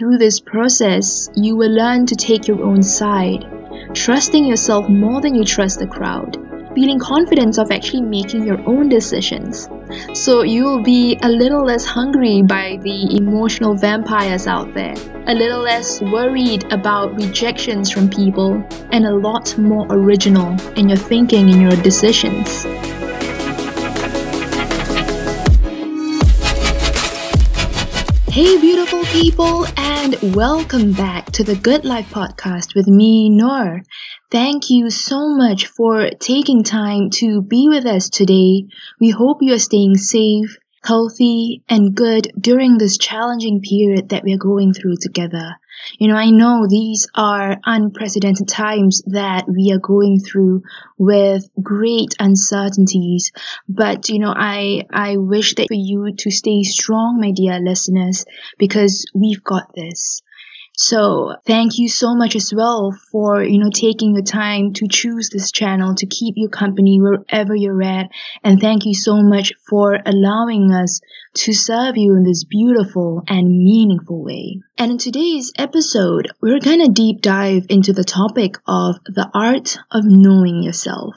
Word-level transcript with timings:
Through 0.00 0.16
this 0.16 0.40
process, 0.40 1.28
you 1.34 1.56
will 1.56 1.72
learn 1.72 2.06
to 2.06 2.16
take 2.16 2.48
your 2.48 2.64
own 2.64 2.82
side, 2.82 3.44
trusting 3.92 4.46
yourself 4.46 4.88
more 4.88 5.20
than 5.20 5.34
you 5.34 5.44
trust 5.44 5.78
the 5.78 5.86
crowd, 5.86 6.38
feeling 6.74 6.98
confident 6.98 7.58
of 7.58 7.70
actually 7.70 8.00
making 8.00 8.46
your 8.46 8.66
own 8.66 8.88
decisions. 8.88 9.68
So 10.14 10.40
you 10.40 10.64
will 10.64 10.82
be 10.82 11.18
a 11.20 11.28
little 11.28 11.66
less 11.66 11.84
hungry 11.84 12.40
by 12.40 12.78
the 12.80 13.14
emotional 13.14 13.74
vampires 13.74 14.46
out 14.46 14.72
there, 14.72 14.94
a 15.26 15.34
little 15.34 15.60
less 15.60 16.00
worried 16.00 16.64
about 16.72 17.14
rejections 17.16 17.90
from 17.90 18.08
people, 18.08 18.66
and 18.92 19.04
a 19.04 19.14
lot 19.14 19.58
more 19.58 19.86
original 19.90 20.58
in 20.78 20.88
your 20.88 20.96
thinking 20.96 21.50
and 21.50 21.60
your 21.60 21.76
decisions. 21.82 22.64
Hey, 28.40 28.58
beautiful 28.58 29.04
people, 29.04 29.66
and 29.76 30.16
welcome 30.34 30.92
back 30.92 31.26
to 31.32 31.44
the 31.44 31.54
Good 31.54 31.84
Life 31.84 32.08
Podcast 32.08 32.74
with 32.74 32.88
me, 32.88 33.28
Noor. 33.28 33.82
Thank 34.30 34.70
you 34.70 34.88
so 34.88 35.28
much 35.28 35.66
for 35.66 36.08
taking 36.18 36.62
time 36.62 37.10
to 37.16 37.42
be 37.42 37.68
with 37.68 37.84
us 37.84 38.08
today. 38.08 38.64
We 38.98 39.10
hope 39.10 39.42
you 39.42 39.52
are 39.52 39.58
staying 39.58 39.98
safe, 39.98 40.56
healthy, 40.82 41.62
and 41.68 41.94
good 41.94 42.32
during 42.40 42.78
this 42.78 42.98
challenging 42.98 43.60
period 43.60 44.08
that 44.10 44.24
we're 44.24 44.38
going 44.38 44.72
through 44.72 44.96
together. 45.00 45.56
You 45.98 46.08
know, 46.08 46.16
I 46.16 46.30
know 46.30 46.66
these 46.68 47.08
are 47.14 47.58
unprecedented 47.64 48.48
times 48.48 49.02
that 49.06 49.46
we 49.48 49.72
are 49.72 49.78
going 49.78 50.20
through 50.20 50.62
with 50.98 51.48
great 51.62 52.14
uncertainties, 52.18 53.32
but 53.68 54.08
you 54.08 54.18
know, 54.18 54.34
I, 54.36 54.82
I 54.90 55.16
wish 55.16 55.54
that 55.54 55.68
for 55.68 55.74
you 55.74 56.12
to 56.18 56.30
stay 56.30 56.62
strong, 56.62 57.20
my 57.20 57.30
dear 57.30 57.60
listeners, 57.60 58.24
because 58.58 59.06
we've 59.14 59.42
got 59.42 59.74
this. 59.74 60.22
So 60.82 61.34
thank 61.46 61.76
you 61.76 61.90
so 61.90 62.14
much 62.14 62.34
as 62.34 62.54
well 62.56 62.90
for, 63.12 63.42
you 63.42 63.58
know, 63.58 63.68
taking 63.70 64.14
the 64.14 64.22
time 64.22 64.72
to 64.72 64.88
choose 64.88 65.28
this 65.28 65.52
channel 65.52 65.94
to 65.94 66.06
keep 66.06 66.36
you 66.38 66.48
company 66.48 66.98
wherever 66.98 67.54
you're 67.54 67.82
at. 67.82 68.08
And 68.42 68.58
thank 68.58 68.86
you 68.86 68.94
so 68.94 69.20
much 69.20 69.52
for 69.68 69.98
allowing 70.06 70.72
us 70.72 71.02
to 71.34 71.52
serve 71.52 71.98
you 71.98 72.16
in 72.16 72.22
this 72.22 72.44
beautiful 72.44 73.22
and 73.28 73.46
meaningful 73.46 74.24
way. 74.24 74.62
And 74.78 74.92
in 74.92 74.96
today's 74.96 75.52
episode, 75.58 76.32
we're 76.40 76.60
gonna 76.60 76.88
deep 76.88 77.20
dive 77.20 77.66
into 77.68 77.92
the 77.92 78.02
topic 78.02 78.56
of 78.66 78.96
the 79.04 79.30
art 79.34 79.76
of 79.90 80.06
knowing 80.06 80.62
yourself. 80.62 81.14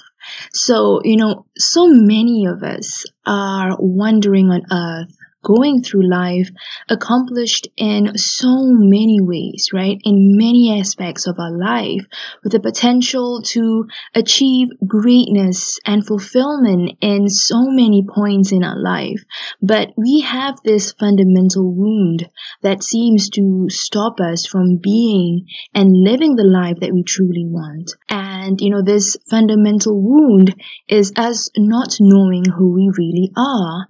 So, 0.52 1.00
you 1.05 1.16
know, 1.16 1.45
so 1.58 1.88
many 1.88 2.48
of 2.48 2.64
us 2.64 3.05
are 3.25 3.77
wandering 3.80 4.50
on 4.50 4.64
earth 4.70 5.16
going 5.44 5.81
through 5.83 6.09
life 6.09 6.49
accomplished 6.89 7.67
in 7.77 8.17
so 8.17 8.63
many 8.63 9.19
ways, 9.22 9.69
right? 9.73 9.99
In 10.03 10.38
many 10.38 10.80
aspects 10.80 11.27
of 11.27 11.38
our 11.39 11.52
life 11.52 12.05
with 12.44 12.53
the 12.53 12.59
potential 12.59 13.41
to 13.47 13.86
achieve 14.16 14.69
greatness 14.88 15.80
and 15.86 16.05
fulfillment 16.05 16.97
in 17.02 17.27
so 17.30 17.66
many 17.67 18.05
points 18.08 18.52
in 18.52 18.64
our 18.64 18.80
life. 18.81 19.23
But 19.61 19.89
we 19.97 20.21
have 20.21 20.55
this 20.64 20.94
fundamental 20.94 21.73
wound 21.73 22.30
that 22.61 22.83
seems 22.83 23.30
to 23.31 23.67
stop 23.69 24.19
us 24.19 24.45
from 24.45 24.77
being 24.81 25.45
and 25.73 26.03
living 26.03 26.36
the 26.36 26.44
life 26.44 26.77
that 26.81 26.94
we 26.94 27.03
truly 27.03 27.45
want. 27.45 27.95
And, 28.09 28.59
you 28.61 28.69
know, 28.69 28.81
this 28.81 29.17
fundamental 29.30 30.02
wound 30.02 30.55
is 30.88 31.14
us 31.16 31.49
not 31.58 31.97
knowing 31.99 32.45
who 32.45 32.73
we 32.73 32.91
really 32.97 33.31
are. 33.36 33.88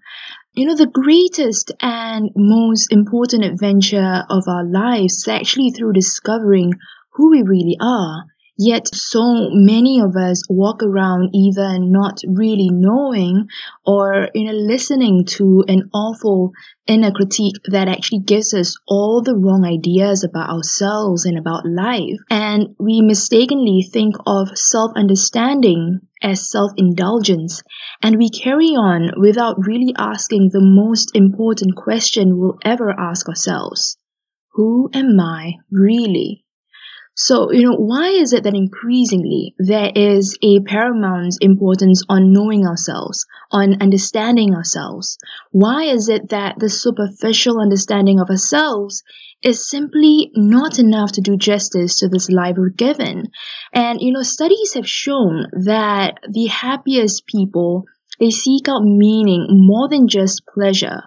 You 0.55 0.67
know, 0.67 0.75
the 0.75 0.85
greatest 0.85 1.71
and 1.81 2.29
most 2.35 2.91
important 2.91 3.43
adventure 3.43 4.23
of 4.29 4.43
our 4.47 4.63
lives 4.63 5.15
is 5.15 5.27
actually 5.27 5.71
through 5.71 5.93
discovering 5.93 6.73
who 7.13 7.31
we 7.31 7.41
really 7.41 7.75
are. 7.81 8.25
Yet 8.65 8.87
so 8.95 9.49
many 9.51 9.99
of 9.99 10.15
us 10.15 10.41
walk 10.49 10.83
around 10.83 11.31
either 11.33 11.79
not 11.79 12.21
really 12.25 12.69
knowing 12.71 13.47
or 13.85 14.29
you 14.33 14.45
know 14.45 14.53
listening 14.53 15.25
to 15.35 15.65
an 15.67 15.89
awful 15.93 16.53
inner 16.87 17.11
critique 17.11 17.57
that 17.65 17.89
actually 17.89 18.21
gives 18.21 18.53
us 18.53 18.77
all 18.87 19.21
the 19.21 19.35
wrong 19.35 19.65
ideas 19.65 20.23
about 20.23 20.49
ourselves 20.49 21.25
and 21.25 21.37
about 21.37 21.65
life. 21.65 22.15
And 22.29 22.73
we 22.79 23.01
mistakenly 23.01 23.81
think 23.91 24.15
of 24.25 24.57
self-understanding 24.57 25.99
as 26.21 26.49
self-indulgence 26.49 27.63
and 28.01 28.17
we 28.17 28.29
carry 28.29 28.75
on 28.77 29.11
without 29.19 29.57
really 29.67 29.93
asking 29.97 30.51
the 30.53 30.61
most 30.61 31.13
important 31.13 31.75
question 31.75 32.39
we'll 32.39 32.59
ever 32.63 32.97
ask 32.97 33.27
ourselves. 33.27 33.97
Who 34.53 34.89
am 34.93 35.19
I 35.19 35.55
really? 35.69 36.42
So, 37.15 37.51
you 37.51 37.69
know, 37.69 37.77
why 37.77 38.09
is 38.09 38.33
it 38.33 38.43
that 38.43 38.55
increasingly 38.55 39.53
there 39.59 39.91
is 39.93 40.35
a 40.41 40.61
paramount 40.61 41.35
importance 41.41 42.01
on 42.09 42.33
knowing 42.33 42.65
ourselves, 42.65 43.27
on 43.51 43.81
understanding 43.81 44.55
ourselves? 44.55 45.19
Why 45.51 45.83
is 45.83 46.09
it 46.09 46.29
that 46.29 46.55
the 46.57 46.69
superficial 46.69 47.61
understanding 47.61 48.19
of 48.19 48.31
ourselves 48.31 49.03
is 49.43 49.69
simply 49.69 50.31
not 50.35 50.79
enough 50.79 51.11
to 51.11 51.21
do 51.21 51.37
justice 51.37 51.99
to 51.99 52.09
this 52.09 52.31
life 52.31 52.55
we're 52.57 52.69
given? 52.69 53.27
And, 53.71 54.01
you 54.01 54.11
know, 54.11 54.23
studies 54.23 54.73
have 54.73 54.89
shown 54.89 55.45
that 55.65 56.15
the 56.27 56.47
happiest 56.47 57.27
people, 57.27 57.83
they 58.19 58.31
seek 58.31 58.67
out 58.67 58.83
meaning 58.83 59.45
more 59.51 59.87
than 59.87 60.07
just 60.07 60.41
pleasure 60.51 61.03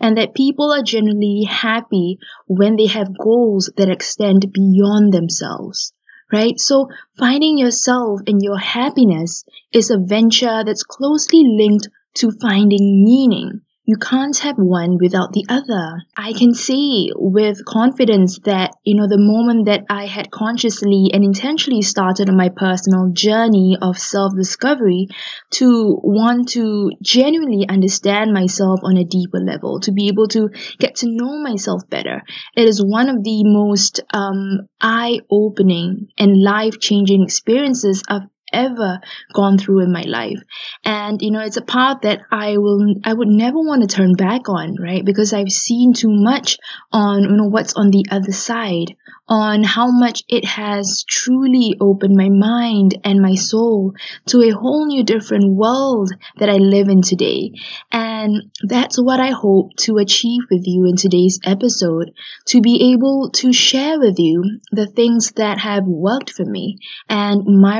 and 0.00 0.16
that 0.16 0.34
people 0.34 0.72
are 0.72 0.82
generally 0.82 1.44
happy 1.48 2.18
when 2.46 2.76
they 2.76 2.86
have 2.86 3.18
goals 3.18 3.70
that 3.76 3.90
extend 3.90 4.52
beyond 4.52 5.12
themselves. 5.12 5.92
Right? 6.32 6.58
So 6.58 6.88
finding 7.18 7.56
yourself 7.56 8.20
and 8.26 8.42
your 8.42 8.58
happiness 8.58 9.44
is 9.72 9.90
a 9.90 9.98
venture 9.98 10.62
that's 10.64 10.82
closely 10.82 11.42
linked 11.44 11.88
to 12.16 12.32
finding 12.32 13.02
meaning 13.04 13.62
you 13.88 13.96
can't 13.96 14.36
have 14.40 14.56
one 14.58 14.98
without 15.00 15.32
the 15.32 15.46
other. 15.48 16.04
I 16.14 16.34
can 16.34 16.52
say 16.52 17.08
with 17.16 17.64
confidence 17.64 18.38
that, 18.44 18.72
you 18.84 18.94
know, 18.94 19.08
the 19.08 19.16
moment 19.16 19.64
that 19.64 19.86
I 19.88 20.04
had 20.04 20.30
consciously 20.30 21.08
and 21.14 21.24
intentionally 21.24 21.80
started 21.80 22.28
on 22.28 22.36
my 22.36 22.50
personal 22.50 23.08
journey 23.14 23.78
of 23.80 23.98
self 23.98 24.34
discovery 24.36 25.08
to 25.52 25.98
want 26.02 26.50
to 26.50 26.90
genuinely 27.00 27.66
understand 27.66 28.34
myself 28.34 28.80
on 28.82 28.98
a 28.98 29.04
deeper 29.04 29.40
level, 29.40 29.80
to 29.80 29.92
be 29.92 30.08
able 30.08 30.28
to 30.28 30.50
get 30.78 30.96
to 30.96 31.06
know 31.08 31.42
myself 31.42 31.80
better, 31.88 32.20
it 32.54 32.68
is 32.68 32.84
one 32.84 33.08
of 33.08 33.24
the 33.24 33.42
most 33.44 34.02
um, 34.12 34.68
eye 34.82 35.20
opening 35.30 36.08
and 36.18 36.42
life 36.42 36.78
changing 36.78 37.22
experiences 37.22 38.02
I've 38.06 38.28
ever 38.52 39.00
gone 39.32 39.58
through 39.58 39.80
in 39.80 39.92
my 39.92 40.02
life 40.02 40.40
and 40.84 41.20
you 41.22 41.30
know 41.30 41.40
it's 41.40 41.56
a 41.56 41.62
path 41.62 41.98
that 42.02 42.20
i 42.30 42.56
will 42.58 42.94
i 43.04 43.12
would 43.12 43.28
never 43.28 43.58
want 43.58 43.82
to 43.82 43.96
turn 43.96 44.14
back 44.14 44.48
on 44.48 44.76
right 44.80 45.04
because 45.04 45.32
i've 45.32 45.50
seen 45.50 45.92
too 45.92 46.10
much 46.10 46.58
on 46.92 47.22
you 47.22 47.36
know 47.36 47.48
what's 47.48 47.74
on 47.74 47.90
the 47.90 48.04
other 48.10 48.32
side 48.32 48.96
on 49.28 49.62
how 49.62 49.90
much 49.90 50.22
it 50.28 50.44
has 50.44 51.04
truly 51.06 51.76
opened 51.80 52.16
my 52.16 52.30
mind 52.30 52.98
and 53.04 53.20
my 53.20 53.34
soul 53.34 53.92
to 54.26 54.40
a 54.40 54.50
whole 54.50 54.86
new 54.86 55.04
different 55.04 55.54
world 55.54 56.10
that 56.38 56.48
I 56.48 56.56
live 56.56 56.88
in 56.88 57.02
today. 57.02 57.52
And 57.92 58.50
that's 58.62 59.00
what 59.00 59.20
I 59.20 59.30
hope 59.30 59.76
to 59.80 59.98
achieve 59.98 60.42
with 60.50 60.62
you 60.66 60.86
in 60.86 60.96
today's 60.96 61.40
episode 61.44 62.12
to 62.46 62.60
be 62.62 62.92
able 62.92 63.30
to 63.34 63.52
share 63.52 63.98
with 63.98 64.18
you 64.18 64.60
the 64.72 64.86
things 64.86 65.32
that 65.32 65.58
have 65.58 65.84
worked 65.84 66.30
for 66.30 66.44
me 66.44 66.78
and 67.08 67.44
my 67.44 67.78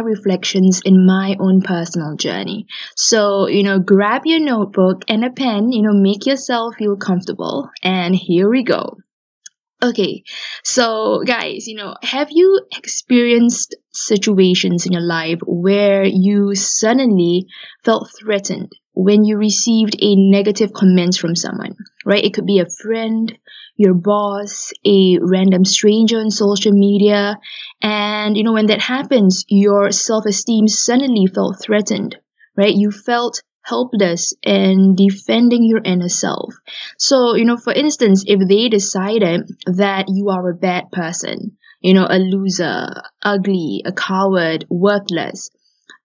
reflections 0.59 0.83
in 0.85 1.07
my 1.07 1.37
own 1.41 1.61
personal 1.63 2.17
journey. 2.17 2.67
So, 2.97 3.47
you 3.49 3.63
know, 3.63 3.79
grab 3.79 4.23
your 4.25 4.41
notebook 4.41 5.03
and 5.09 5.25
a 5.25 5.31
pen, 5.31 5.73
you 5.73 5.83
know, 5.83 5.93
make 5.93 6.27
yourself 6.27 6.77
feel 6.77 6.97
comfortable, 6.97 7.71
and 7.83 8.15
here 8.15 8.49
we 8.51 8.63
go. 8.65 8.97
Okay, 9.81 10.25
so 10.65 11.23
guys, 11.25 11.69
you 11.69 11.77
know, 11.77 11.95
have 12.03 12.29
you 12.33 12.61
experienced 12.77 13.77
situations 13.93 14.87
in 14.87 14.93
your 14.93 15.07
life 15.07 15.39
where 15.47 16.05
you 16.05 16.55
suddenly 16.57 17.47
felt 17.85 18.11
threatened 18.19 18.73
when 18.99 19.25
you 19.25 19.37
received 19.37 19.95
a 20.01 20.17
negative 20.17 20.73
comment 20.73 21.15
from 21.15 21.37
someone, 21.37 21.77
right? 22.05 22.25
It 22.25 22.35
could 22.35 22.47
be 22.47 22.59
a 22.59 22.67
friend, 22.83 23.33
your 23.77 23.95
boss, 23.95 24.73
a 24.85 25.19
random 25.21 25.65
stranger 25.65 26.19
on 26.19 26.33
social 26.33 26.73
media. 26.73 27.39
And, 27.81 28.37
you 28.37 28.43
know, 28.43 28.55
when 28.55 28.67
that 28.67 28.81
happens, 28.81 29.45
your 29.47 29.93
self 29.93 30.27
esteem 30.27 30.67
suddenly 30.67 31.29
felt 31.33 31.63
threatened, 31.63 32.17
right? 32.57 32.75
You 32.75 32.91
felt 32.91 33.41
helpless 33.63 34.35
in 34.43 34.97
defending 34.97 35.63
your 35.63 35.81
inner 35.85 36.09
self. 36.09 36.53
So, 36.99 37.37
you 37.37 37.45
know, 37.45 37.57
for 37.57 37.73
instance, 37.73 38.25
if 38.27 38.41
they 38.49 38.69
decided 38.69 39.49
that 39.67 40.07
you 40.09 40.31
are 40.31 40.51
a 40.51 40.57
bad 40.57 40.91
person, 40.91 41.57
you 41.81 41.95
know, 41.95 42.09
a 42.11 42.19
loser, 42.19 42.89
ugly, 43.23 43.83
a 43.87 43.93
coward, 43.93 44.67
worthless, 44.69 45.51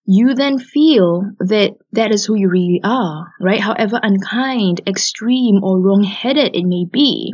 you 0.05 0.33
then 0.33 0.59
feel 0.59 1.31
that 1.39 1.75
that 1.94 2.11
is 2.11 2.25
who 2.25 2.35
you 2.35 2.50
really 2.50 2.81
are, 2.83 3.31
right? 3.39 3.61
However 3.61 4.00
unkind, 4.03 4.81
extreme, 4.85 5.63
or 5.63 5.79
wrong 5.79 6.03
headed 6.03 6.55
it 6.55 6.65
may 6.65 6.85
be. 6.85 7.33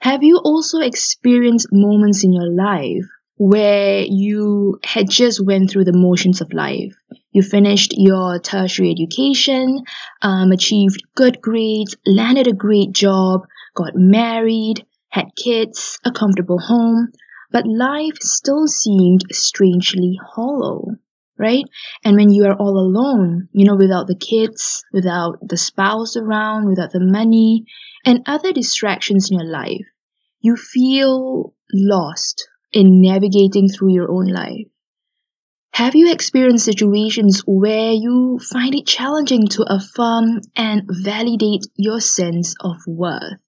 Have 0.00 0.22
you 0.22 0.38
also 0.38 0.78
experienced 0.80 1.68
moments 1.72 2.22
in 2.22 2.32
your 2.32 2.48
life 2.48 3.04
where 3.38 4.04
you 4.06 4.78
had 4.84 5.10
just 5.10 5.44
went 5.44 5.70
through 5.70 5.84
the 5.84 5.98
motions 5.98 6.40
of 6.40 6.52
life? 6.52 6.94
You 7.32 7.42
finished 7.42 7.92
your 7.96 8.38
tertiary 8.38 8.92
education, 8.92 9.82
um, 10.22 10.52
achieved 10.52 11.02
good 11.16 11.40
grades, 11.40 11.96
landed 12.06 12.46
a 12.46 12.52
great 12.52 12.92
job, 12.92 13.46
got 13.74 13.96
married, 13.96 14.86
had 15.08 15.26
kids, 15.36 15.98
a 16.04 16.12
comfortable 16.12 16.60
home, 16.60 17.08
but 17.50 17.66
life 17.66 18.16
still 18.20 18.68
seemed 18.68 19.24
strangely 19.32 20.20
hollow 20.34 20.96
right? 21.38 21.64
And 22.04 22.16
when 22.16 22.30
you 22.30 22.44
are 22.44 22.56
all 22.56 22.78
alone, 22.78 23.48
you 23.52 23.64
know, 23.66 23.76
without 23.76 24.06
the 24.06 24.16
kids, 24.16 24.84
without 24.92 25.38
the 25.42 25.56
spouse 25.56 26.16
around, 26.16 26.68
without 26.68 26.92
the 26.92 27.00
money, 27.00 27.64
and 28.04 28.22
other 28.26 28.52
distractions 28.52 29.30
in 29.30 29.38
your 29.38 29.50
life, 29.50 29.86
you 30.40 30.56
feel 30.56 31.54
lost 31.72 32.48
in 32.72 33.00
navigating 33.00 33.68
through 33.68 33.92
your 33.92 34.10
own 34.10 34.26
life. 34.26 34.66
Have 35.72 35.94
you 35.94 36.10
experienced 36.10 36.64
situations 36.64 37.42
where 37.46 37.92
you 37.92 38.38
find 38.38 38.74
it 38.74 38.86
challenging 38.86 39.46
to 39.48 39.64
affirm 39.68 40.40
and 40.56 40.82
validate 40.88 41.66
your 41.76 42.00
sense 42.00 42.54
of 42.60 42.76
worth? 42.86 43.40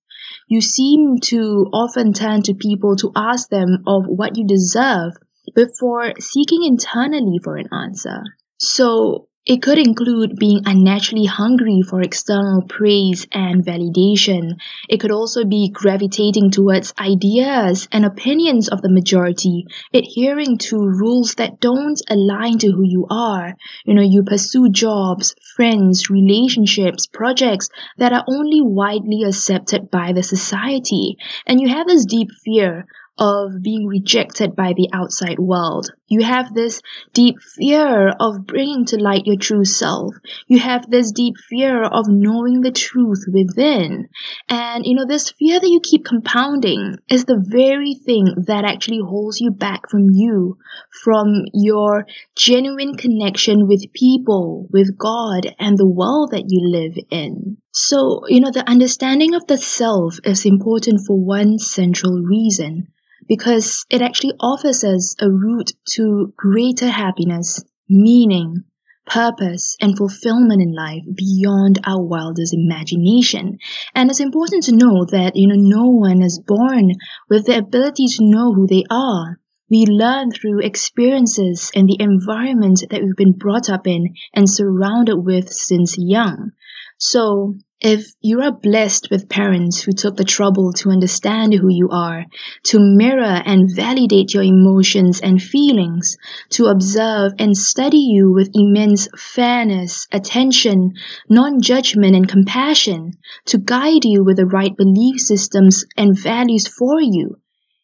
You 0.46 0.61
seem 0.61 1.20
to 1.25 1.70
often 1.73 2.12
turn 2.12 2.43
to 2.43 2.55
people 2.55 2.96
to 2.96 3.12
ask 3.17 3.49
them 3.49 3.82
of 3.87 4.05
what 4.06 4.37
you 4.37 4.46
deserve 4.46 5.12
before 5.54 6.14
seeking 6.18 6.64
internally 6.64 7.38
for 7.42 7.56
an 7.56 7.68
answer. 7.72 8.22
So, 8.58 9.28
it 9.48 9.62
could 9.62 9.78
include 9.78 10.36
being 10.36 10.60
unnaturally 10.66 11.24
hungry 11.24 11.80
for 11.80 12.02
external 12.02 12.60
praise 12.68 13.26
and 13.32 13.64
validation. 13.64 14.58
It 14.90 15.00
could 15.00 15.10
also 15.10 15.46
be 15.46 15.70
gravitating 15.72 16.50
towards 16.50 16.92
ideas 17.00 17.88
and 17.90 18.04
opinions 18.04 18.68
of 18.68 18.82
the 18.82 18.90
majority, 18.90 19.64
adhering 19.94 20.58
to 20.68 20.76
rules 20.76 21.36
that 21.36 21.60
don't 21.60 21.98
align 22.10 22.58
to 22.58 22.72
who 22.72 22.82
you 22.82 23.06
are. 23.08 23.54
You 23.86 23.94
know, 23.94 24.02
you 24.02 24.22
pursue 24.22 24.68
jobs, 24.68 25.34
friends, 25.56 26.10
relationships, 26.10 27.06
projects 27.06 27.70
that 27.96 28.12
are 28.12 28.26
only 28.28 28.60
widely 28.60 29.22
accepted 29.22 29.90
by 29.90 30.12
the 30.12 30.22
society. 30.22 31.16
And 31.46 31.58
you 31.58 31.68
have 31.68 31.86
this 31.86 32.04
deep 32.04 32.28
fear 32.44 32.84
of 33.19 33.62
being 33.62 33.87
rejected 33.87 34.55
by 34.55 34.73
the 34.75 34.88
outside 34.93 35.38
world. 35.38 35.91
You 36.06 36.23
have 36.23 36.55
this 36.55 36.81
deep 37.12 37.37
fear 37.56 38.09
of 38.20 38.47
bringing 38.47 38.87
to 38.87 38.97
light 38.97 39.26
your 39.26 39.37
true 39.37 39.65
self. 39.65 40.15
You 40.47 40.59
have 40.61 40.88
this 40.88 41.12
deep 41.12 41.35
fear 41.50 41.82
of 41.82 42.06
knowing 42.09 42.61
the 42.61 42.70
truth 42.70 43.25
within. 43.31 44.09
And, 44.49 44.87
you 44.87 44.94
know, 44.94 45.05
this 45.06 45.32
fear 45.32 45.59
that 45.59 45.69
you 45.69 45.81
keep 45.82 46.05
compounding 46.05 46.97
is 47.11 47.25
the 47.25 47.43
very 47.44 47.94
thing 47.94 48.26
that 48.47 48.65
actually 48.65 49.00
holds 49.00 49.41
you 49.41 49.50
back 49.50 49.91
from 49.91 50.06
you, 50.11 50.56
from 51.03 51.44
your 51.53 52.06
genuine 52.37 52.97
connection 52.97 53.67
with 53.67 53.93
people, 53.93 54.69
with 54.73 54.97
God, 54.97 55.55
and 55.59 55.76
the 55.76 55.88
world 55.88 56.31
that 56.31 56.44
you 56.49 56.70
live 56.70 56.97
in. 57.11 57.59
So, 57.73 58.23
you 58.29 58.41
know, 58.41 58.50
the 58.50 58.69
understanding 58.69 59.35
of 59.35 59.47
the 59.47 59.59
self 59.59 60.19
is 60.25 60.47
important 60.47 61.00
for 61.06 61.17
one 61.17 61.59
central 61.59 62.23
reason 62.23 62.88
because 63.28 63.84
it 63.90 64.02
actually 64.02 64.32
offers 64.40 64.82
us 64.82 65.14
a 65.20 65.30
route 65.30 65.72
to 65.92 66.32
greater 66.36 66.88
happiness, 66.88 67.62
meaning, 67.88 68.64
purpose, 69.06 69.76
and 69.80 69.96
fulfillment 69.96 70.62
in 70.62 70.75
life 70.75 71.02
beyond 71.14 71.78
our 71.84 72.02
wildest 72.02 72.54
imagination. 72.54 73.58
And 73.94 74.10
it's 74.10 74.20
important 74.20 74.64
to 74.64 74.76
know 74.76 75.04
that, 75.06 75.32
you 75.34 75.48
know, 75.48 75.56
no 75.56 75.90
one 75.90 76.22
is 76.22 76.38
born 76.38 76.92
with 77.28 77.46
the 77.46 77.58
ability 77.58 78.06
to 78.06 78.30
know 78.30 78.52
who 78.52 78.66
they 78.66 78.84
are. 78.90 79.38
We 79.70 79.84
learn 79.84 80.31
through 80.31 80.60
experiences 80.60 81.70
and 81.74 81.88
the 81.88 82.00
environment 82.00 82.84
that 82.90 83.02
we've 83.02 83.16
been 83.16 83.36
brought 83.36 83.69
up 83.69 83.86
in 83.86 84.14
and 84.34 84.48
surrounded 84.48 85.16
with 85.16 85.52
since 85.52 85.96
young. 85.98 86.52
So, 86.96 87.56
if 87.80 88.12
you 88.20 88.40
are 88.40 88.50
blessed 88.50 89.08
with 89.08 89.28
parents 89.28 89.80
who 89.80 89.92
took 89.92 90.16
the 90.16 90.25
trouble 90.25 90.72
to 90.72 90.90
understand 90.90 91.54
who 91.54 91.69
you 91.69 91.88
are, 91.90 92.25
to 92.64 92.80
mirror 92.80 93.40
and 93.44 93.70
validate 93.72 94.34
your 94.34 94.42
emotions 94.42 95.20
and 95.20 95.40
feelings, 95.40 96.16
to 96.50 96.66
observe 96.66 97.32
and 97.38 97.56
study 97.56 97.98
you 97.98 98.32
with 98.32 98.50
immense 98.52 99.06
fairness, 99.16 100.08
attention, 100.10 100.94
non 101.28 101.60
judgment, 101.60 102.16
and 102.16 102.28
compassion, 102.28 103.12
to 103.46 103.58
guide 103.58 104.04
you 104.04 104.24
with 104.24 104.38
the 104.38 104.46
right 104.46 104.76
belief 104.76 105.20
systems 105.20 105.84
and 105.96 106.19
values 106.19 106.66
for 106.66 107.00
you, 107.00 107.36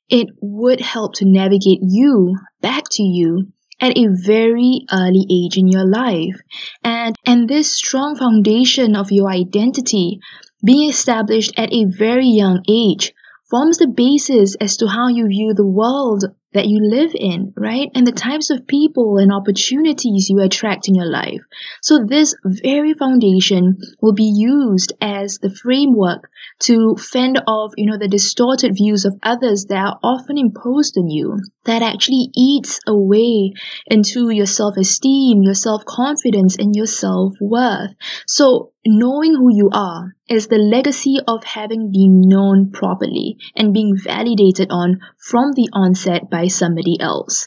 it 0.08 0.26
would 0.40 0.81
help 0.81 1.14
to 1.14 1.25
navigate 1.25 1.81
you 1.82 2.37
back 2.61 2.85
to 2.90 3.02
you 3.02 3.52
at 3.81 3.97
a 3.97 4.06
very 4.09 4.87
early 4.93 5.26
age 5.31 5.56
in 5.56 5.69
your 5.69 5.87
life. 5.87 6.37
And, 6.82 7.17
and 7.26 7.49
this 7.49 7.73
strong 7.73 8.17
foundation 8.17 8.97
of 8.97 9.12
your 9.12 9.31
identity 9.31 10.21
being 10.65 10.88
established 10.88 11.53
at 11.56 11.73
a 11.73 11.85
very 11.85 12.29
young 12.29 12.62
age 12.69 13.12
forms 13.50 13.79
the 13.79 13.87
basis 13.87 14.56
as 14.56 14.76
to 14.79 14.87
how 14.88 15.09
you 15.09 15.26
view 15.29 15.55
the 15.55 15.67
world 15.67 16.25
that 16.55 16.67
you 16.67 16.79
live 16.81 17.11
in, 17.15 17.53
right? 17.56 17.89
And 17.95 18.06
the 18.06 18.12
types 18.12 18.51
of 18.51 18.67
people 18.67 19.19
and 19.19 19.33
opportunities 19.33 20.29
you 20.31 20.41
attract 20.41 20.89
in 20.89 20.95
your 20.95 21.11
life. 21.11 21.41
So 21.83 22.05
this 22.06 22.35
very 22.45 22.95
foundation 22.95 23.79
will 24.01 24.15
be 24.15 24.33
used 24.35 24.93
as 25.01 25.39
the 25.39 25.51
framework 25.51 26.31
to 26.61 26.97
fend 26.97 27.43
off, 27.47 27.73
you 27.77 27.91
know, 27.91 27.99
the 27.99 28.09
distorted 28.09 28.73
views 28.75 29.05
of 29.05 29.19
others 29.23 29.67
that 29.69 29.77
are 29.77 29.99
often 30.03 30.39
imposed 30.39 30.97
on 30.97 31.09
you 31.09 31.39
that 31.65 31.83
actually 31.83 32.31
eats 32.37 32.79
away 32.87 33.53
into 33.87 34.31
your 34.31 34.47
self-esteem, 34.47 35.43
your 35.43 35.55
self-confidence, 35.55 36.57
and 36.57 36.75
your 36.77 36.87
self-worth. 36.87 37.91
So 38.27 38.74
knowing 38.87 39.35
who 39.35 39.55
you 39.55 39.71
are 39.73 40.15
is 40.29 40.47
the 40.47 40.57
legacy 40.57 41.19
of 41.29 41.45
having 41.45 41.91
been 41.93 42.21
known 42.23 42.71
properly 42.71 43.37
and 43.55 43.75
being 43.75 43.95
validated 43.97 44.69
on 44.71 44.99
from 45.19 45.53
the 45.53 45.69
onset 45.73 46.31
by 46.31 46.47
somebody 46.47 46.99
else. 46.99 47.45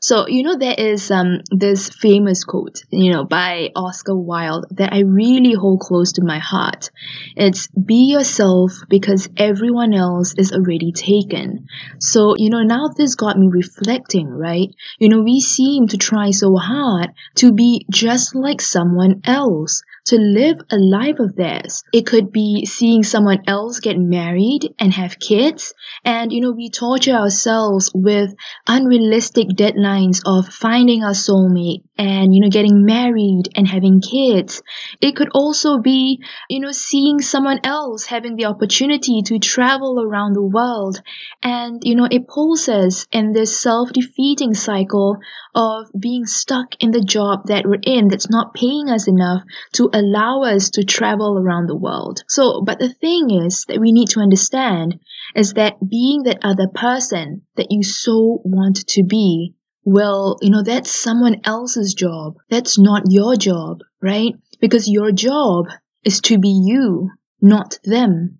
So, 0.00 0.28
you 0.28 0.44
know, 0.44 0.56
there 0.56 0.74
is 0.78 1.10
um, 1.10 1.40
this 1.50 1.90
famous 1.90 2.44
quote, 2.44 2.82
you 2.90 3.10
know, 3.10 3.24
by 3.24 3.70
Oscar 3.74 4.16
Wilde 4.16 4.66
that 4.70 4.92
I 4.92 5.00
really 5.00 5.54
hold 5.54 5.80
close 5.80 6.12
to 6.12 6.24
my 6.24 6.38
heart. 6.38 6.90
It's 7.36 7.66
be 7.68 8.12
yourself 8.12 8.72
because 8.88 9.28
everyone 9.36 9.92
else 9.92 10.34
is 10.38 10.52
already 10.52 10.92
taken. 10.92 11.66
So, 11.98 12.34
you 12.36 12.50
know, 12.50 12.62
now 12.62 12.90
this 12.96 13.16
got 13.16 13.38
me 13.38 13.48
reflecting, 13.50 14.28
right? 14.28 14.68
You 14.98 15.08
know, 15.08 15.22
we 15.22 15.40
seem 15.40 15.88
to 15.88 15.98
try 15.98 16.30
so 16.30 16.54
hard 16.56 17.10
to 17.36 17.52
be 17.52 17.86
just 17.90 18.36
like 18.36 18.60
someone 18.60 19.20
else 19.24 19.82
to 20.10 20.16
live 20.16 20.58
a 20.70 20.76
life 20.76 21.20
of 21.20 21.36
theirs. 21.36 21.84
It 21.92 22.04
could 22.04 22.32
be 22.32 22.66
seeing 22.66 23.04
someone 23.04 23.42
else 23.46 23.78
get 23.78 23.96
married 23.96 24.74
and 24.78 24.92
have 24.92 25.20
kids. 25.20 25.72
And, 26.04 26.32
you 26.32 26.40
know, 26.40 26.50
we 26.50 26.68
torture 26.68 27.14
ourselves 27.14 27.92
with 27.94 28.34
unrealistic 28.66 29.48
deadlines 29.50 30.20
of 30.26 30.52
finding 30.52 31.04
our 31.04 31.12
soulmate 31.12 31.84
and, 31.96 32.34
you 32.34 32.40
know, 32.40 32.48
getting 32.48 32.84
married 32.84 33.44
and 33.54 33.68
having 33.68 34.00
kids. 34.00 34.62
It 35.00 35.14
could 35.14 35.28
also 35.32 35.78
be, 35.78 36.20
you 36.48 36.58
know, 36.58 36.72
seeing 36.72 37.20
someone 37.20 37.60
else 37.62 38.06
having 38.06 38.34
the 38.34 38.46
opportunity 38.46 39.22
to 39.26 39.38
travel 39.38 40.02
around 40.02 40.32
the 40.32 40.42
world. 40.42 41.00
And, 41.40 41.80
you 41.84 41.94
know, 41.94 42.08
it 42.10 42.26
pulls 42.26 42.68
us 42.68 43.06
in 43.12 43.32
this 43.32 43.56
self 43.56 43.92
defeating 43.92 44.54
cycle 44.54 45.18
of 45.54 45.86
being 45.98 46.26
stuck 46.26 46.74
in 46.80 46.90
the 46.90 47.02
job 47.02 47.46
that 47.46 47.66
we're 47.66 47.80
in 47.82 48.08
that's 48.08 48.30
not 48.30 48.54
paying 48.54 48.88
us 48.88 49.08
enough 49.08 49.42
to 49.72 49.90
allow 49.92 50.42
us 50.42 50.70
to 50.70 50.84
travel 50.84 51.38
around 51.38 51.66
the 51.66 51.76
world. 51.76 52.22
So, 52.28 52.62
but 52.62 52.78
the 52.78 52.92
thing 52.92 53.30
is 53.30 53.64
that 53.68 53.80
we 53.80 53.92
need 53.92 54.08
to 54.10 54.20
understand 54.20 55.00
is 55.34 55.54
that 55.54 55.76
being 55.86 56.24
that 56.24 56.40
other 56.42 56.68
person 56.68 57.42
that 57.56 57.68
you 57.70 57.82
so 57.82 58.40
want 58.44 58.86
to 58.88 59.04
be, 59.04 59.54
well, 59.84 60.36
you 60.42 60.50
know, 60.50 60.62
that's 60.62 60.90
someone 60.90 61.40
else's 61.44 61.94
job. 61.94 62.34
That's 62.48 62.78
not 62.78 63.04
your 63.08 63.36
job, 63.36 63.80
right? 64.02 64.34
Because 64.60 64.88
your 64.88 65.12
job 65.12 65.66
is 66.04 66.20
to 66.22 66.38
be 66.38 66.62
you, 66.64 67.10
not 67.40 67.78
them. 67.84 68.39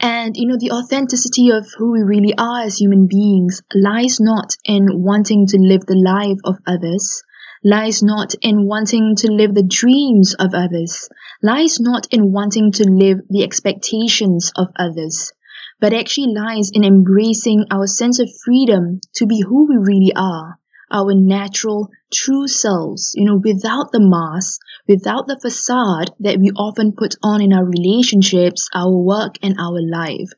And, 0.00 0.36
you 0.36 0.46
know, 0.46 0.56
the 0.58 0.70
authenticity 0.70 1.50
of 1.50 1.66
who 1.76 1.92
we 1.92 2.02
really 2.02 2.32
are 2.38 2.62
as 2.62 2.78
human 2.78 3.08
beings 3.08 3.62
lies 3.74 4.20
not 4.20 4.54
in 4.64 5.02
wanting 5.02 5.46
to 5.48 5.58
live 5.58 5.86
the 5.86 5.98
life 5.98 6.38
of 6.44 6.56
others, 6.66 7.22
lies 7.64 8.02
not 8.02 8.34
in 8.40 8.66
wanting 8.66 9.16
to 9.16 9.32
live 9.32 9.54
the 9.54 9.66
dreams 9.66 10.34
of 10.34 10.54
others, 10.54 11.08
lies 11.42 11.80
not 11.80 12.06
in 12.12 12.32
wanting 12.32 12.70
to 12.72 12.84
live 12.84 13.18
the 13.28 13.42
expectations 13.42 14.52
of 14.54 14.68
others, 14.76 15.32
but 15.80 15.92
actually 15.92 16.32
lies 16.32 16.70
in 16.72 16.84
embracing 16.84 17.64
our 17.70 17.86
sense 17.86 18.20
of 18.20 18.30
freedom 18.44 19.00
to 19.14 19.26
be 19.26 19.40
who 19.40 19.66
we 19.68 19.76
really 19.76 20.12
are, 20.14 20.58
our 20.90 21.14
natural, 21.14 21.90
true 22.12 22.46
selves, 22.48 23.12
you 23.14 23.24
know, 23.24 23.40
without 23.42 23.92
the 23.92 24.00
mask, 24.00 24.60
without 24.86 25.26
the 25.26 25.38
facade 25.40 26.10
that 26.20 26.38
we 26.38 26.50
often 26.56 26.92
put 26.92 27.14
on 27.22 27.42
in 27.42 27.52
our 27.52 27.64
relationships, 27.64 28.68
our 28.74 28.90
work, 28.90 29.36
and 29.42 29.56
our 29.58 29.80
life. 29.80 30.30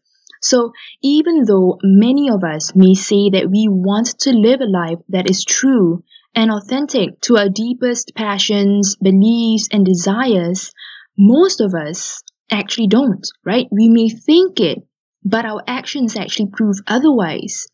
So, 0.42 0.72
even 1.02 1.44
though 1.44 1.78
many 1.82 2.30
of 2.30 2.42
us 2.42 2.74
may 2.74 2.94
say 2.94 3.30
that 3.30 3.50
we 3.50 3.68
want 3.68 4.18
to 4.20 4.32
live 4.32 4.60
a 4.60 4.66
life 4.66 4.98
that 5.10 5.28
is 5.28 5.44
true 5.44 6.02
and 6.34 6.50
authentic 6.50 7.20
to 7.22 7.36
our 7.36 7.48
deepest 7.48 8.12
passions, 8.14 8.96
beliefs, 8.96 9.68
and 9.70 9.84
desires, 9.84 10.70
most 11.18 11.60
of 11.60 11.74
us 11.74 12.22
actually 12.50 12.88
don't, 12.88 13.26
right? 13.44 13.66
We 13.70 13.88
may 13.90 14.08
think 14.08 14.60
it, 14.60 14.78
but 15.24 15.44
our 15.44 15.62
actions 15.66 16.16
actually 16.16 16.50
prove 16.52 16.76
otherwise. 16.86 17.66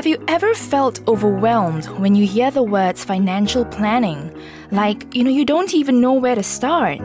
Have 0.00 0.06
you 0.06 0.24
ever 0.28 0.54
felt 0.54 1.06
overwhelmed 1.06 1.84
when 2.00 2.14
you 2.14 2.26
hear 2.26 2.50
the 2.50 2.62
words 2.62 3.04
financial 3.04 3.66
planning? 3.66 4.34
Like, 4.70 5.14
you 5.14 5.22
know, 5.22 5.30
you 5.30 5.44
don't 5.44 5.74
even 5.74 6.00
know 6.00 6.14
where 6.14 6.34
to 6.34 6.42
start. 6.42 7.00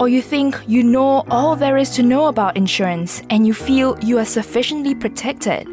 Or 0.00 0.08
you 0.08 0.22
think 0.22 0.58
you 0.66 0.82
know 0.82 1.26
all 1.30 1.56
there 1.56 1.76
is 1.76 1.90
to 1.96 2.02
know 2.02 2.24
about 2.24 2.56
insurance 2.56 3.20
and 3.28 3.46
you 3.46 3.52
feel 3.52 3.98
you 4.02 4.16
are 4.16 4.24
sufficiently 4.24 4.94
protected. 4.94 5.68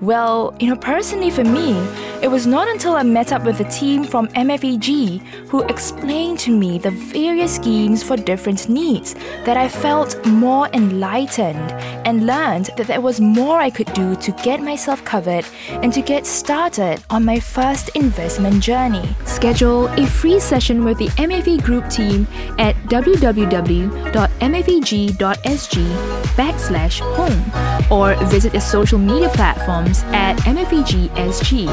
Well, 0.00 0.54
you 0.58 0.66
know, 0.66 0.76
personally 0.76 1.28
for 1.28 1.44
me, 1.44 1.72
it 2.22 2.30
was 2.30 2.46
not 2.46 2.68
until 2.68 2.94
I 2.94 3.02
met 3.02 3.32
up 3.32 3.44
with 3.44 3.58
the 3.58 3.64
team 3.64 4.02
from 4.02 4.28
MFAG 4.28 5.20
who 5.48 5.62
explained 5.64 6.38
to 6.40 6.56
me 6.56 6.78
the 6.78 6.90
various 6.90 7.56
schemes 7.56 8.02
for 8.02 8.16
different 8.16 8.70
needs 8.70 9.14
that 9.44 9.58
I 9.58 9.68
felt 9.68 10.24
more 10.26 10.68
enlightened 10.72 11.70
and 12.06 12.26
learned 12.26 12.70
that 12.78 12.86
there 12.86 13.02
was 13.02 13.20
more 13.20 13.58
I 13.58 13.68
could 13.68 13.92
do 13.92 14.16
to 14.16 14.32
get 14.42 14.62
myself 14.62 15.04
covered 15.04 15.44
and 15.68 15.92
to 15.92 16.00
get 16.00 16.24
started 16.24 17.02
on 17.10 17.26
my 17.26 17.38
first 17.38 17.90
investment 17.90 18.62
journey. 18.62 19.06
Schedule 19.26 19.88
a 19.88 20.06
free 20.06 20.40
session 20.40 20.82
with 20.82 20.96
the 20.96 21.08
MFA 21.18 21.62
Group 21.62 21.90
team 21.90 22.26
at 22.58 22.74
www.mfag.sg 24.40 25.76
backslash 26.36 27.00
home 27.16 27.92
or 27.92 28.14
visit 28.26 28.52
the 28.52 28.60
social 28.60 28.98
media 28.98 29.28
platforms 29.30 30.02
at 30.06 30.36
MFAGSG. 30.38 31.68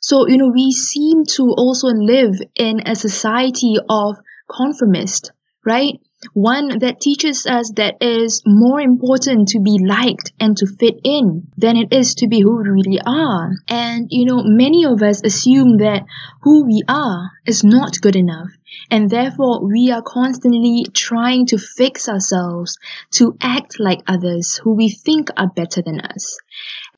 So, 0.00 0.26
you 0.28 0.36
know, 0.36 0.50
we 0.52 0.72
seem 0.72 1.24
to 1.36 1.54
also 1.56 1.88
live 1.88 2.34
in 2.56 2.80
a 2.86 2.96
society 2.96 3.76
of 3.88 4.16
conformist, 4.50 5.30
right? 5.64 6.00
One 6.34 6.78
that 6.80 7.00
teaches 7.00 7.46
us 7.46 7.72
that 7.76 7.96
it 8.00 8.20
is 8.22 8.42
more 8.46 8.80
important 8.80 9.48
to 9.48 9.60
be 9.60 9.78
liked 9.84 10.32
and 10.38 10.56
to 10.56 10.66
fit 10.66 11.00
in 11.04 11.48
than 11.56 11.76
it 11.76 11.92
is 11.92 12.14
to 12.16 12.28
be 12.28 12.40
who 12.40 12.58
we 12.58 12.68
really 12.70 13.00
are. 13.04 13.50
And, 13.68 14.06
you 14.10 14.26
know, 14.26 14.42
many 14.44 14.84
of 14.84 15.02
us 15.02 15.22
assume 15.24 15.78
that 15.78 16.04
who 16.42 16.64
we 16.64 16.82
are 16.88 17.30
is 17.46 17.64
not 17.64 18.00
good 18.00 18.16
enough. 18.16 18.50
And 18.90 19.08
therefore, 19.10 19.66
we 19.66 19.90
are 19.90 20.02
constantly 20.02 20.84
trying 20.92 21.46
to 21.46 21.58
fix 21.58 22.08
ourselves 22.08 22.76
to 23.12 23.36
act 23.40 23.78
like 23.78 24.00
others 24.06 24.60
who 24.62 24.74
we 24.74 24.90
think 24.90 25.28
are 25.36 25.48
better 25.48 25.82
than 25.82 26.00
us. 26.00 26.38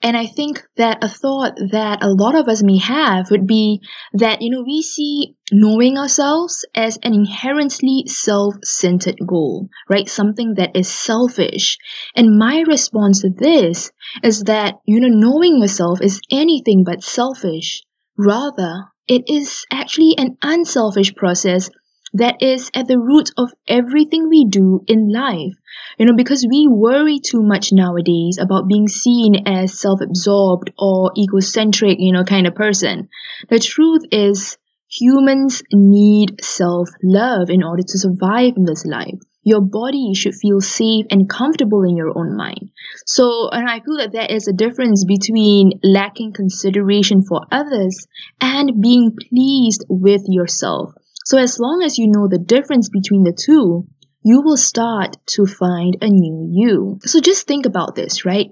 And 0.03 0.17
I 0.17 0.27
think 0.27 0.63
that 0.77 1.03
a 1.03 1.09
thought 1.09 1.55
that 1.71 2.03
a 2.03 2.11
lot 2.11 2.35
of 2.35 2.49
us 2.49 2.63
may 2.63 2.79
have 2.79 3.31
would 3.31 3.47
be 3.47 3.81
that, 4.13 4.43
you 4.43 4.51
know, 4.51 4.63
we 4.67 4.83
see 4.83 5.35
knowing 5.51 5.97
ourselves 5.97 6.67
as 6.75 6.99
an 7.03 7.15
inherently 7.15 8.05
self-centered 8.07 9.19
goal, 9.27 9.69
right? 9.89 10.09
Something 10.09 10.55
that 10.55 10.77
is 10.77 10.89
selfish. 10.89 11.79
And 12.15 12.39
my 12.39 12.65
response 12.67 13.23
to 13.23 13.31
this 13.31 13.93
is 14.23 14.43
that, 14.43 14.75
you 14.87 15.01
know, 15.01 15.09
knowing 15.09 15.59
yourself 15.59 16.01
is 16.03 16.21
anything 16.31 16.85
but 16.85 17.03
selfish. 17.03 17.83
Rather, 18.17 18.85
it 19.09 19.25
is 19.29 19.65
actually 19.71 20.15
an 20.17 20.37
unselfish 20.43 21.15
process 21.15 21.71
that 22.15 22.41
is 22.41 22.71
at 22.75 22.87
the 22.87 22.99
root 22.99 23.31
of 23.37 23.53
everything 23.67 24.29
we 24.29 24.47
do 24.49 24.85
in 24.87 25.13
life. 25.13 25.53
You 25.99 26.07
know, 26.07 26.15
because 26.15 26.47
we 26.49 26.69
worry 26.69 27.19
too 27.19 27.43
much 27.43 27.73
nowadays 27.73 28.39
about 28.41 28.69
being 28.69 28.89
seen 28.89 29.47
as 29.47 29.79
self 29.79 30.01
absorbed 30.01 30.73
or 30.79 31.13
egocentric, 31.19 31.97
you 31.99 32.13
know, 32.13 32.25
kind 32.25 32.47
of 32.47 32.55
person. 32.55 33.09
The 33.49 33.59
truth 33.59 34.03
is, 34.13 34.57
humans 34.89 35.63
need 35.73 36.45
self 36.45 36.89
love 37.03 37.51
in 37.51 37.65
order 37.65 37.83
to 37.83 37.99
survive 37.99 38.55
in 38.57 38.65
this 38.65 38.87
life. 38.87 39.19
Your 39.45 39.61
body 39.61 40.15
should 40.15 40.35
feel 40.35 40.61
safe 40.61 41.07
and 41.11 41.29
comfortable 41.29 41.83
in 41.85 41.97
your 41.97 42.17
own 42.17 42.37
mind. 42.37 42.71
So, 43.07 43.49
and 43.51 43.69
I 43.69 43.81
feel 43.81 43.99
that 43.99 44.13
there 44.13 44.27
is 44.31 44.49
a 44.49 44.53
difference 44.53 45.05
between 45.05 45.81
lacking 45.83 46.33
consideration 46.33 47.23
for 47.23 47.43
others 47.53 48.07
and 48.41 48.81
being 48.81 49.15
pleased 49.17 49.85
with 49.89 50.23
yourself. 50.27 50.95
So 51.27 51.39
as 51.39 51.61
long 51.61 51.83
as 51.83 51.99
you 51.99 52.09
know 52.09 52.27
the 52.29 52.39
difference 52.39 52.89
between 52.89 53.23
the 53.25 53.33
two, 53.33 53.87
you 54.25 54.41
will 54.41 54.57
start 54.57 55.19
to 55.27 55.45
find 55.45 55.99
a 56.01 56.09
new 56.09 56.49
you. 56.51 56.99
So 57.05 57.21
just 57.21 57.47
think 57.47 57.67
about 57.67 57.95
this, 57.95 58.25
right? 58.25 58.51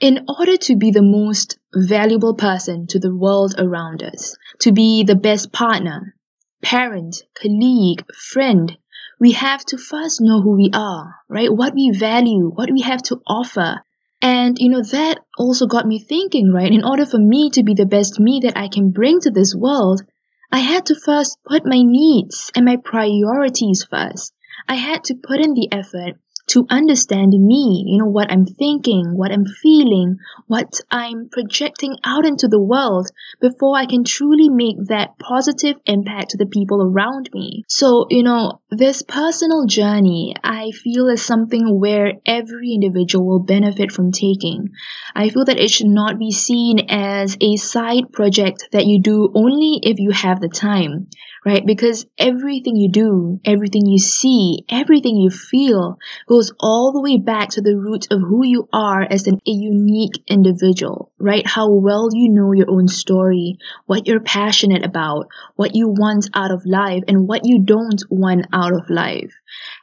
In 0.00 0.24
order 0.28 0.56
to 0.56 0.76
be 0.76 0.90
the 0.90 1.02
most 1.02 1.58
valuable 1.72 2.34
person 2.34 2.88
to 2.88 2.98
the 2.98 3.14
world 3.14 3.54
around 3.58 4.02
us, 4.02 4.36
to 4.60 4.72
be 4.72 5.04
the 5.04 5.14
best 5.14 5.52
partner, 5.52 6.16
parent, 6.60 7.22
colleague, 7.40 8.04
friend, 8.12 8.76
we 9.22 9.30
have 9.30 9.64
to 9.64 9.78
first 9.78 10.20
know 10.20 10.42
who 10.42 10.56
we 10.56 10.70
are, 10.74 11.14
right? 11.28 11.54
What 11.54 11.74
we 11.74 11.92
value, 11.96 12.50
what 12.52 12.72
we 12.72 12.80
have 12.80 13.00
to 13.02 13.20
offer. 13.24 13.80
And, 14.20 14.56
you 14.58 14.68
know, 14.68 14.82
that 14.82 15.20
also 15.38 15.66
got 15.68 15.86
me 15.86 16.00
thinking, 16.00 16.52
right? 16.52 16.72
In 16.72 16.82
order 16.82 17.06
for 17.06 17.18
me 17.18 17.50
to 17.50 17.62
be 17.62 17.74
the 17.74 17.86
best 17.86 18.18
me 18.18 18.40
that 18.42 18.58
I 18.58 18.66
can 18.66 18.90
bring 18.90 19.20
to 19.20 19.30
this 19.30 19.54
world, 19.54 20.02
I 20.50 20.58
had 20.58 20.86
to 20.86 20.96
first 20.96 21.38
put 21.46 21.64
my 21.64 21.82
needs 21.82 22.50
and 22.56 22.64
my 22.64 22.78
priorities 22.84 23.86
first. 23.88 24.34
I 24.68 24.74
had 24.74 25.04
to 25.04 25.14
put 25.14 25.38
in 25.38 25.54
the 25.54 25.68
effort 25.70 26.18
to 26.48 26.66
understand 26.68 27.30
me, 27.30 27.84
you 27.86 27.98
know, 27.98 28.10
what 28.10 28.30
I'm 28.30 28.44
thinking, 28.46 29.16
what 29.16 29.32
I'm 29.32 29.46
feeling, 29.46 30.16
what 30.46 30.80
I'm 30.90 31.28
projecting 31.30 31.96
out 32.04 32.26
into 32.26 32.48
the 32.48 32.60
world 32.60 33.08
before 33.40 33.76
I 33.76 33.86
can 33.86 34.04
truly 34.04 34.48
make 34.48 34.76
that 34.88 35.18
positive 35.18 35.76
impact 35.86 36.30
to 36.30 36.38
the 36.38 36.46
people 36.46 36.82
around 36.82 37.30
me. 37.32 37.64
So, 37.68 38.06
you 38.10 38.22
know, 38.22 38.60
this 38.70 39.02
personal 39.02 39.66
journey, 39.66 40.34
I 40.42 40.70
feel 40.72 41.08
is 41.08 41.24
something 41.24 41.80
where 41.80 42.14
every 42.26 42.72
individual 42.74 43.26
will 43.26 43.44
benefit 43.44 43.92
from 43.92 44.12
taking. 44.12 44.70
I 45.14 45.30
feel 45.30 45.44
that 45.44 45.58
it 45.58 45.70
should 45.70 45.88
not 45.88 46.18
be 46.18 46.32
seen 46.32 46.86
as 46.88 47.36
a 47.40 47.56
side 47.56 48.12
project 48.12 48.68
that 48.72 48.86
you 48.86 49.00
do 49.00 49.30
only 49.34 49.80
if 49.82 49.98
you 49.98 50.10
have 50.10 50.40
the 50.40 50.48
time 50.48 51.08
right? 51.44 51.64
Because 51.66 52.06
everything 52.18 52.76
you 52.76 52.90
do, 52.90 53.40
everything 53.44 53.86
you 53.86 53.98
see, 53.98 54.64
everything 54.68 55.16
you 55.16 55.30
feel 55.30 55.98
goes 56.28 56.52
all 56.60 56.92
the 56.92 57.02
way 57.02 57.18
back 57.18 57.50
to 57.50 57.60
the 57.60 57.76
root 57.76 58.06
of 58.10 58.20
who 58.20 58.44
you 58.44 58.68
are 58.72 59.02
as 59.02 59.26
an, 59.26 59.36
a 59.46 59.50
unique 59.50 60.22
individual, 60.28 61.10
right? 61.18 61.46
How 61.46 61.70
well 61.70 62.08
you 62.12 62.28
know 62.28 62.52
your 62.52 62.70
own 62.70 62.86
story, 62.86 63.58
what 63.86 64.06
you're 64.06 64.20
passionate 64.20 64.84
about, 64.84 65.26
what 65.56 65.74
you 65.74 65.88
want 65.88 66.30
out 66.34 66.52
of 66.52 66.64
life, 66.64 67.02
and 67.08 67.26
what 67.26 67.44
you 67.44 67.60
don't 67.64 68.02
want 68.08 68.46
out 68.52 68.72
of 68.72 68.88
life. 68.88 69.32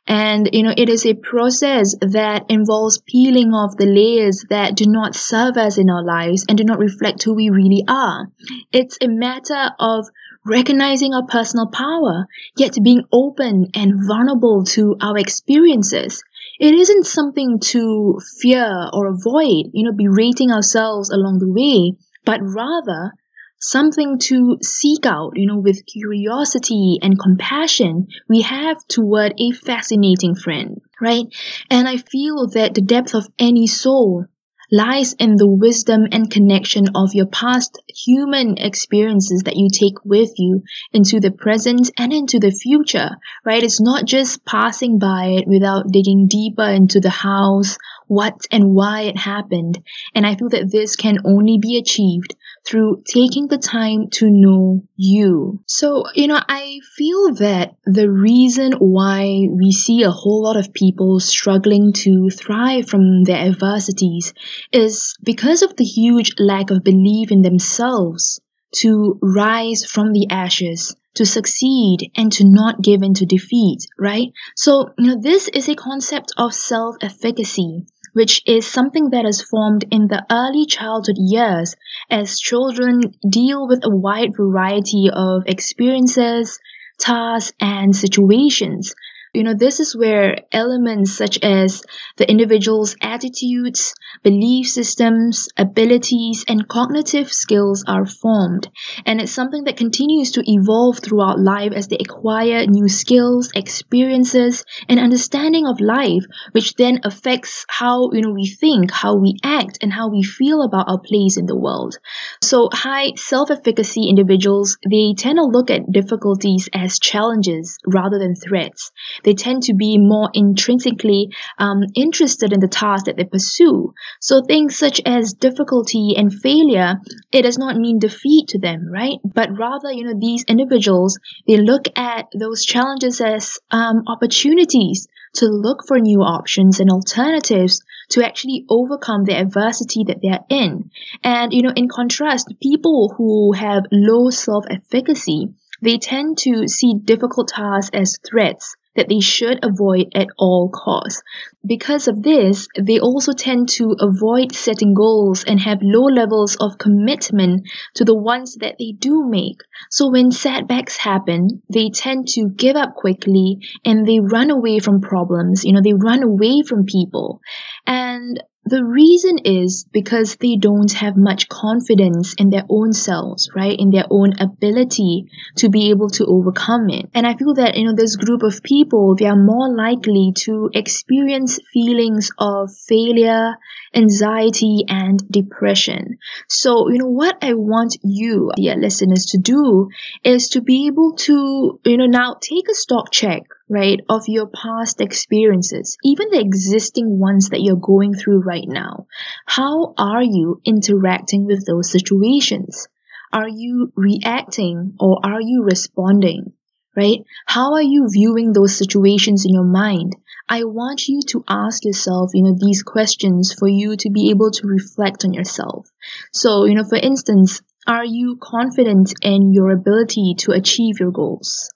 And, 0.08 0.50
you 0.54 0.64
know, 0.64 0.74
it 0.76 0.90
is 0.90 1.06
a 1.06 1.14
process 1.14 1.96
that 2.02 2.46
involves 2.50 3.00
peeling 3.00 3.54
off 3.54 3.78
the 3.78 3.86
layers 3.86 4.46
that 4.50 4.76
do 4.76 4.86
not 4.88 5.16
serve 5.16 5.58
us 5.58 5.78
in 5.78 5.90
our 5.90 6.04
lives 6.04 6.46
and 6.48 6.58
do 6.58 6.64
not 6.64 6.80
reflect 6.80 7.24
who 7.24 7.36
we 7.36 7.50
really 7.50 7.84
are. 7.88 8.32
It's 8.72 8.98
a 9.02 9.08
matter 9.08 9.70
of 9.80 10.08
recognizing 10.46 11.14
our 11.14 11.26
personal 11.26 11.68
power, 11.68 12.26
yet 12.58 12.78
being 12.82 13.04
open 13.12 13.68
and 13.74 14.08
vulnerable 14.08 14.64
to 14.64 14.96
our 15.02 15.18
experiences. 15.18 16.24
It 16.60 16.74
isn't 16.74 17.06
something 17.06 17.60
to 17.72 18.20
fear 18.40 18.90
or 18.94 19.08
avoid, 19.08 19.72
you 19.74 19.86
know, 19.86 19.94
berating 19.94 20.52
ourselves 20.52 21.10
along 21.10 21.40
the 21.40 21.52
way, 21.52 21.98
but 22.26 22.40
rather 22.42 23.14
something 23.60 24.18
to 24.20 24.58
seek 24.62 25.06
out, 25.06 25.32
you 25.36 25.46
know, 25.46 25.60
with 25.60 25.86
curiosity 25.86 26.98
and 27.02 27.20
compassion 27.20 28.08
we 28.28 28.42
have 28.42 28.78
toward 28.88 29.34
a 29.38 29.52
fascinating 29.52 30.36
friend, 30.36 30.82
right? 31.02 31.26
And 31.70 31.88
I 31.88 31.98
feel 31.98 32.48
that 32.54 32.74
the 32.74 32.82
depth 32.82 33.14
of 33.14 33.28
any 33.38 33.68
soul 33.68 34.26
lies 34.72 35.14
in 35.14 35.36
the 35.36 35.48
wisdom 35.48 36.08
and 36.12 36.30
connection 36.30 36.88
of 36.96 37.14
your 37.14 37.26
past 37.26 37.80
human 37.88 38.58
experiences 38.58 39.44
that 39.44 39.56
you 39.56 39.68
take 39.72 40.04
with 40.06 40.32
you 40.38 40.64
into 40.94 41.20
the 41.20 41.32
present 41.32 41.90
and 41.98 42.14
into 42.14 42.40
the 42.40 42.52
future, 42.52 43.12
right? 43.46 43.64
It's 43.64 43.82
not 43.82 44.06
just 44.06 44.46
passing 44.46 45.00
by 45.00 45.38
it 45.40 45.48
without 45.48 45.92
digging 45.92 46.28
deeper 46.28 46.64
into 46.64 47.00
the 47.00 47.10
hows, 47.10 47.78
what, 48.10 48.48
and 48.52 48.74
why 48.74 49.04
it 49.04 49.18
happened. 49.18 49.82
And 50.16 50.26
I 50.26 50.36
feel 50.36 50.50
that 50.50 50.72
this 50.72 50.96
can 50.96 51.20
only 51.26 51.60
be 51.60 51.78
achieved 51.78 52.36
through 52.68 53.04
taking 53.06 53.48
the 53.48 53.60
time 53.60 54.10
to 54.14 54.30
know 54.30 54.84
you. 54.96 55.62
So, 55.68 56.06
you 56.16 56.28
know, 56.28 56.42
I 56.50 56.80
feel 56.98 57.36
that 57.36 57.76
the 57.86 58.10
reason 58.10 58.74
why 58.74 59.48
we 59.50 59.72
see 59.72 60.02
a 60.02 60.12
whole 60.12 60.44
lot 60.44 60.58
of 60.58 60.74
people 60.74 61.20
struggling 61.20 61.94
to 61.94 62.30
thrive 62.30 62.90
from 62.90 63.24
their 63.24 63.38
adversities 63.38 64.34
is 64.72 65.16
because 65.24 65.62
of 65.62 65.76
the 65.76 65.86
huge 65.86 66.34
lack 66.40 66.72
of 66.72 66.84
belief 66.84 67.32
in 67.32 67.44
themselves 67.44 68.42
to 68.78 69.20
rise 69.22 69.86
from 69.86 70.14
the 70.14 70.28
ashes 70.32 70.96
to 71.16 71.26
succeed 71.26 72.12
and 72.16 72.32
to 72.32 72.44
not 72.46 72.82
give 72.82 73.02
in 73.04 73.14
to 73.16 73.26
defeat, 73.26 73.86
right? 73.98 74.32
So, 74.56 74.90
you 74.98 75.08
know, 75.08 75.22
this 75.22 75.48
is 75.50 75.68
a 75.68 75.76
concept 75.76 76.34
of 76.38 76.54
self 76.54 76.96
efficacy 77.02 77.86
which 78.14 78.42
is 78.46 78.66
something 78.66 79.10
that 79.12 79.26
is 79.26 79.42
formed 79.42 79.86
in 79.92 80.08
the 80.08 80.26
early 80.32 80.66
childhood 80.66 81.18
years 81.18 81.76
as 82.10 82.40
children 82.40 83.02
deal 83.28 83.68
with 83.68 83.82
a 83.84 83.96
wide 83.96 84.36
variety 84.36 85.10
of 85.12 85.44
experiences, 85.46 86.60
tasks, 86.98 87.54
and 87.60 87.96
situations 87.96 88.94
you 89.40 89.46
know, 89.46 89.54
this 89.54 89.80
is 89.80 89.96
where 89.96 90.36
elements 90.52 91.14
such 91.14 91.40
as 91.42 91.82
the 92.18 92.30
individual's 92.30 92.98
attitudes, 93.02 93.94
belief 94.22 94.68
systems, 94.68 95.48
abilities, 95.56 96.44
and 96.46 96.68
cognitive 96.68 97.32
skills 97.32 97.86
are 97.88 98.06
formed. 98.06 98.68
And 99.06 99.22
it's 99.22 99.32
something 99.32 99.64
that 99.64 99.78
continues 99.78 100.34
to 100.34 100.44
evolve 100.46 101.00
throughout 101.00 101.40
life 101.40 101.72
as 101.72 101.88
they 101.88 101.96
acquire 101.96 102.66
new 102.66 102.90
skills, 102.90 103.50
experiences, 103.56 104.66
and 104.90 105.00
understanding 105.00 105.66
of 105.66 105.80
life, 105.80 106.26
which 106.52 106.74
then 106.76 107.00
affects 107.06 107.66
how, 107.70 108.12
you 108.12 108.20
know, 108.20 108.34
we 108.34 108.46
think, 108.46 108.92
how 108.92 109.16
we 109.16 109.38
act, 109.42 109.78
and 109.82 109.94
how 109.94 110.10
we 110.10 110.22
feel 110.22 110.64
about 110.64 110.90
our 110.90 111.00
place 111.00 111.38
in 111.38 111.46
the 111.46 111.58
world. 111.58 111.96
So 112.42 112.68
high 112.74 113.14
self-efficacy 113.16 114.10
individuals, 114.10 114.78
they 114.84 115.14
tend 115.18 115.38
to 115.38 115.46
look 115.46 115.72
at 115.72 115.90
difficulties 115.90 116.68
as 116.74 117.00
challenges 117.00 117.78
rather 117.88 118.20
than 118.20 118.36
threats 118.36 118.92
they 119.29 119.29
tend 119.34 119.64
to 119.64 119.74
be 119.74 119.98
more 119.98 120.30
intrinsically 120.34 121.30
um, 121.58 121.84
interested 121.96 122.54
in 122.54 122.60
the 122.60 122.68
task 122.68 123.06
that 123.06 123.18
they 123.18 123.24
pursue. 123.24 123.94
So 124.20 124.42
things 124.42 124.78
such 124.78 125.02
as 125.06 125.34
difficulty 125.34 126.16
and 126.18 126.34
failure, 126.34 126.96
it 127.32 127.44
does 127.44 127.58
not 127.58 127.78
mean 127.78 128.00
defeat 128.00 128.50
to 128.50 128.60
them, 128.60 128.88
right? 128.92 129.20
But 129.24 129.58
rather, 129.58 129.92
you 129.92 130.04
know, 130.04 130.20
these 130.20 130.44
individuals, 130.46 131.20
they 131.48 131.58
look 131.58 131.86
at 131.96 132.28
those 132.38 132.66
challenges 132.66 133.22
as 133.22 133.60
um, 133.72 134.04
opportunities 134.08 135.08
to 135.34 135.46
look 135.46 135.84
for 135.88 136.00
new 136.00 136.22
options 136.22 136.80
and 136.80 136.90
alternatives 136.90 137.82
to 138.10 138.26
actually 138.26 138.66
overcome 138.70 139.24
the 139.24 139.38
adversity 139.38 140.04
that 140.08 140.18
they're 140.22 140.46
in. 140.50 140.90
And, 141.24 141.54
you 141.54 141.62
know, 141.62 141.74
in 141.76 141.88
contrast, 141.88 142.54
people 142.62 143.14
who 143.16 143.54
have 143.54 143.84
low 143.92 144.30
self 144.32 144.66
efficacy, 144.70 145.50
they 145.82 145.98
tend 145.98 146.38
to 146.40 146.68
see 146.68 146.96
difficult 147.04 147.50
tasks 147.50 147.92
as 147.94 148.18
threats 148.28 148.76
that 149.00 149.08
they 149.08 149.22
should 149.22 149.64
avoid 149.64 150.12
at 150.14 150.28
all 150.38 150.70
costs. 150.70 151.24
Because 151.66 152.10
of 152.10 152.22
this, 152.22 152.68
they 152.78 153.00
also 153.00 153.32
tend 153.32 153.70
to 153.70 153.96
avoid 154.00 154.54
setting 154.54 154.94
goals 154.94 155.46
and 155.46 155.60
have 155.60 155.80
low 155.82 156.04
levels 156.04 156.58
of 156.58 156.78
commitment 156.78 157.68
to 157.96 158.04
the 158.04 158.16
ones 158.16 158.58
that 158.58 158.76
they 158.78 158.92
do 158.92 159.26
make. 159.26 159.62
So 159.90 160.12
when 160.12 160.32
setbacks 160.32 160.98
happen, 160.98 161.62
they 161.72 161.90
tend 161.90 162.28
to 162.30 162.50
give 162.50 162.76
up 162.76 162.96
quickly 162.96 163.60
and 163.86 164.06
they 164.06 164.20
run 164.20 164.52
away 164.52 164.80
from 164.80 165.00
problems. 165.00 165.64
You 165.64 165.74
know, 165.74 165.82
they 165.82 165.94
run 165.94 166.22
away 166.22 166.62
from 166.68 166.86
people. 166.86 167.40
And 167.88 168.44
the 168.66 168.84
reason 168.84 169.40
is 169.46 169.86
because 169.92 170.36
they 170.36 170.56
don't 170.56 170.92
have 170.92 171.16
much 171.16 171.50
confidence 171.50 172.34
in 172.36 172.50
their 172.50 172.66
own 172.70 172.94
selves, 172.94 173.50
right? 173.56 173.78
In 173.78 173.90
their 173.90 174.06
own 174.10 174.34
ability 174.40 175.26
to 175.58 175.70
be 175.70 175.90
able 175.90 176.10
to 176.12 176.26
overcome 176.26 176.90
it. 176.90 177.10
And 177.14 177.26
I 177.26 177.36
feel 177.36 177.54
that, 177.56 177.78
you 177.78 177.86
know, 177.86 177.96
this 177.96 178.16
group 178.16 178.44
of 178.44 178.62
people, 178.62 179.16
they 179.16 179.26
are 179.26 179.36
more 179.36 179.74
likely 179.74 180.34
to 180.44 180.70
experience 180.74 181.60
feelings 181.74 182.32
of 182.38 182.70
failure, 182.76 183.56
anxiety, 183.96 184.84
and 184.88 185.20
depression. 185.32 186.18
So, 186.48 186.90
you 186.90 187.00
know, 187.00 187.10
what 187.10 187.38
I 187.42 187.54
want 187.54 187.98
you, 188.04 188.52
dear 188.56 188.76
listeners, 188.76 189.26
to 189.28 189.38
do 189.38 189.90
is 190.24 190.50
to 190.50 190.62
be 190.62 190.88
able 190.88 191.14
to, 191.14 191.80
you 191.86 191.98
know, 191.98 192.08
now 192.08 192.36
take 192.40 192.70
a 192.70 192.76
stock 192.76 193.12
check 193.12 193.44
right, 193.70 194.00
of 194.10 194.24
your 194.28 194.48
past 194.48 195.00
experiences, 195.00 195.98
even 196.04 196.30
the 196.32 196.40
existing 196.40 197.20
ones 197.20 197.50
that 197.50 197.62
you're 197.62 197.76
going 197.76 198.16
through 198.16 198.40
right 198.40 198.68
now. 198.68 199.06
How 199.46 199.94
are 199.98 200.24
you 200.24 200.60
interacting 200.66 201.46
with 201.46 201.66
those 201.66 201.92
situations? 201.92 202.88
Are 203.32 203.48
you 203.48 203.94
reacting 203.96 204.96
or 205.00 205.20
are 205.24 205.42
you 205.42 205.64
responding? 205.64 206.54
Right? 206.98 207.20
How 207.46 207.76
are 207.76 207.84
you 207.84 208.08
viewing 208.12 208.52
those 208.52 208.76
situations 208.76 209.46
in 209.46 209.54
your 209.54 209.64
mind? 209.64 210.16
I 210.50 210.64
want 210.64 211.08
you 211.08 211.22
to 211.30 211.44
ask 211.48 211.86
yourself, 211.86 212.32
you 212.34 212.44
know, 212.44 212.58
these 212.60 212.82
questions 212.82 213.54
for 213.54 213.68
you 213.68 213.96
to 213.98 214.10
be 214.10 214.32
able 214.32 214.50
to 214.52 214.68
reflect 214.68 215.24
on 215.24 215.32
yourself. 215.32 215.88
So, 216.34 216.66
you 216.66 216.74
know, 216.74 216.84
for 216.84 216.98
instance, 216.98 217.62
are 217.86 218.04
you 218.04 218.38
confident 218.42 219.14
in 219.22 219.54
your 219.54 219.70
ability 219.70 220.34
to 220.40 220.52
achieve 220.52 221.00
your 221.00 221.12
goals? 221.12 221.70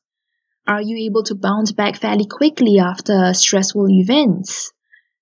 Are 0.67 0.81
you 0.81 0.97
able 1.05 1.23
to 1.23 1.35
bounce 1.35 1.71
back 1.71 1.97
fairly 1.97 2.25
quickly 2.25 2.79
after 2.79 3.33
stressful 3.33 3.89
events? 3.89 4.71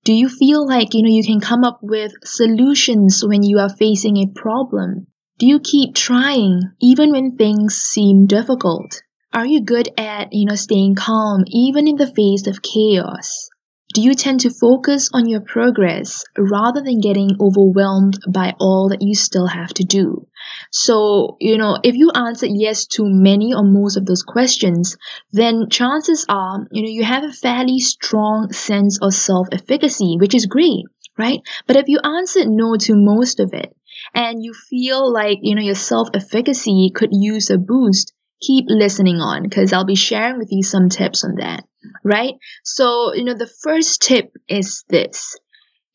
Do 0.03 0.13
you 0.13 0.29
feel 0.29 0.67
like, 0.67 0.93
you 0.93 1.03
know, 1.03 1.09
you 1.09 1.23
can 1.23 1.39
come 1.39 1.63
up 1.63 1.79
with 1.83 2.13
solutions 2.23 3.23
when 3.23 3.43
you 3.43 3.59
are 3.59 3.69
facing 3.69 4.17
a 4.17 4.27
problem? 4.27 5.05
Do 5.37 5.45
you 5.45 5.59
keep 5.59 5.93
trying 5.93 6.71
even 6.81 7.11
when 7.11 7.37
things 7.37 7.75
seem 7.75 8.25
difficult? 8.25 9.01
Are 9.31 9.45
you 9.45 9.61
good 9.61 9.89
at, 9.97 10.33
you 10.33 10.45
know, 10.45 10.55
staying 10.55 10.95
calm 10.95 11.43
even 11.47 11.87
in 11.87 11.97
the 11.97 12.11
face 12.11 12.47
of 12.47 12.61
chaos? 12.61 13.50
Do 13.93 14.01
you 14.01 14.13
tend 14.13 14.39
to 14.41 14.49
focus 14.49 15.09
on 15.13 15.27
your 15.27 15.41
progress 15.41 16.23
rather 16.37 16.81
than 16.81 16.99
getting 16.99 17.37
overwhelmed 17.39 18.19
by 18.27 18.53
all 18.59 18.89
that 18.89 19.01
you 19.01 19.15
still 19.15 19.47
have 19.47 19.73
to 19.75 19.83
do? 19.83 20.27
So, 20.71 21.37
you 21.39 21.57
know, 21.57 21.77
if 21.83 21.95
you 21.95 22.11
answered 22.11 22.51
yes 22.53 22.85
to 22.95 23.03
many 23.05 23.53
or 23.53 23.63
most 23.63 23.97
of 23.97 24.05
those 24.05 24.23
questions, 24.23 24.97
then 25.31 25.69
chances 25.69 26.25
are, 26.29 26.67
you 26.71 26.83
know, 26.83 26.89
you 26.89 27.03
have 27.03 27.23
a 27.23 27.31
fairly 27.31 27.79
strong 27.79 28.51
sense 28.51 28.99
of 29.01 29.13
self 29.13 29.47
efficacy, 29.51 30.17
which 30.19 30.35
is 30.35 30.45
great, 30.45 30.85
right? 31.17 31.39
But 31.67 31.77
if 31.77 31.87
you 31.87 31.99
answered 32.03 32.47
no 32.47 32.75
to 32.77 32.93
most 32.95 33.39
of 33.39 33.53
it, 33.53 33.75
and 34.13 34.43
you 34.43 34.53
feel 34.53 35.11
like, 35.11 35.39
you 35.41 35.55
know, 35.55 35.61
your 35.61 35.75
self 35.75 36.09
efficacy 36.13 36.91
could 36.95 37.09
use 37.11 37.49
a 37.49 37.57
boost, 37.57 38.13
keep 38.41 38.65
listening 38.67 39.17
on 39.17 39.43
because 39.43 39.71
I'll 39.73 39.85
be 39.85 39.95
sharing 39.95 40.37
with 40.37 40.49
you 40.51 40.63
some 40.63 40.89
tips 40.89 41.23
on 41.23 41.35
that, 41.35 41.63
right? 42.03 42.35
So, 42.63 43.13
you 43.13 43.23
know, 43.23 43.33
the 43.35 43.51
first 43.63 44.01
tip 44.01 44.35
is 44.47 44.83
this. 44.89 45.37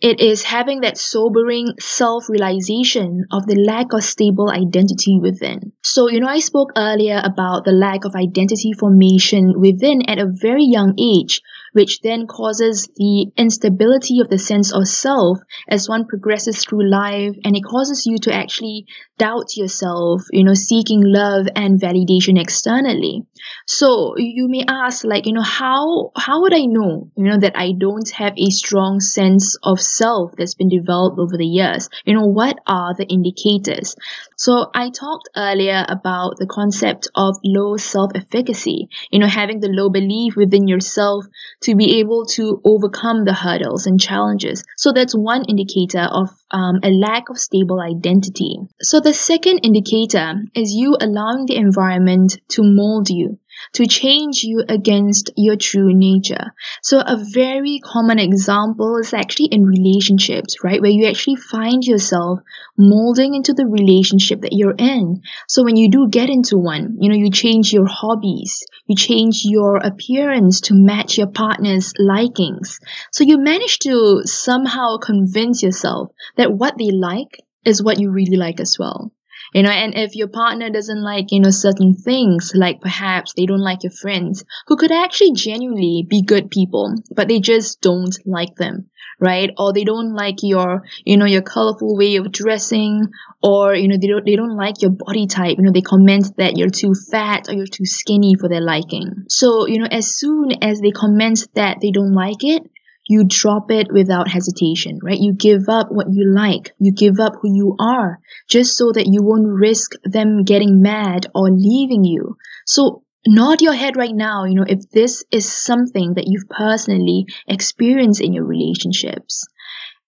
It 0.00 0.20
is 0.20 0.42
having 0.42 0.82
that 0.82 0.98
sobering 0.98 1.72
self 1.80 2.28
realization 2.28 3.24
of 3.32 3.46
the 3.46 3.56
lack 3.56 3.94
of 3.94 4.04
stable 4.04 4.50
identity 4.50 5.18
within. 5.20 5.72
So, 5.82 6.08
you 6.08 6.20
know, 6.20 6.28
I 6.28 6.40
spoke 6.40 6.72
earlier 6.76 7.20
about 7.24 7.64
the 7.64 7.72
lack 7.72 8.04
of 8.04 8.14
identity 8.14 8.72
formation 8.74 9.58
within 9.58 10.02
at 10.08 10.18
a 10.18 10.30
very 10.30 10.64
young 10.64 10.94
age, 10.98 11.40
which 11.76 12.00
then 12.00 12.26
causes 12.26 12.88
the 12.96 13.30
instability 13.36 14.20
of 14.20 14.30
the 14.30 14.38
sense 14.38 14.72
of 14.72 14.88
self 14.88 15.38
as 15.68 15.90
one 15.90 16.06
progresses 16.06 16.64
through 16.64 16.88
life 16.90 17.36
and 17.44 17.54
it 17.54 17.60
causes 17.60 18.06
you 18.06 18.16
to 18.16 18.32
actually 18.32 18.86
doubt 19.18 19.56
yourself, 19.56 20.22
you 20.32 20.42
know, 20.42 20.54
seeking 20.54 21.02
love 21.04 21.46
and 21.54 21.78
validation 21.78 22.40
externally. 22.40 23.22
So 23.66 24.14
you 24.16 24.48
may 24.48 24.64
ask, 24.66 25.04
like, 25.04 25.26
you 25.26 25.34
know, 25.34 25.42
how 25.42 26.12
how 26.16 26.40
would 26.42 26.54
I 26.54 26.64
know, 26.64 27.10
you 27.14 27.24
know, 27.24 27.38
that 27.38 27.56
I 27.56 27.72
don't 27.78 28.08
have 28.10 28.32
a 28.38 28.50
strong 28.50 29.00
sense 29.00 29.56
of 29.62 29.78
self 29.78 30.32
that's 30.36 30.54
been 30.54 30.70
developed 30.70 31.18
over 31.18 31.36
the 31.36 31.46
years? 31.46 31.90
You 32.06 32.14
know, 32.14 32.26
what 32.26 32.58
are 32.66 32.94
the 32.94 33.06
indicators? 33.06 33.96
So 34.36 34.70
I 34.74 34.88
talked 34.90 35.28
earlier 35.36 35.84
about 35.88 36.36
the 36.38 36.46
concept 36.46 37.08
of 37.14 37.36
low 37.44 37.76
self-efficacy, 37.76 38.88
you 39.10 39.18
know, 39.18 39.28
having 39.28 39.60
the 39.60 39.68
low 39.68 39.90
belief 39.90 40.36
within 40.36 40.68
yourself 40.68 41.26
to 41.66 41.74
be 41.74 41.98
able 41.98 42.24
to 42.24 42.60
overcome 42.64 43.24
the 43.24 43.34
hurdles 43.34 43.86
and 43.86 44.00
challenges. 44.00 44.62
So 44.76 44.92
that's 44.92 45.14
one 45.16 45.44
indicator 45.46 46.06
of 46.08 46.30
um, 46.52 46.78
a 46.84 46.90
lack 46.90 47.28
of 47.28 47.38
stable 47.38 47.80
identity. 47.80 48.56
So 48.80 49.00
the 49.00 49.12
second 49.12 49.58
indicator 49.64 50.34
is 50.54 50.72
you 50.72 50.96
allowing 51.00 51.46
the 51.46 51.56
environment 51.56 52.38
to 52.50 52.62
mold 52.62 53.10
you 53.10 53.40
to 53.74 53.86
change 53.86 54.42
you 54.42 54.64
against 54.68 55.30
your 55.36 55.56
true 55.56 55.92
nature. 55.92 56.52
So 56.82 57.00
a 57.00 57.16
very 57.16 57.80
common 57.82 58.18
example 58.18 58.98
is 58.98 59.14
actually 59.14 59.46
in 59.46 59.64
relationships, 59.64 60.62
right? 60.62 60.80
Where 60.80 60.90
you 60.90 61.06
actually 61.06 61.36
find 61.36 61.84
yourself 61.84 62.40
molding 62.78 63.34
into 63.34 63.52
the 63.52 63.66
relationship 63.66 64.42
that 64.42 64.52
you're 64.52 64.74
in. 64.76 65.22
So 65.48 65.64
when 65.64 65.76
you 65.76 65.90
do 65.90 66.08
get 66.08 66.30
into 66.30 66.58
one, 66.58 66.96
you 67.00 67.08
know, 67.08 67.16
you 67.16 67.30
change 67.30 67.72
your 67.72 67.86
hobbies, 67.86 68.64
you 68.86 68.96
change 68.96 69.42
your 69.44 69.76
appearance 69.76 70.60
to 70.62 70.74
match 70.74 71.18
your 71.18 71.28
partner's 71.28 71.92
likings. 71.98 72.78
So 73.12 73.24
you 73.24 73.38
manage 73.38 73.78
to 73.80 74.22
somehow 74.24 74.98
convince 74.98 75.62
yourself 75.62 76.10
that 76.36 76.52
what 76.52 76.78
they 76.78 76.90
like 76.90 77.42
is 77.64 77.82
what 77.82 77.98
you 77.98 78.10
really 78.10 78.36
like 78.36 78.60
as 78.60 78.78
well 78.78 79.12
you 79.54 79.62
know 79.62 79.70
and 79.70 79.94
if 79.96 80.14
your 80.14 80.28
partner 80.28 80.70
doesn't 80.70 81.02
like 81.02 81.26
you 81.30 81.40
know 81.40 81.50
certain 81.50 81.94
things 81.94 82.52
like 82.54 82.80
perhaps 82.80 83.32
they 83.34 83.46
don't 83.46 83.60
like 83.60 83.82
your 83.82 83.92
friends 83.92 84.44
who 84.66 84.76
could 84.76 84.92
actually 84.92 85.32
genuinely 85.32 86.06
be 86.08 86.22
good 86.22 86.50
people 86.50 86.94
but 87.14 87.28
they 87.28 87.40
just 87.40 87.80
don't 87.80 88.16
like 88.26 88.54
them 88.56 88.88
right? 89.18 89.50
Or 89.58 89.72
they 89.72 89.84
don't 89.84 90.14
like 90.14 90.36
your 90.42 90.82
you 91.04 91.16
know 91.16 91.24
your 91.26 91.42
colorful 91.42 91.96
way 91.96 92.16
of 92.16 92.32
dressing 92.32 93.08
or 93.42 93.74
you 93.74 93.88
know 93.88 93.96
they 94.00 94.08
don't 94.08 94.24
they 94.24 94.36
don't 94.36 94.56
like 94.56 94.82
your 94.82 94.90
body 94.90 95.26
type. 95.26 95.56
You 95.58 95.64
know 95.64 95.72
they 95.72 95.82
comment 95.82 96.36
that 96.36 96.56
you're 96.56 96.70
too 96.70 96.94
fat 97.10 97.48
or 97.48 97.54
you're 97.54 97.66
too 97.66 97.86
skinny 97.86 98.34
for 98.34 98.48
their 98.48 98.60
liking. 98.60 99.24
So 99.28 99.66
you 99.66 99.78
know 99.78 99.88
as 99.90 100.16
soon 100.16 100.52
as 100.62 100.80
they 100.80 100.90
comment 100.90 101.46
that 101.54 101.78
they 101.80 101.90
don't 101.90 102.12
like 102.12 102.44
it 102.44 102.62
you 103.08 103.24
drop 103.24 103.70
it 103.70 103.92
without 103.92 104.28
hesitation, 104.28 104.98
right? 105.02 105.18
You 105.18 105.32
give 105.32 105.68
up 105.68 105.88
what 105.90 106.08
you 106.10 106.32
like. 106.34 106.74
You 106.78 106.92
give 106.92 107.20
up 107.20 107.34
who 107.40 107.54
you 107.54 107.76
are 107.78 108.18
just 108.48 108.76
so 108.76 108.92
that 108.92 109.06
you 109.06 109.22
won't 109.22 109.46
risk 109.46 109.92
them 110.04 110.44
getting 110.44 110.82
mad 110.82 111.26
or 111.34 111.50
leaving 111.50 112.04
you. 112.04 112.36
So 112.66 113.04
nod 113.26 113.62
your 113.62 113.74
head 113.74 113.96
right 113.96 114.14
now, 114.14 114.44
you 114.44 114.54
know, 114.54 114.64
if 114.66 114.90
this 114.90 115.24
is 115.30 115.50
something 115.50 116.14
that 116.14 116.26
you've 116.26 116.48
personally 116.48 117.26
experienced 117.46 118.20
in 118.20 118.32
your 118.32 118.44
relationships. 118.44 119.46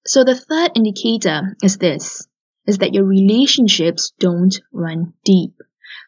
So 0.06 0.24
the 0.24 0.36
third 0.36 0.72
indicator 0.74 1.56
is 1.62 1.76
this, 1.76 2.26
is 2.66 2.78
that 2.78 2.94
your 2.94 3.04
relationships 3.04 4.12
don't 4.18 4.58
run 4.72 5.12
deep. 5.24 5.54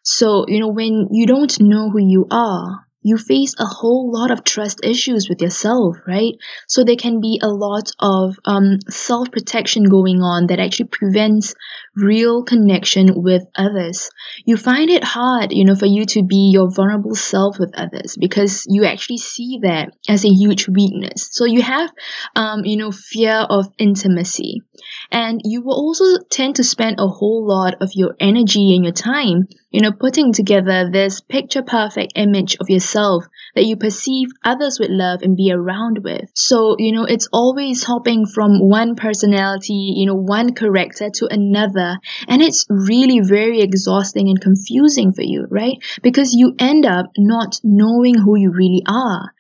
So, 0.03 0.46
you 0.48 0.61
know, 0.61 0.68
when 0.68 1.09
you 1.12 1.26
don't 1.26 1.61
know 1.61 1.90
who 1.90 1.98
you 2.00 2.26
are, 2.31 2.87
you 3.03 3.17
face 3.17 3.55
a 3.59 3.65
whole 3.65 4.13
lot 4.13 4.31
of 4.31 4.45
trust 4.45 4.81
issues 4.85 5.29
with 5.29 5.41
yourself, 5.41 5.97
right? 6.07 6.35
So 6.69 6.85
there 6.85 6.97
can 6.97 7.21
be 7.21 7.41
a 7.43 7.49
lot 7.49 7.91
of 7.99 8.37
um, 8.45 8.79
self 8.89 9.31
protection 9.31 9.85
going 9.85 10.21
on 10.23 10.49
that 10.49 10.61
actually 10.61 10.89
prevents 10.89 11.55
real 11.96 12.44
connection 12.44 13.22
with 13.22 13.42
others. 13.55 14.11
You 14.44 14.57
find 14.57 14.90
it 14.90 15.05
hard, 15.05 15.53
you 15.53 15.64
know, 15.64 15.74
for 15.74 15.87
you 15.87 16.05
to 16.07 16.22
be 16.22 16.50
your 16.53 16.70
vulnerable 16.70 17.14
self 17.14 17.59
with 17.59 17.72
others 17.76 18.16
because 18.18 18.64
you 18.68 18.85
actually 18.85 19.18
see 19.18 19.61
that 19.62 19.92
as 20.09 20.24
a 20.24 20.29
huge 20.29 20.68
weakness. 20.68 21.29
So 21.33 21.44
you 21.44 21.62
have, 21.62 21.90
um, 22.37 22.64
you 22.64 22.76
know, 22.76 22.92
fear 22.92 23.46
of 23.48 23.66
intimacy. 23.79 24.62
And 25.11 25.40
you 25.44 25.62
will 25.62 25.74
also 25.74 26.22
tend 26.31 26.57
to 26.57 26.64
spend 26.64 26.96
a 26.98 27.09
whole 27.09 27.46
lot 27.46 27.74
of 27.81 27.90
your 27.94 28.14
energy 28.20 28.74
and 28.74 28.85
your 28.85 28.92
time 28.92 29.48
you 29.70 29.81
know, 29.81 29.92
putting 29.92 30.33
together 30.33 30.90
this 30.90 31.20
picture 31.20 31.62
perfect 31.62 32.12
image 32.16 32.57
of 32.61 32.68
yourself 32.68 33.24
that 33.55 33.64
you 33.64 33.76
perceive 33.76 34.29
others 34.44 34.81
would 34.81 34.90
love 34.90 35.22
and 35.22 35.37
be 35.37 35.53
around 35.53 36.00
with. 36.03 36.29
So, 36.35 36.74
you 36.79 36.92
know, 36.92 37.05
it's 37.05 37.29
always 37.33 37.85
hopping 37.85 38.26
from 38.26 38.59
one 38.68 38.96
personality, 38.96 39.94
you 39.96 40.07
know, 40.07 40.16
one 40.16 40.55
character 40.55 41.09
to 41.14 41.29
another. 41.31 41.80
And 42.29 42.43
it's 42.43 42.66
really 42.69 43.21
very 43.21 43.61
exhausting 43.61 44.29
and 44.29 44.40
confusing 44.40 45.12
for 45.12 45.23
you, 45.23 45.47
right? 45.51 45.77
Because 46.03 46.35
you 46.35 46.55
end 46.59 46.87
up 46.87 47.07
not 47.16 47.61
knowing 47.62 48.16
who 48.16 48.37
you 48.38 48.51
really 48.51 48.83
are. 48.87 49.33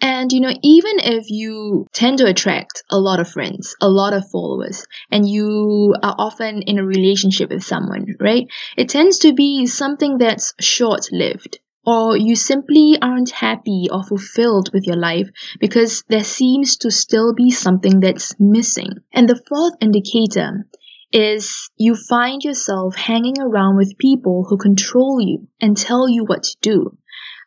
And 0.00 0.32
you 0.32 0.40
know, 0.40 0.54
even 0.62 0.92
if 0.98 1.28
you 1.28 1.86
tend 1.92 2.18
to 2.18 2.26
attract 2.26 2.82
a 2.90 2.98
lot 2.98 3.20
of 3.20 3.28
friends, 3.28 3.76
a 3.82 3.88
lot 3.88 4.14
of 4.14 4.30
followers, 4.30 4.86
and 5.10 5.28
you 5.28 5.94
are 6.02 6.14
often 6.18 6.62
in 6.62 6.78
a 6.78 6.84
relationship 6.84 7.50
with 7.50 7.62
someone, 7.62 8.16
right? 8.18 8.46
It 8.78 8.88
tends 8.88 9.18
to 9.20 9.34
be 9.34 9.66
something 9.66 10.16
that's 10.16 10.54
short 10.58 11.08
lived. 11.12 11.58
Or 11.86 12.16
you 12.16 12.36
simply 12.36 12.98
aren't 13.00 13.30
happy 13.30 13.88
or 13.90 14.04
fulfilled 14.04 14.70
with 14.72 14.86
your 14.86 14.96
life 14.96 15.30
because 15.58 16.04
there 16.08 16.24
seems 16.24 16.76
to 16.78 16.90
still 16.90 17.32
be 17.34 17.50
something 17.50 18.00
that's 18.00 18.34
missing. 18.38 18.98
And 19.12 19.28
the 19.28 19.42
fourth 19.48 19.74
indicator 19.80 20.66
is 21.12 21.70
you 21.76 21.94
find 21.94 22.42
yourself 22.42 22.94
hanging 22.96 23.40
around 23.40 23.76
with 23.76 23.98
people 23.98 24.46
who 24.48 24.56
control 24.56 25.20
you 25.20 25.48
and 25.60 25.76
tell 25.76 26.08
you 26.08 26.24
what 26.24 26.42
to 26.42 26.56
do. 26.60 26.96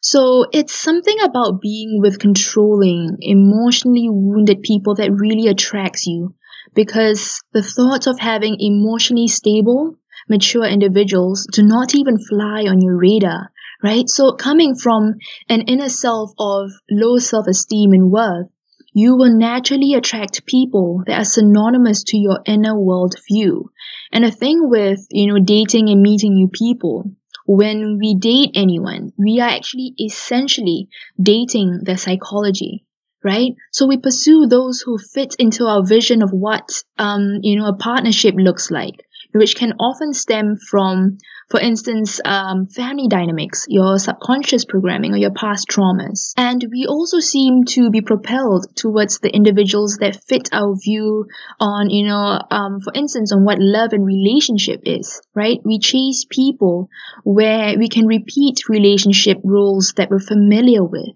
So 0.02 0.46
it's 0.52 0.76
something 0.76 1.16
about 1.24 1.62
being 1.62 2.02
with 2.02 2.20
controlling, 2.20 3.18
emotionally 3.22 4.10
wounded 4.10 4.62
people 4.62 4.96
that 4.96 5.14
really 5.14 5.48
attracts 5.48 6.06
you 6.06 6.36
because 6.76 7.40
the 7.54 7.64
thoughts 7.64 8.08
of 8.08 8.20
having 8.20 8.58
emotionally 8.60 9.28
stable, 9.28 9.96
mature 10.28 10.66
individuals 10.66 11.48
do 11.54 11.64
not 11.64 11.96
even 11.96 12.18
fly 12.18 12.66
on 12.68 12.82
your 12.82 12.98
radar, 12.98 13.52
right? 13.82 14.10
So 14.10 14.34
coming 14.34 14.76
from 14.76 15.14
an 15.48 15.62
inner 15.62 15.90
self 15.90 16.32
of 16.38 16.72
low 16.92 17.18
self-esteem 17.18 17.94
and 17.94 18.12
worth, 18.12 18.48
you 18.94 19.16
will 19.16 19.36
naturally 19.38 19.94
attract 19.94 20.46
people 20.46 21.04
that 21.08 21.20
are 21.20 21.26
synonymous 21.26 22.04
to 22.04 22.18
your 22.18 22.40
inner 22.46 22.80
world 22.80 23.16
view. 23.28 23.72
And 24.12 24.24
the 24.24 24.32
thing 24.32 24.70
with, 24.70 25.08
you 25.12 25.28
know, 25.28 25.40
dating 25.44 25.90
and 25.90 26.02
meeting 26.02 26.36
new 26.36 26.48
people 26.48 27.12
when 27.46 27.98
we 28.00 28.16
date 28.16 28.52
anyone, 28.56 29.12
we 29.18 29.40
are 29.42 29.50
actually 29.50 29.94
essentially 30.00 30.88
dating 31.22 31.82
their 31.84 31.98
psychology, 31.98 32.86
right? 33.24 33.52
So 33.72 33.86
we 33.86 33.98
pursue 33.98 34.48
those 34.48 34.82
who 34.82 34.98
fit 34.98 35.36
into 35.40 35.66
our 35.66 35.86
vision 35.86 36.24
of 36.24 36.32
what, 36.32 36.84
um, 36.98 37.40
you 37.42 37.60
know, 37.60 37.68
a 37.68 37.76
partnership 37.76 38.36
looks 38.38 38.72
like 38.72 38.96
which 39.34 39.56
can 39.56 39.74
often 39.80 40.14
stem 40.14 40.56
from, 40.70 41.18
for 41.54 41.60
instance, 41.60 42.20
um, 42.26 42.66
family 42.66 43.08
dynamics, 43.08 43.68
your 43.70 44.00
subconscious 44.00 44.66
programming, 44.66 45.14
or 45.14 45.18
your 45.18 45.30
past 45.30 45.68
traumas. 45.68 46.34
And 46.36 46.66
we 46.72 46.88
also 46.88 47.20
seem 47.20 47.66
to 47.76 47.92
be 47.92 48.02
propelled 48.02 48.76
towards 48.76 49.20
the 49.20 49.30
individuals 49.30 49.98
that 49.98 50.24
fit 50.24 50.50
our 50.52 50.74
view 50.76 51.28
on, 51.60 51.92
you 51.92 52.08
know, 52.08 52.42
um, 52.50 52.82
for 52.82 52.92
instance, 52.96 53.32
on 53.32 53.46
what 53.46 53.60
love 53.60 53.94
and 53.94 54.04
relationship 54.04 54.82
is, 54.86 55.22
right? 55.36 55.60
We 55.64 55.78
chase 55.78 56.26
people 56.28 56.90
where 57.24 57.78
we 57.78 57.88
can 57.88 58.08
repeat 58.08 58.68
relationship 58.68 59.38
roles 59.44 59.94
that 59.98 60.10
we're 60.10 60.18
familiar 60.18 60.84
with. 60.84 61.14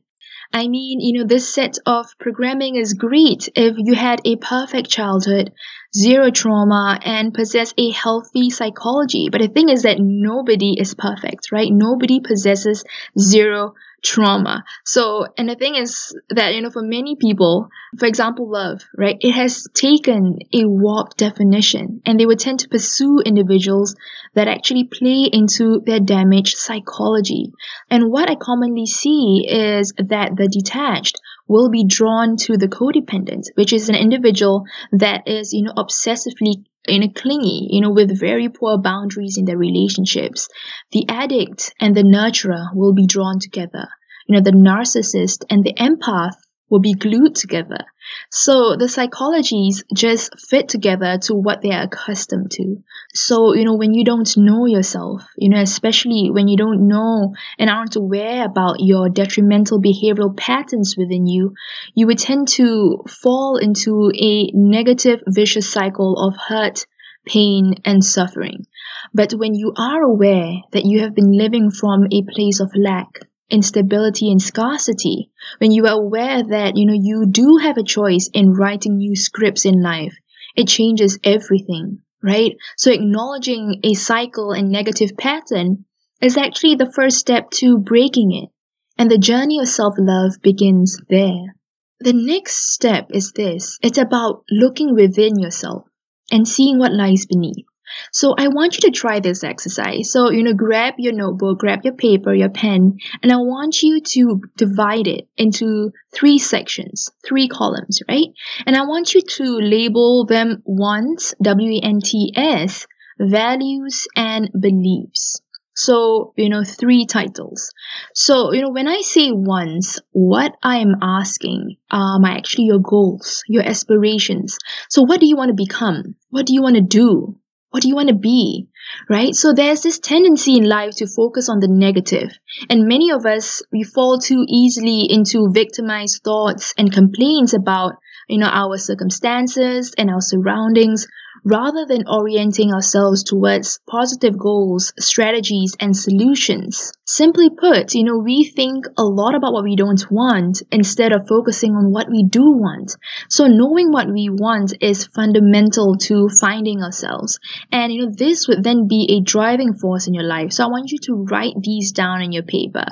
I 0.53 0.67
mean, 0.67 0.99
you 1.01 1.13
know, 1.19 1.25
this 1.25 1.47
set 1.53 1.77
of 1.85 2.07
programming 2.19 2.75
is 2.75 2.93
great 2.93 3.49
if 3.55 3.75
you 3.77 3.95
had 3.95 4.21
a 4.25 4.37
perfect 4.37 4.89
childhood, 4.89 5.51
zero 5.95 6.31
trauma, 6.31 6.99
and 7.03 7.33
possess 7.33 7.73
a 7.77 7.91
healthy 7.91 8.49
psychology. 8.49 9.29
But 9.31 9.41
the 9.41 9.47
thing 9.47 9.69
is 9.69 9.83
that 9.83 9.99
nobody 9.99 10.79
is 10.79 10.95
perfect, 10.95 11.51
right? 11.51 11.71
Nobody 11.71 12.19
possesses 12.19 12.83
zero 13.19 13.73
trauma. 14.07 14.63
So, 14.85 15.27
and 15.37 15.49
the 15.49 15.55
thing 15.55 15.75
is 15.75 16.15
that, 16.29 16.55
you 16.55 16.61
know, 16.61 16.69
for 16.69 16.81
many 16.81 17.17
people, 17.19 17.67
for 17.99 18.05
example, 18.05 18.49
love, 18.49 18.81
right, 18.97 19.17
it 19.19 19.33
has 19.33 19.67
taken 19.73 20.39
a 20.53 20.63
warped 20.65 21.17
definition 21.17 22.01
and 22.05 22.17
they 22.17 22.25
would 22.25 22.39
tend 22.39 22.59
to 22.61 22.69
pursue 22.69 23.19
individuals 23.25 23.95
that 24.33 24.47
actually 24.47 24.85
play 24.85 25.29
into 25.31 25.81
their 25.85 25.99
damaged 25.99 26.57
psychology. 26.57 27.51
And 27.89 28.09
what 28.11 28.29
I 28.29 28.35
commonly 28.35 28.85
see 28.85 29.45
is 29.49 29.93
that 29.97 30.37
the 30.37 30.47
detached 30.47 31.19
will 31.47 31.69
be 31.69 31.85
drawn 31.85 32.37
to 32.37 32.57
the 32.57 32.67
codependent, 32.67 33.43
which 33.55 33.73
is 33.73 33.89
an 33.89 33.95
individual 33.95 34.63
that 34.91 35.27
is, 35.27 35.53
you 35.53 35.63
know, 35.63 35.73
obsessively 35.73 36.63
you 36.87 36.99
know, 36.99 37.09
clingy, 37.13 37.67
you 37.69 37.81
know, 37.81 37.91
with 37.91 38.17
very 38.17 38.49
poor 38.49 38.77
boundaries 38.77 39.37
in 39.37 39.45
their 39.45 39.57
relationships. 39.57 40.47
The 40.91 41.05
addict 41.09 41.73
and 41.81 41.95
the 41.95 42.03
nurturer 42.03 42.73
will 42.73 42.93
be 42.93 43.05
drawn 43.05 43.39
together. 43.39 43.89
You 44.27 44.35
know, 44.35 44.41
the 44.41 44.51
narcissist 44.51 45.45
and 45.49 45.63
the 45.63 45.73
empath 45.73 46.35
will 46.69 46.79
be 46.79 46.93
glued 46.93 47.35
together. 47.35 47.85
So 48.29 48.75
the 48.75 48.85
psychologies 48.85 49.83
just 49.93 50.33
fit 50.49 50.67
together 50.67 51.17
to 51.23 51.33
what 51.33 51.61
they 51.61 51.71
are 51.71 51.83
accustomed 51.83 52.51
to. 52.51 52.77
So, 53.13 53.53
you 53.53 53.63
know, 53.63 53.75
when 53.75 53.93
you 53.93 54.03
don't 54.03 54.29
know 54.37 54.65
yourself, 54.65 55.23
you 55.37 55.49
know, 55.49 55.61
especially 55.61 56.29
when 56.31 56.47
you 56.47 56.57
don't 56.57 56.87
know 56.87 57.33
and 57.57 57.69
aren't 57.69 57.95
aware 57.95 58.45
about 58.45 58.79
your 58.79 59.09
detrimental 59.09 59.81
behavioral 59.81 60.35
patterns 60.35 60.95
within 60.97 61.25
you, 61.25 61.53
you 61.95 62.07
would 62.07 62.19
tend 62.19 62.49
to 62.49 63.03
fall 63.07 63.57
into 63.57 64.11
a 64.13 64.51
negative 64.53 65.21
vicious 65.27 65.69
cycle 65.71 66.15
of 66.17 66.35
hurt, 66.37 66.85
pain, 67.25 67.75
and 67.85 68.03
suffering. 68.03 68.65
But 69.13 69.33
when 69.33 69.53
you 69.53 69.73
are 69.77 70.01
aware 70.01 70.51
that 70.71 70.85
you 70.85 70.99
have 71.01 71.15
been 71.15 71.31
living 71.31 71.71
from 71.71 72.07
a 72.11 72.23
place 72.23 72.59
of 72.59 72.71
lack, 72.75 73.26
instability 73.49 74.31
and 74.31 74.41
scarcity, 74.41 75.31
when 75.59 75.71
you 75.71 75.85
are 75.85 75.99
aware 75.99 76.43
that, 76.43 76.75
you 76.75 76.85
know, 76.85 76.97
you 76.99 77.25
do 77.29 77.57
have 77.61 77.77
a 77.77 77.83
choice 77.83 78.29
in 78.33 78.53
writing 78.53 78.97
new 78.97 79.15
scripts 79.15 79.65
in 79.65 79.81
life, 79.81 80.15
it 80.55 80.67
changes 80.67 81.19
everything, 81.23 81.99
right? 82.21 82.57
So 82.75 82.91
acknowledging 82.91 83.79
a 83.83 83.93
cycle 83.93 84.51
and 84.51 84.69
negative 84.69 85.11
pattern 85.17 85.85
is 86.21 86.37
actually 86.37 86.75
the 86.75 86.91
first 86.91 87.17
step 87.17 87.51
to 87.51 87.77
breaking 87.77 88.33
it. 88.33 88.49
And 88.97 89.11
the 89.11 89.19
journey 89.19 89.59
of 89.59 89.67
self-love 89.67 90.41
begins 90.41 90.99
there. 91.09 91.55
The 91.99 92.13
next 92.13 92.73
step 92.73 93.09
is 93.11 93.31
this. 93.31 93.77
It's 93.81 93.99
about 93.99 94.43
looking 94.49 94.95
within 94.95 95.39
yourself 95.39 95.83
and 96.31 96.47
seeing 96.47 96.79
what 96.79 96.93
lies 96.93 97.25
beneath. 97.25 97.65
So 98.11 98.35
I 98.37 98.47
want 98.47 98.75
you 98.75 98.89
to 98.89 98.97
try 98.97 99.19
this 99.19 99.43
exercise. 99.43 100.11
So, 100.11 100.31
you 100.31 100.43
know, 100.43 100.53
grab 100.53 100.95
your 100.97 101.13
notebook, 101.13 101.59
grab 101.59 101.81
your 101.83 101.93
paper, 101.93 102.33
your 102.33 102.49
pen, 102.49 102.97
and 103.23 103.31
I 103.31 103.37
want 103.37 103.81
you 103.81 104.01
to 104.01 104.41
divide 104.55 105.07
it 105.07 105.27
into 105.37 105.91
three 106.13 106.39
sections, 106.39 107.09
three 107.25 107.47
columns, 107.47 108.01
right? 108.09 108.27
And 108.65 108.75
I 108.75 108.81
want 108.81 109.13
you 109.13 109.21
to 109.21 109.43
label 109.59 110.25
them 110.25 110.61
wants, 110.65 111.33
W-E-N-T-S, 111.41 112.87
values 113.19 114.07
and 114.15 114.49
beliefs. 114.59 115.41
So, 115.75 116.33
you 116.35 116.49
know, 116.49 116.63
three 116.63 117.05
titles. 117.05 117.71
So, 118.15 118.51
you 118.51 118.63
know, 118.63 118.71
when 118.71 118.87
I 118.87 119.01
say 119.01 119.31
wants, 119.31 119.99
what 120.11 120.55
I 120.63 120.77
am 120.77 120.95
asking 121.03 121.77
um, 121.91 122.25
are 122.25 122.31
actually 122.31 122.65
your 122.65 122.79
goals, 122.79 123.43
your 123.47 123.61
aspirations. 123.63 124.57
So, 124.89 125.03
what 125.03 125.19
do 125.19 125.27
you 125.27 125.35
want 125.35 125.49
to 125.49 125.53
become? 125.53 126.15
What 126.31 126.47
do 126.47 126.55
you 126.55 126.63
want 126.63 126.77
to 126.77 126.81
do? 126.81 127.37
What 127.77 127.83
do 127.83 127.89
you 127.89 127.95
want 127.95 128.09
to 128.09 128.15
be? 128.15 128.69
Right? 129.07 129.35
So 129.35 129.53
there's 129.53 129.81
this 129.81 129.99
tendency 129.99 130.57
in 130.57 130.67
life 130.67 130.95
to 130.95 131.05
focus 131.05 131.47
on 131.47 131.59
the 131.59 131.67
negative. 131.67 132.31
And 132.71 132.87
many 132.87 133.11
of 133.11 133.23
us, 133.27 133.61
we 133.71 133.83
fall 133.83 134.17
too 134.17 134.43
easily 134.49 135.05
into 135.07 135.51
victimized 135.51 136.23
thoughts 136.23 136.73
and 136.75 136.91
complaints 136.91 137.53
about 137.53 137.93
you 138.27 138.39
know, 138.39 138.49
our 138.51 138.77
circumstances 138.77 139.93
and 139.95 140.09
our 140.09 140.21
surroundings 140.21 141.05
rather 141.43 141.85
than 141.85 142.07
orienting 142.07 142.73
ourselves 142.73 143.23
towards 143.23 143.79
positive 143.89 144.37
goals, 144.37 144.93
strategies, 144.99 145.75
and 145.79 145.95
solutions. 145.95 146.91
Simply 147.05 147.49
put, 147.49 147.93
you 147.93 148.03
know, 148.03 148.17
we 148.17 148.43
think 148.43 148.85
a 148.97 149.03
lot 149.03 149.35
about 149.35 149.53
what 149.53 149.63
we 149.63 149.75
don't 149.75 150.03
want 150.11 150.61
instead 150.71 151.13
of 151.13 151.27
focusing 151.27 151.73
on 151.73 151.91
what 151.91 152.09
we 152.09 152.23
do 152.23 152.51
want. 152.51 152.95
So 153.29 153.47
knowing 153.47 153.91
what 153.91 154.07
we 154.07 154.29
want 154.29 154.73
is 154.81 155.07
fundamental 155.07 155.95
to 156.07 156.29
finding 156.29 156.81
ourselves. 156.81 157.39
And, 157.71 157.93
you 157.93 158.05
know, 158.05 158.11
this 158.15 158.47
would 158.47 158.63
then 158.63 158.87
be 158.87 159.17
a 159.17 159.23
driving 159.23 159.73
force 159.73 160.07
in 160.07 160.13
your 160.13 160.25
life. 160.25 160.51
So 160.51 160.63
I 160.63 160.67
want 160.67 160.91
you 160.91 160.99
to 161.03 161.25
write 161.29 161.55
these 161.61 161.91
down 161.91 162.21
in 162.21 162.31
your 162.31 162.43
paper. 162.43 162.85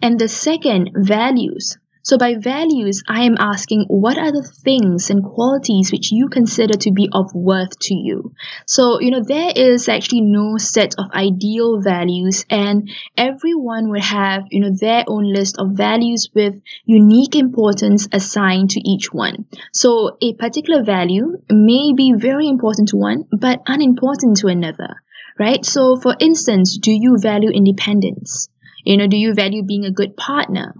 And 0.00 0.18
the 0.18 0.28
second, 0.28 0.90
values. 0.94 1.76
So 2.02 2.16
by 2.16 2.36
values, 2.36 3.02
I 3.08 3.24
am 3.24 3.36
asking 3.38 3.84
what 3.88 4.18
are 4.18 4.32
the 4.32 4.42
things 4.42 5.10
and 5.10 5.22
qualities 5.22 5.92
which 5.92 6.10
you 6.10 6.28
consider 6.28 6.74
to 6.78 6.92
be 6.92 7.08
of 7.12 7.34
worth 7.34 7.78
to 7.80 7.94
you. 7.94 8.32
So, 8.66 9.00
you 9.00 9.10
know, 9.10 9.22
there 9.22 9.52
is 9.54 9.88
actually 9.88 10.22
no 10.22 10.56
set 10.56 10.94
of 10.98 11.10
ideal 11.12 11.80
values 11.80 12.46
and 12.48 12.88
everyone 13.16 13.90
would 13.90 14.02
have, 14.02 14.44
you 14.50 14.60
know, 14.60 14.70
their 14.70 15.04
own 15.06 15.32
list 15.32 15.56
of 15.58 15.72
values 15.72 16.28
with 16.34 16.60
unique 16.84 17.36
importance 17.36 18.08
assigned 18.12 18.70
to 18.70 18.80
each 18.88 19.12
one. 19.12 19.46
So 19.72 20.16
a 20.22 20.34
particular 20.34 20.82
value 20.84 21.38
may 21.50 21.92
be 21.94 22.14
very 22.16 22.48
important 22.48 22.88
to 22.90 22.96
one, 22.96 23.24
but 23.32 23.60
unimportant 23.66 24.38
to 24.38 24.46
another, 24.46 25.02
right? 25.38 25.64
So 25.64 25.96
for 25.96 26.16
instance, 26.18 26.78
do 26.78 26.92
you 26.92 27.18
value 27.18 27.50
independence? 27.50 28.48
You 28.84 28.96
know, 28.96 29.06
do 29.06 29.16
you 29.16 29.34
value 29.34 29.62
being 29.62 29.84
a 29.84 29.90
good 29.90 30.16
partner? 30.16 30.74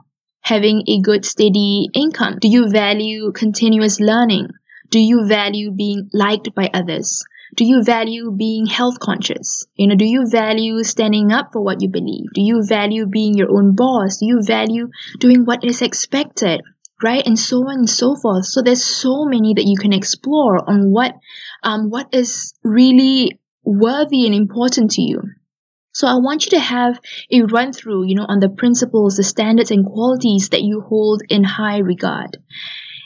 Having 0.49 0.83
a 0.89 1.01
good 1.03 1.27
steady 1.27 1.89
income? 1.93 2.39
Do 2.41 2.49
you 2.49 2.71
value 2.71 3.33
continuous 3.33 4.01
learning? 4.01 4.49
Do 4.89 4.99
you 4.99 5.27
value 5.27 5.71
being 5.71 6.09
liked 6.15 6.55
by 6.55 6.71
others? 6.73 7.23
Do 7.55 7.67
you 7.67 7.83
value 7.83 8.31
being 8.31 8.65
health 8.65 8.99
conscious? 8.99 9.67
You 9.77 9.89
know, 9.89 9.95
do 9.95 10.07
you 10.07 10.27
value 10.27 10.83
standing 10.85 11.33
up 11.33 11.51
for 11.53 11.63
what 11.63 11.83
you 11.83 11.91
believe? 11.91 12.33
Do 12.35 12.41
you 12.41 12.63
value 12.67 13.05
being 13.07 13.35
your 13.35 13.51
own 13.51 13.75
boss? 13.75 14.19
Do 14.19 14.27
you 14.27 14.41
value 14.43 14.89
doing 15.19 15.45
what 15.45 15.65
is 15.65 15.83
expected? 15.83 16.63
Right? 17.03 17.27
And 17.27 17.39
so 17.39 17.59
on 17.59 17.81
and 17.81 17.91
so 17.91 18.17
forth. 18.17 18.47
So 18.47 18.63
there's 18.63 18.83
so 18.83 19.27
many 19.27 19.53
that 19.55 19.67
you 19.67 19.77
can 19.79 19.93
explore 19.93 20.59
on 20.69 20.91
what 20.91 21.13
um 21.63 21.91
what 21.91 22.09
is 22.13 22.55
really 22.65 23.39
worthy 23.65 24.25
and 24.25 24.35
important 24.35 24.93
to 24.93 25.03
you. 25.03 25.21
So 25.99 26.07
I 26.07 26.15
want 26.15 26.45
you 26.45 26.51
to 26.51 26.61
have 26.61 27.01
a 27.33 27.43
run 27.43 27.73
through, 27.73 28.07
you 28.07 28.15
know, 28.15 28.27
on 28.29 28.39
the 28.39 28.49
principles, 28.49 29.17
the 29.17 29.25
standards 29.25 29.73
and 29.73 29.85
qualities 29.85 30.51
that 30.51 30.63
you 30.63 30.81
hold 30.81 31.23
in 31.29 31.43
high 31.43 31.79
regard. 31.79 32.37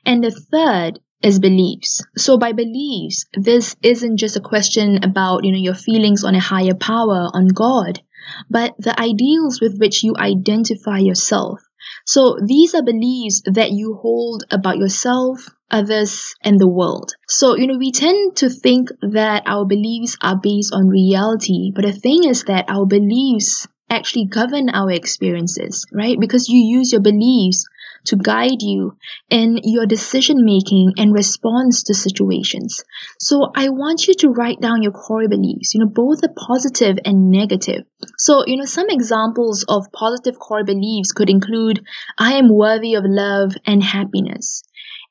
And 0.04 0.22
the 0.22 0.30
third 0.30 1.00
is 1.22 1.38
beliefs. 1.38 2.04
So 2.18 2.36
by 2.36 2.52
beliefs, 2.52 3.24
this 3.32 3.76
isn't 3.82 4.18
just 4.18 4.36
a 4.36 4.40
question 4.40 5.02
about, 5.04 5.42
you 5.42 5.52
know, 5.52 5.58
your 5.58 5.74
feelings 5.74 6.22
on 6.22 6.34
a 6.34 6.38
higher 6.38 6.74
power, 6.74 7.30
on 7.32 7.46
God, 7.48 8.02
but 8.50 8.74
the 8.78 9.00
ideals 9.00 9.62
with 9.62 9.78
which 9.78 10.04
you 10.04 10.14
identify 10.18 10.98
yourself. 10.98 11.62
So 12.06 12.38
these 12.44 12.74
are 12.74 12.82
beliefs 12.82 13.42
that 13.46 13.72
you 13.72 13.98
hold 14.00 14.44
about 14.50 14.78
yourself, 14.78 15.48
others, 15.70 16.34
and 16.42 16.58
the 16.58 16.68
world. 16.68 17.12
So, 17.28 17.56
you 17.56 17.66
know, 17.66 17.78
we 17.78 17.92
tend 17.92 18.36
to 18.36 18.50
think 18.50 18.90
that 19.00 19.42
our 19.46 19.64
beliefs 19.64 20.16
are 20.22 20.38
based 20.40 20.72
on 20.72 20.88
reality, 20.88 21.72
but 21.74 21.84
the 21.84 21.92
thing 21.92 22.24
is 22.24 22.44
that 22.44 22.66
our 22.68 22.86
beliefs 22.86 23.66
actually 23.90 24.26
govern 24.26 24.70
our 24.70 24.90
experiences, 24.90 25.86
right? 25.92 26.18
Because 26.18 26.48
you 26.48 26.78
use 26.78 26.92
your 26.92 27.02
beliefs 27.02 27.64
to 28.04 28.16
guide 28.16 28.60
you 28.60 28.96
in 29.30 29.58
your 29.62 29.86
decision 29.86 30.44
making 30.44 30.94
and 30.98 31.12
response 31.12 31.84
to 31.84 31.94
situations. 31.94 32.82
So 33.18 33.50
I 33.54 33.68
want 33.68 34.08
you 34.08 34.14
to 34.14 34.30
write 34.30 34.60
down 34.60 34.82
your 34.82 34.92
core 34.92 35.28
beliefs, 35.28 35.74
you 35.74 35.80
know, 35.80 35.88
both 35.88 36.20
the 36.20 36.28
positive 36.28 36.98
and 37.04 37.30
negative. 37.30 37.84
So, 38.18 38.44
you 38.46 38.56
know, 38.56 38.64
some 38.64 38.90
examples 38.90 39.64
of 39.68 39.92
positive 39.92 40.38
core 40.38 40.64
beliefs 40.64 41.12
could 41.12 41.30
include 41.30 41.84
I 42.18 42.34
am 42.34 42.48
worthy 42.48 42.94
of 42.94 43.04
love 43.06 43.52
and 43.66 43.82
happiness. 43.82 44.62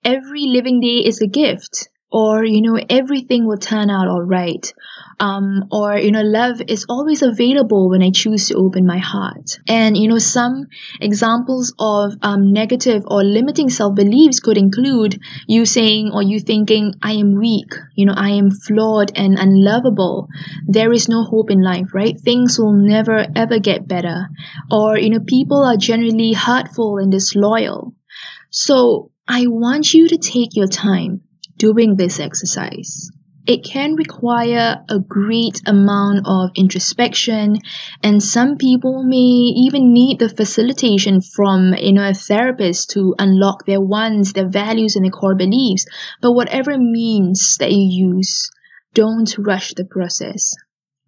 Every 0.03 0.45
living 0.47 0.79
day 0.81 1.05
is 1.05 1.21
a 1.21 1.27
gift 1.27 1.89
or 2.11 2.43
you 2.43 2.61
know 2.61 2.77
everything 2.89 3.47
will 3.47 3.57
turn 3.57 3.89
out 3.89 4.07
all 4.07 4.21
right. 4.21 4.73
Um, 5.19 5.65
or 5.71 5.97
you 5.97 6.11
know 6.11 6.23
love 6.23 6.61
is 6.67 6.85
always 6.89 7.21
available 7.21 7.89
when 7.89 8.01
i 8.01 8.09
choose 8.09 8.47
to 8.47 8.55
open 8.55 8.85
my 8.85 8.97
heart. 8.97 9.59
And 9.67 9.95
you 9.95 10.09
know 10.09 10.17
some 10.17 10.67
examples 10.99 11.73
of 11.79 12.13
um, 12.21 12.51
negative 12.51 13.03
or 13.07 13.23
limiting 13.23 13.69
self-beliefs 13.69 14.39
could 14.39 14.57
include 14.57 15.21
you 15.47 15.65
saying 15.65 16.11
or 16.13 16.21
you 16.21 16.39
thinking 16.39 16.95
i 17.01 17.13
am 17.13 17.35
weak 17.39 17.73
you 17.95 18.05
know 18.05 18.15
i 18.15 18.29
am 18.29 18.51
flawed 18.51 19.11
and 19.15 19.37
unlovable. 19.39 20.27
There 20.67 20.91
is 20.91 21.07
no 21.07 21.23
hope 21.23 21.49
in 21.49 21.63
life 21.63 21.93
right? 21.93 22.19
Things 22.19 22.59
will 22.59 22.73
never 22.73 23.25
ever 23.35 23.59
get 23.59 23.87
better. 23.87 24.27
Or 24.69 24.97
you 24.97 25.11
know 25.11 25.19
people 25.25 25.63
are 25.63 25.77
generally 25.77 26.33
hurtful 26.33 26.97
and 26.97 27.11
disloyal. 27.11 27.93
So 28.49 29.11
i 29.27 29.45
want 29.47 29.93
you 29.93 30.09
to 30.09 30.17
take 30.17 30.55
your 30.55 30.67
time 30.67 31.21
doing 31.61 31.95
this 31.95 32.19
exercise. 32.19 33.11
It 33.45 33.63
can 33.63 33.93
require 33.93 34.83
a 34.89 34.97
great 34.99 35.61
amount 35.67 36.25
of 36.25 36.49
introspection, 36.55 37.57
and 38.01 38.21
some 38.21 38.57
people 38.57 39.03
may 39.03 39.53
even 39.65 39.93
need 39.93 40.17
the 40.17 40.29
facilitation 40.29 41.21
from 41.21 41.75
you 41.77 41.93
know 41.93 42.09
a 42.09 42.15
therapist 42.15 42.89
to 42.91 43.13
unlock 43.19 43.65
their 43.67 43.81
wants, 43.81 44.33
their 44.33 44.49
values, 44.49 44.95
and 44.95 45.05
their 45.05 45.11
core 45.11 45.35
beliefs. 45.35 45.85
But 46.19 46.33
whatever 46.33 46.79
means 46.79 47.57
that 47.59 47.71
you 47.71 48.15
use, 48.15 48.49
don't 48.95 49.37
rush 49.37 49.73
the 49.75 49.85
process 49.85 50.55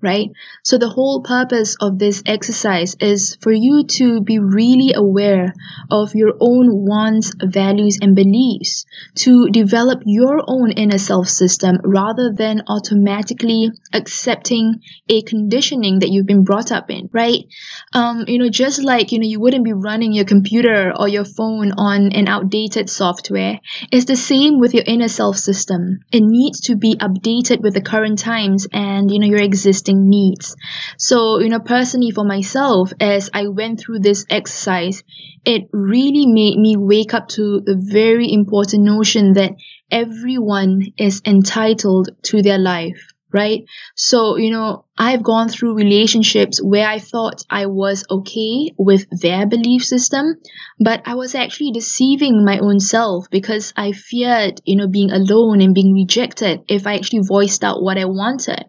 right? 0.04 0.30
So 0.64 0.78
the 0.78 0.90
whole 0.90 1.22
purpose 1.22 1.76
of 1.80 1.98
this 1.98 2.22
exercise 2.26 2.96
is 3.00 3.38
for 3.42 3.52
you 3.52 3.86
to 3.98 4.22
be 4.22 4.40
really 4.40 4.94
aware 4.94 5.54
of 5.90 6.14
your 6.14 6.34
own 6.40 6.86
wants, 6.86 7.32
values, 7.42 7.98
and 8.02 8.16
beliefs 8.16 8.86
to 9.16 9.50
develop 9.50 10.02
your 10.06 10.42
own 10.48 10.72
inner 10.72 10.98
self 10.98 11.30
system 11.30 11.78
rather 11.84 12.32
than 12.32 12.64
automatically 12.68 13.72
accepting 13.94 14.82
a 15.10 15.22
conditioning 15.22 16.00
that 16.00 16.10
you've 16.10 16.26
been 16.26 16.44
brought 16.44 16.72
up 16.72 16.90
in, 16.90 17.10
right? 17.14 17.46
Um, 17.94 18.26
you 18.28 18.40
know, 18.40 18.50
just 18.50 18.84
like, 18.84 19.12
you 19.12 19.20
know, 19.20 19.28
you 19.28 19.40
wouldn't 19.40 19.64
be 19.64 19.74
running 19.74 20.14
your 20.14 20.26
computer 20.26 20.94
or 20.98 21.08
your 21.08 21.26
phone 21.26 21.72
on 21.78 22.12
an 22.12 22.28
outdated 22.28 22.90
software. 22.90 23.60
It's 23.92 24.06
the 24.06 24.16
same 24.16 24.60
with 24.60 24.74
your 24.74 24.84
inner 24.86 25.08
self 25.08 25.38
system. 25.38 26.00
It 26.12 26.22
needs 26.22 26.62
to 26.62 26.76
be 26.76 26.96
updated 26.96 27.62
with 27.62 27.74
the 27.74 27.82
current 27.82 28.20
times 28.20 28.68
and, 28.74 29.12
you 29.12 29.20
know, 29.20 29.28
your 29.28 29.42
existing 29.42 29.93
needs. 29.96 30.56
So, 30.98 31.40
you 31.40 31.50
know, 31.50 31.60
personally 31.60 32.12
for 32.12 32.24
myself, 32.24 32.92
as 33.00 33.30
I 33.34 33.48
went 33.48 33.80
through 33.80 34.00
this 34.00 34.26
exercise, 34.30 35.04
it 35.46 35.64
really 35.72 36.26
made 36.26 36.58
me 36.58 36.76
wake 36.78 37.14
up 37.14 37.28
to 37.30 37.62
the 37.62 37.76
very 37.78 38.32
important 38.32 38.84
notion 38.84 39.34
that 39.34 39.54
everyone 39.92 40.94
is 40.98 41.22
entitled 41.26 42.10
to 42.24 42.42
their 42.42 42.58
life 42.58 43.13
right? 43.34 43.64
So, 43.96 44.38
you 44.38 44.52
know, 44.52 44.86
I've 44.98 45.24
gone 45.24 45.50
through 45.50 45.76
relationships 45.76 46.62
where 46.64 46.88
I 46.88 47.00
thought 47.00 47.42
I 47.50 47.66
was 47.66 48.06
okay 48.10 48.72
with 48.78 49.08
their 49.10 49.48
belief 49.48 49.84
system, 49.84 50.36
but 50.80 51.02
I 51.06 51.16
was 51.16 51.34
actually 51.34 51.72
deceiving 51.72 52.46
my 52.46 52.60
own 52.60 52.80
self 52.80 53.26
because 53.32 53.74
I 53.76 53.92
feared, 53.92 54.62
you 54.66 54.76
know, 54.76 54.88
being 54.88 55.12
alone 55.12 55.62
and 55.62 55.74
being 55.74 55.94
rejected 55.94 56.62
if 56.68 56.86
I 56.86 56.96
actually 56.96 57.24
voiced 57.28 57.64
out 57.64 57.82
what 57.82 57.98
I 57.98 58.06
wanted. 58.06 58.66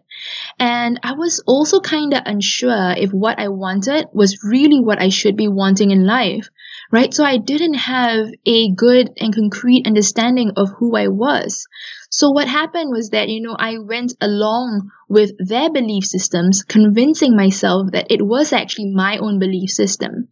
And 0.59 0.99
I 1.03 1.13
was 1.13 1.43
also 1.45 1.79
kind 1.79 2.13
of 2.13 2.23
unsure 2.25 2.95
if 2.97 3.11
what 3.11 3.37
I 3.37 3.49
wanted 3.49 4.07
was 4.13 4.43
really 4.43 4.79
what 4.79 4.99
I 4.99 5.09
should 5.09 5.37
be 5.37 5.47
wanting 5.47 5.91
in 5.91 6.05
life 6.05 6.49
right? 6.91 7.13
So 7.13 7.23
I 7.23 7.37
didn't 7.37 7.75
have 7.75 8.27
a 8.45 8.71
good 8.71 9.11
and 9.17 9.33
concrete 9.33 9.87
understanding 9.87 10.51
of 10.55 10.69
who 10.77 10.95
I 10.95 11.07
was. 11.07 11.67
So 12.09 12.31
what 12.31 12.47
happened 12.47 12.91
was 12.91 13.09
that, 13.09 13.29
you 13.29 13.41
know, 13.41 13.55
I 13.57 13.77
went 13.77 14.13
along 14.21 14.91
with 15.09 15.31
their 15.37 15.69
belief 15.71 16.05
systems, 16.05 16.63
convincing 16.63 17.35
myself 17.35 17.91
that 17.91 18.07
it 18.09 18.21
was 18.21 18.53
actually 18.53 18.93
my 18.93 19.17
own 19.17 19.39
belief 19.39 19.69
system. 19.69 20.29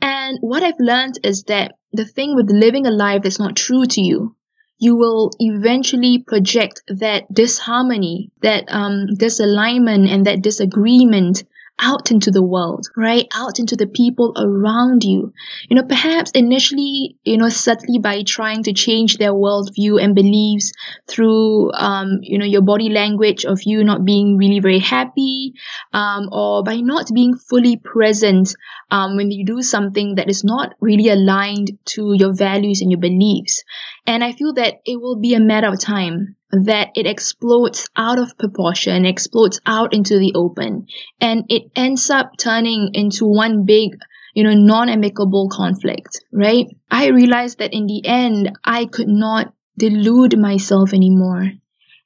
And 0.00 0.38
what 0.40 0.62
I've 0.62 0.80
learned 0.80 1.18
is 1.22 1.44
that 1.44 1.74
the 1.92 2.04
thing 2.04 2.34
with 2.34 2.50
living 2.50 2.86
a 2.86 2.90
life 2.90 3.22
that's 3.22 3.38
not 3.38 3.56
true 3.56 3.84
to 3.86 4.00
you, 4.00 4.36
you 4.78 4.96
will 4.96 5.30
eventually 5.38 6.24
project 6.26 6.82
that 6.88 7.32
disharmony, 7.32 8.30
that 8.42 8.64
um, 8.68 9.06
disalignment, 9.16 10.08
and 10.08 10.26
that 10.26 10.42
disagreement 10.42 11.44
out 11.82 12.10
into 12.10 12.30
the 12.30 12.42
world, 12.42 12.86
right? 12.96 13.26
Out 13.34 13.58
into 13.58 13.76
the 13.76 13.86
people 13.86 14.32
around 14.36 15.02
you. 15.04 15.32
You 15.68 15.76
know, 15.76 15.82
perhaps 15.82 16.30
initially, 16.30 17.18
you 17.24 17.36
know, 17.36 17.48
subtly 17.48 17.98
by 17.98 18.22
trying 18.22 18.62
to 18.62 18.72
change 18.72 19.18
their 19.18 19.32
worldview 19.32 20.02
and 20.02 20.14
beliefs 20.14 20.72
through, 21.08 21.72
um, 21.72 22.20
you 22.22 22.38
know, 22.38 22.46
your 22.46 22.62
body 22.62 22.88
language 22.88 23.44
of 23.44 23.58
you 23.64 23.82
not 23.82 24.04
being 24.04 24.36
really 24.36 24.60
very 24.60 24.78
happy, 24.78 25.54
um, 25.92 26.28
or 26.30 26.62
by 26.62 26.76
not 26.76 27.06
being 27.12 27.36
fully 27.36 27.76
present, 27.76 28.54
um, 28.90 29.16
when 29.16 29.30
you 29.30 29.44
do 29.44 29.60
something 29.60 30.14
that 30.14 30.30
is 30.30 30.44
not 30.44 30.74
really 30.80 31.08
aligned 31.08 31.72
to 31.84 32.14
your 32.14 32.32
values 32.32 32.80
and 32.80 32.90
your 32.90 33.00
beliefs. 33.00 33.64
And 34.06 34.22
I 34.22 34.32
feel 34.32 34.52
that 34.54 34.74
it 34.84 35.00
will 35.00 35.18
be 35.20 35.34
a 35.34 35.40
matter 35.40 35.68
of 35.68 35.80
time 35.80 36.36
that 36.52 36.88
it 36.94 37.06
explodes 37.06 37.88
out 37.96 38.18
of 38.18 38.36
proportion, 38.38 39.04
explodes 39.06 39.60
out 39.66 39.94
into 39.94 40.18
the 40.18 40.32
open, 40.34 40.86
and 41.20 41.44
it 41.48 41.70
ends 41.74 42.10
up 42.10 42.32
turning 42.38 42.90
into 42.94 43.24
one 43.24 43.64
big 43.64 43.96
you 44.34 44.44
know, 44.44 44.54
non-amicable 44.54 45.48
conflict, 45.50 46.24
right? 46.32 46.66
I 46.90 47.08
realized 47.08 47.58
that 47.58 47.74
in 47.74 47.86
the 47.86 48.02
end, 48.06 48.58
I 48.64 48.86
could 48.86 49.08
not 49.08 49.52
delude 49.78 50.38
myself 50.38 50.92
anymore. 50.94 51.50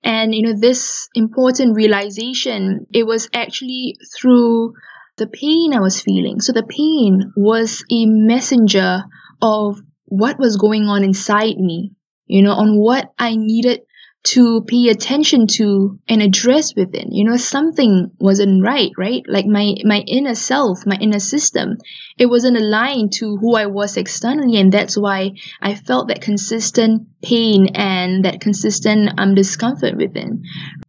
And, 0.02 0.34
you 0.34 0.42
know, 0.42 0.58
this 0.58 1.08
important 1.14 1.76
realization, 1.76 2.86
it 2.92 3.06
was 3.06 3.28
actually 3.32 3.96
through 4.16 4.74
the 5.16 5.26
pain 5.26 5.72
I 5.72 5.80
was 5.80 6.00
feeling. 6.00 6.40
So 6.40 6.52
the 6.52 6.66
pain 6.66 7.32
was 7.36 7.84
a 7.90 8.06
messenger 8.06 9.04
of 9.40 9.80
what 10.04 10.38
was 10.38 10.56
going 10.56 10.84
on 10.84 11.02
inside 11.02 11.56
me, 11.56 11.92
you 12.26 12.42
know, 12.42 12.52
on 12.52 12.78
what 12.78 13.12
I 13.18 13.36
needed 13.36 13.80
to 14.26 14.62
pay 14.62 14.88
attention 14.88 15.46
to 15.46 16.00
and 16.08 16.20
address 16.20 16.74
within. 16.74 17.12
You 17.12 17.24
know, 17.24 17.36
something 17.36 18.10
wasn't 18.18 18.64
right, 18.64 18.90
right? 18.98 19.22
Like 19.28 19.46
my, 19.46 19.76
my 19.84 20.00
inner 20.00 20.34
self, 20.34 20.84
my 20.84 20.96
inner 20.96 21.20
system, 21.20 21.78
it 22.18 22.26
wasn't 22.26 22.56
aligned 22.56 23.12
to 23.14 23.36
who 23.36 23.54
I 23.54 23.66
was 23.66 23.96
externally. 23.96 24.56
And 24.56 24.72
that's 24.72 24.98
why 24.98 25.32
I 25.62 25.76
felt 25.76 26.08
that 26.08 26.22
consistent 26.22 27.06
pain 27.22 27.68
and 27.76 28.24
that 28.24 28.40
consistent 28.40 29.12
um, 29.16 29.36
discomfort 29.36 29.96
within. 29.96 30.42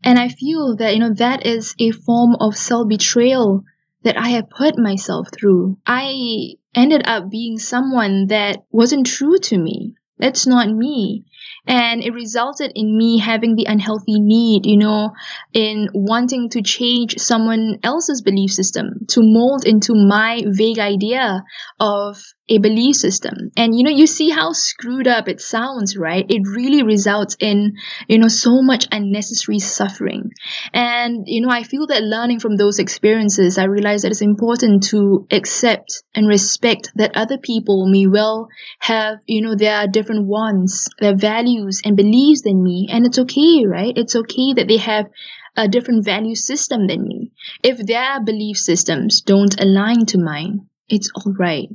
And 0.04 0.18
I 0.18 0.30
feel 0.30 0.76
that, 0.78 0.96
you 0.96 1.00
know, 1.00 1.14
that 1.14 1.46
is 1.46 1.76
a 1.78 1.92
form 1.92 2.36
of 2.40 2.58
self 2.58 2.88
betrayal 2.88 3.64
that 4.04 4.18
I 4.18 4.30
have 4.30 4.50
put 4.50 4.80
myself 4.80 5.28
through. 5.32 5.78
I 5.86 6.56
ended 6.74 7.04
up 7.08 7.30
being 7.30 7.60
someone 7.60 8.28
that 8.28 8.64
wasn't 8.72 9.06
true 9.06 9.38
to 9.38 9.58
me. 9.60 9.94
That's 10.18 10.48
not 10.48 10.70
me 10.70 11.26
and 11.68 12.04
it 12.04 12.14
resulted 12.14 12.72
in 12.76 12.98
me 12.98 13.20
having 13.20 13.56
the 13.56 13.66
unhealthy 13.66 14.20
need 14.20 14.66
you 14.66 14.78
know 14.78 15.12
in 15.54 15.90
wanting 15.94 16.50
to 16.50 16.62
change 16.62 17.16
someone 17.18 17.78
else's 17.84 18.22
belief 18.22 18.52
system 18.52 19.06
to 19.08 19.22
mold 19.22 19.66
into 19.66 19.94
my 19.94 20.44
vague 20.48 20.80
idea 20.80 21.44
of 21.80 22.22
a 22.50 22.58
belief 22.60 22.96
system. 22.96 23.52
And 23.58 23.78
you 23.78 23.84
know, 23.84 23.92
you 23.92 24.08
see 24.08 24.30
how 24.30 24.54
screwed 24.54 25.08
up 25.08 25.28
it 25.28 25.42
sounds, 25.42 25.98
right? 25.98 26.26
It 26.30 26.48
really 26.48 26.84
results 26.84 27.36
in, 27.40 27.74
you 28.08 28.20
know, 28.20 28.28
so 28.30 28.62
much 28.62 28.88
unnecessary 28.92 29.60
suffering. 29.60 30.32
And, 30.74 31.24
you 31.26 31.42
know, 31.42 31.50
I 31.50 31.64
feel 31.64 31.88
that 31.88 32.04
learning 32.04 32.40
from 32.40 32.56
those 32.56 32.80
experiences, 32.80 33.58
I 33.58 33.66
realize 33.66 34.04
that 34.04 34.12
it's 34.12 34.22
important 34.22 34.84
to 34.84 35.28
accept 35.32 36.04
and 36.16 36.28
respect 36.28 36.92
that 36.96 37.16
other 37.16 37.38
people 37.38 37.88
may 37.90 38.08
well 38.08 38.48
have, 38.80 39.18
you 39.26 39.42
know, 39.42 39.56
their 39.56 39.88
different 39.88 40.26
wants, 40.26 40.88
their 41.00 41.16
values 41.16 41.57
and 41.84 41.98
beliefs 41.98 42.42
than 42.44 42.64
me. 42.64 42.88
And 42.92 43.06
it's 43.06 43.20
okay, 43.20 43.66
right? 43.66 43.94
It's 43.96 44.16
okay 44.16 44.54
that 44.56 44.68
they 44.68 44.78
have 44.78 45.08
a 45.56 45.68
different 45.68 46.06
value 46.06 46.36
system 46.36 46.88
than 46.88 47.08
me. 47.08 47.32
If 47.64 47.78
their 47.78 48.24
belief 48.24 48.58
systems 48.58 49.22
don't 49.22 49.60
align 49.60 50.06
to 50.08 50.18
mine, 50.18 50.68
it's 50.90 51.12
alright 51.16 51.70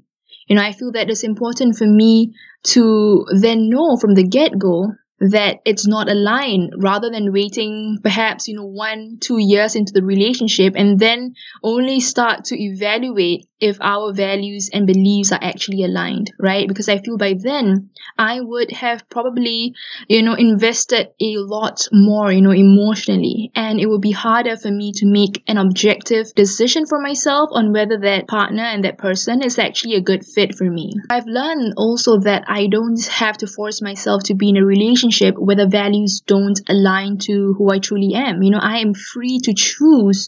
you 0.46 0.56
know, 0.56 0.62
I 0.62 0.72
feel 0.72 0.92
that 0.92 1.08
it's 1.08 1.24
important 1.24 1.76
for 1.76 1.86
me 1.86 2.34
to 2.64 3.24
then 3.34 3.68
know 3.70 3.96
from 3.96 4.14
the 4.14 4.22
get 4.22 4.58
go 4.58 4.92
that 5.20 5.60
it's 5.64 5.86
not 5.86 6.10
aligned 6.10 6.72
rather 6.76 7.08
than 7.08 7.32
waiting 7.32 7.98
perhaps 8.02 8.48
you 8.48 8.56
know 8.56 8.66
one 8.66 9.18
two 9.20 9.38
years 9.38 9.76
into 9.76 9.92
the 9.92 10.02
relationship 10.02 10.74
and 10.76 10.98
then 10.98 11.34
only 11.62 12.00
start 12.00 12.44
to 12.46 12.60
evaluate 12.60 13.46
if 13.62 13.78
our 13.80 14.12
values 14.12 14.68
and 14.72 14.86
beliefs 14.86 15.32
are 15.32 15.42
actually 15.42 15.84
aligned 15.84 16.32
right? 16.38 16.68
Because 16.68 16.88
i 16.88 16.98
feel 16.98 17.16
by 17.16 17.34
then 17.34 17.90
i 18.18 18.40
would 18.40 18.70
have 18.72 19.08
probably 19.08 19.74
you 20.08 20.22
know 20.22 20.34
invested 20.34 21.08
a 21.20 21.36
lot 21.38 21.88
more 21.92 22.32
you 22.32 22.42
know 22.42 22.52
emotionally. 22.52 23.50
And 23.54 23.80
it 23.80 23.86
would 23.86 24.00
be 24.00 24.10
harder 24.10 24.56
for 24.56 24.70
me 24.70 24.92
to 24.96 25.06
make 25.06 25.42
an 25.46 25.58
objective 25.58 26.34
decision 26.34 26.86
for 26.86 27.00
myself 27.00 27.50
on 27.52 27.72
whether 27.72 27.98
that 27.98 28.28
partner 28.28 28.64
and 28.64 28.84
that 28.84 28.98
person 28.98 29.42
is 29.42 29.58
actually 29.58 29.94
a 29.94 30.00
good 30.00 30.24
fit 30.26 30.54
for 30.54 30.64
me. 30.64 30.94
I've 31.10 31.26
learned 31.26 31.74
also 31.76 32.18
that 32.20 32.44
i 32.48 32.66
don't 32.66 33.02
have 33.06 33.36
to 33.38 33.46
force 33.46 33.80
myself 33.82 34.24
to 34.24 34.34
be 34.34 34.48
in 34.48 34.56
a 34.56 34.64
relationship 34.64 35.36
where 35.38 35.56
the 35.56 35.68
values 35.68 36.22
don't 36.26 36.60
align 36.68 37.18
to 37.18 37.54
who 37.56 37.70
I 37.70 37.78
truly 37.78 38.14
am. 38.14 38.42
You 38.42 38.50
know, 38.50 38.58
I 38.58 38.78
am 38.78 38.94
free 38.94 39.38
to 39.44 39.54
choose 39.54 40.26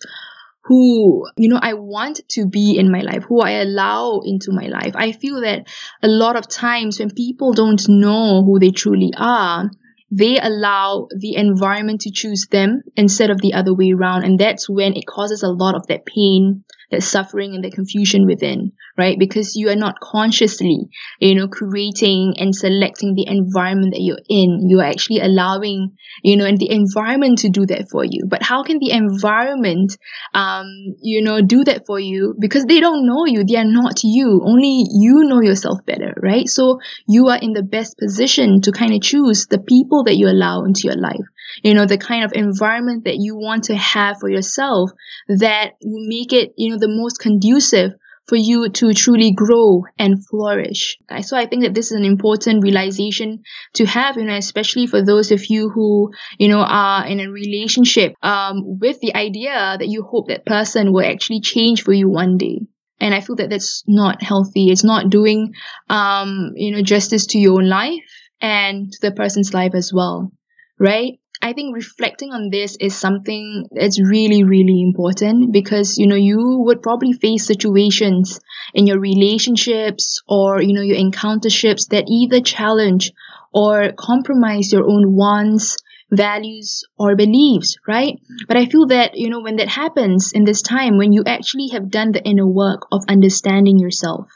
who 0.65 1.27
you 1.37 1.49
know 1.49 1.59
I 1.61 1.75
want 1.75 2.21
to 2.31 2.47
be 2.47 2.77
in 2.79 2.91
my 2.91 3.01
life, 3.01 3.25
who 3.29 3.41
I 3.41 3.53
allow 3.53 4.21
into 4.25 4.53
my 4.53 4.67
life. 4.67 4.93
I 4.95 5.13
feel 5.13 5.41
that 5.43 5.69
a 6.03 6.09
lot 6.09 6.37
of 6.37 6.49
times 6.49 6.99
when 6.99 7.11
people 7.11 7.53
don't 7.53 7.83
know 7.89 8.43
who 8.45 8.59
they 8.59 8.71
truly 8.71 9.13
are, 9.17 9.71
they 10.11 10.39
allow 10.39 11.09
the 11.19 11.37
environment 11.37 12.03
to 12.03 12.13
choose 12.13 12.47
them 12.51 12.83
instead 12.97 13.31
of 13.31 13.41
the 13.41 13.55
other 13.55 13.75
way 13.75 13.93
around, 13.93 14.25
and 14.25 14.39
that's 14.39 14.69
when 14.69 14.95
it 14.95 15.07
causes 15.07 15.43
a 15.43 15.49
lot 15.49 15.75
of 15.75 15.87
that 15.89 16.07
pain, 16.07 16.65
that 16.95 17.03
suffering, 17.03 17.55
and 17.55 17.65
the 17.65 17.71
confusion 17.71 18.27
within 18.27 18.73
right? 18.97 19.19
Because 19.19 19.57
you 19.57 19.69
are 19.71 19.77
not 19.77 20.01
consciously, 20.01 20.89
you 21.19 21.35
know, 21.35 21.49
creating 21.49 22.35
and 22.39 22.55
selecting 22.55 23.15
the 23.15 23.27
environment 23.27 23.93
that 23.95 24.03
you're 24.03 24.23
in. 24.29 24.69
You're 24.69 24.85
actually 24.85 25.21
allowing, 25.21 25.97
you 26.23 26.37
know, 26.37 26.45
and 26.45 26.59
the 26.59 26.71
environment 26.71 27.39
to 27.39 27.49
do 27.49 27.67
that 27.67 27.89
for 27.91 28.05
you. 28.05 28.25
But 28.29 28.43
how 28.43 28.63
can 28.63 28.79
the 28.79 28.93
environment, 28.93 29.97
um, 30.33 30.67
you 31.03 31.23
know, 31.23 31.43
do 31.43 31.65
that 31.65 31.87
for 31.87 31.99
you? 31.99 32.35
Because 32.39 32.67
they 32.67 32.81
don't 32.81 33.07
know 33.07 33.27
you. 33.27 33.45
They 33.45 33.57
are 33.57 33.65
not 33.65 34.05
you. 34.05 34.43
Only 34.45 34.85
you 34.91 35.25
know 35.25 35.41
yourself 35.41 35.85
better, 35.85 36.15
right? 36.23 36.49
So 36.49 36.79
you 37.09 37.29
are 37.29 37.39
in 37.39 37.53
the 37.53 37.63
best 37.63 37.99
position 37.99 38.61
to 38.63 38.73
kind 38.73 38.95
of 38.95 39.03
choose 39.03 39.47
the 39.47 39.59
people 39.59 40.05
that 40.05 40.17
you 40.17 40.29
allow 40.29 40.65
into 40.65 40.83
your 40.85 40.97
life. 40.97 41.27
You 41.63 41.75
know, 41.75 41.87
the 41.87 41.99
kind 41.99 42.25
of 42.25 42.33
environment 42.35 43.05
that 43.05 43.17
you 43.19 43.37
want 43.37 43.65
to 43.65 43.77
have 43.77 44.19
for 44.21 44.29
yourself 44.29 44.91
that 45.29 45.73
will 45.83 46.07
make 46.09 46.33
it, 46.33 46.53
you 46.57 46.71
know, 46.71 46.79
the 46.79 46.89
most 46.89 47.19
conducive 47.21 47.93
for 48.27 48.37
you 48.37 48.71
to 48.71 48.95
truly 48.95 49.33
grow 49.33 49.83
and 49.99 50.27
flourish. 50.27 50.97
So 51.23 51.37
I 51.37 51.47
think 51.47 51.63
that 51.63 51.75
this 51.75 51.91
is 51.93 51.99
an 51.99 52.05
important 52.05 52.63
realization 52.63 53.43
to 53.75 53.85
have, 53.85 54.17
you 54.17 54.25
know, 54.25 54.35
especially 54.35 54.87
for 54.87 55.05
those 55.05 55.31
of 55.31 55.45
you 55.51 55.69
who, 55.69 56.11
you 56.39 56.49
know, 56.49 56.61
are 56.61 57.07
in 57.07 57.21
a 57.21 57.31
relationship 57.31 58.15
um, 58.23 58.63
with 58.81 58.99
the 59.01 59.15
idea 59.15 59.77
that 59.79 59.89
you 59.89 60.03
hope 60.03 60.29
that 60.29 60.47
person 60.47 60.93
will 60.93 61.05
actually 61.05 61.41
change 61.41 61.83
for 61.83 61.93
you 61.93 62.09
one 62.09 62.39
day. 62.39 62.61
And 63.01 63.15
I 63.15 63.21
feel 63.21 63.37
that 63.37 63.51
that's 63.51 63.83
not 63.87 64.23
healthy. 64.23 64.71
It's 64.71 64.85
not 64.85 65.11
doing, 65.11 65.53
um, 65.91 66.53
you 66.55 66.71
know, 66.75 66.81
justice 66.83 67.27
to 67.29 67.39
your 67.39 67.61
own 67.61 67.69
life 67.69 68.01
and 68.41 68.91
to 68.91 68.99
the 69.03 69.13
person's 69.15 69.53
life 69.53 69.75
as 69.75 69.93
well, 69.93 70.33
right? 70.79 71.19
I 71.45 71.53
think 71.53 71.75
reflecting 71.75 72.33
on 72.33 72.49
this 72.49 72.75
is 72.81 72.97
something 72.97 73.67
that's 73.71 74.01
really, 74.01 74.45
really 74.45 74.81
important 74.81 75.53
because, 75.53 75.99
you 75.99 76.07
know, 76.07 76.17
you 76.17 76.63
would 76.65 76.81
probably 76.81 77.13
face 77.13 77.45
situations 77.45 78.41
in 78.73 78.87
your 78.87 78.99
relationships 78.99 80.23
or, 80.27 80.63
you 80.63 80.73
know, 80.73 80.81
your 80.81 80.97
encounterships 80.97 81.89
that 81.89 82.07
either 82.09 82.41
challenge 82.41 83.13
or 83.53 83.93
compromise 83.93 84.73
your 84.73 84.85
own 84.85 85.15
wants, 85.15 85.77
values, 86.11 86.83
or 86.99 87.15
beliefs, 87.15 87.77
right? 87.87 88.19
But 88.49 88.57
I 88.57 88.65
feel 88.65 88.87
that, 88.87 89.19
you 89.19 89.29
know, 89.29 89.43
when 89.43 89.57
that 89.57 89.69
happens 89.69 90.33
in 90.33 90.45
this 90.45 90.63
time, 90.63 90.97
when 90.97 91.13
you 91.13 91.25
actually 91.27 91.69
have 91.73 91.91
done 91.91 92.13
the 92.13 92.25
inner 92.25 92.47
work 92.47 92.87
of 92.91 93.05
understanding 93.07 93.79
yourself, 93.79 94.29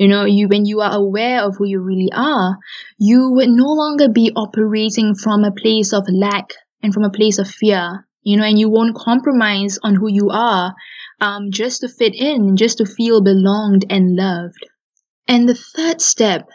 you 0.00 0.08
know, 0.08 0.24
you 0.24 0.48
when 0.48 0.64
you 0.64 0.80
are 0.80 0.96
aware 0.96 1.42
of 1.42 1.56
who 1.58 1.66
you 1.66 1.78
really 1.78 2.10
are, 2.10 2.56
you 2.96 3.32
would 3.32 3.50
no 3.50 3.66
longer 3.66 4.08
be 4.08 4.32
operating 4.34 5.14
from 5.14 5.44
a 5.44 5.52
place 5.52 5.92
of 5.92 6.08
lack 6.10 6.54
and 6.82 6.94
from 6.94 7.04
a 7.04 7.10
place 7.10 7.36
of 7.38 7.46
fear. 7.46 8.06
You 8.22 8.38
know, 8.38 8.44
and 8.44 8.58
you 8.58 8.70
won't 8.70 8.96
compromise 8.96 9.78
on 9.82 9.94
who 9.94 10.10
you 10.10 10.30
are 10.30 10.74
um, 11.20 11.50
just 11.50 11.82
to 11.82 11.88
fit 11.90 12.14
in, 12.14 12.56
just 12.56 12.78
to 12.78 12.86
feel 12.86 13.20
belonged 13.22 13.84
and 13.90 14.16
loved. 14.16 14.66
And 15.28 15.46
the 15.46 15.54
third 15.54 16.00
step, 16.00 16.48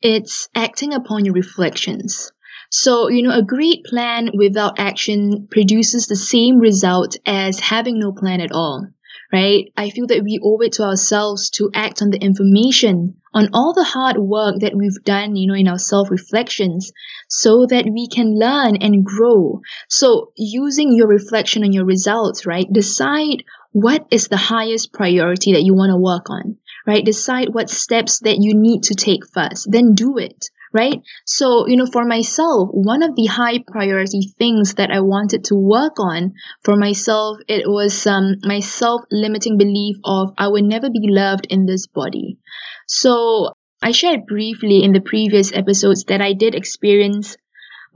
it's 0.00 0.48
acting 0.54 0.94
upon 0.94 1.24
your 1.24 1.34
reflections. 1.34 2.30
So, 2.70 3.08
you 3.08 3.24
know, 3.24 3.36
a 3.36 3.42
great 3.42 3.84
plan 3.84 4.30
without 4.32 4.78
action 4.78 5.48
produces 5.50 6.06
the 6.06 6.14
same 6.14 6.58
result 6.58 7.16
as 7.26 7.58
having 7.58 7.98
no 7.98 8.12
plan 8.12 8.40
at 8.40 8.52
all 8.52 8.86
right? 9.32 9.72
I 9.76 9.90
feel 9.90 10.06
that 10.08 10.22
we 10.22 10.38
owe 10.42 10.60
it 10.60 10.72
to 10.74 10.84
ourselves 10.84 11.50
to 11.50 11.70
act 11.74 12.02
on 12.02 12.10
the 12.10 12.18
information, 12.18 13.16
on 13.34 13.50
all 13.52 13.74
the 13.74 13.84
hard 13.84 14.18
work 14.18 14.60
that 14.60 14.74
we've 14.74 15.02
done, 15.04 15.36
you 15.36 15.48
know, 15.48 15.54
in 15.54 15.68
our 15.68 15.78
self 15.78 16.10
reflections, 16.10 16.92
so 17.28 17.66
that 17.66 17.86
we 17.86 18.08
can 18.08 18.38
learn 18.38 18.76
and 18.76 19.04
grow. 19.04 19.60
So, 19.88 20.32
using 20.36 20.92
your 20.92 21.08
reflection 21.08 21.64
on 21.64 21.72
your 21.72 21.84
results, 21.84 22.46
right? 22.46 22.66
Decide 22.72 23.44
what 23.72 24.06
is 24.10 24.28
the 24.28 24.36
highest 24.36 24.92
priority 24.92 25.52
that 25.52 25.64
you 25.64 25.74
want 25.74 25.90
to 25.90 25.98
work 25.98 26.30
on, 26.30 26.56
right? 26.86 27.04
Decide 27.04 27.52
what 27.52 27.68
steps 27.68 28.20
that 28.20 28.38
you 28.38 28.54
need 28.54 28.84
to 28.84 28.94
take 28.94 29.26
first, 29.32 29.70
then 29.70 29.94
do 29.94 30.18
it 30.18 30.50
right? 30.76 31.00
So, 31.24 31.66
you 31.66 31.76
know, 31.76 31.86
for 31.86 32.04
myself, 32.04 32.68
one 32.72 33.02
of 33.02 33.16
the 33.16 33.26
high 33.26 33.64
priority 33.66 34.32
things 34.38 34.74
that 34.74 34.90
I 34.90 35.00
wanted 35.00 35.44
to 35.44 35.54
work 35.54 35.98
on 35.98 36.34
for 36.62 36.76
myself, 36.76 37.38
it 37.48 37.64
was 37.66 38.06
um, 38.06 38.36
my 38.42 38.60
self 38.60 39.02
limiting 39.10 39.56
belief 39.56 39.96
of 40.04 40.34
I 40.36 40.48
would 40.48 40.64
never 40.64 40.90
be 40.90 41.08
loved 41.08 41.46
in 41.48 41.64
this 41.64 41.86
body. 41.86 42.38
So, 42.86 43.52
I 43.82 43.92
shared 43.92 44.26
briefly 44.26 44.82
in 44.82 44.92
the 44.92 45.00
previous 45.00 45.52
episodes 45.52 46.04
that 46.04 46.20
I 46.20 46.32
did 46.32 46.54
experience 46.54 47.36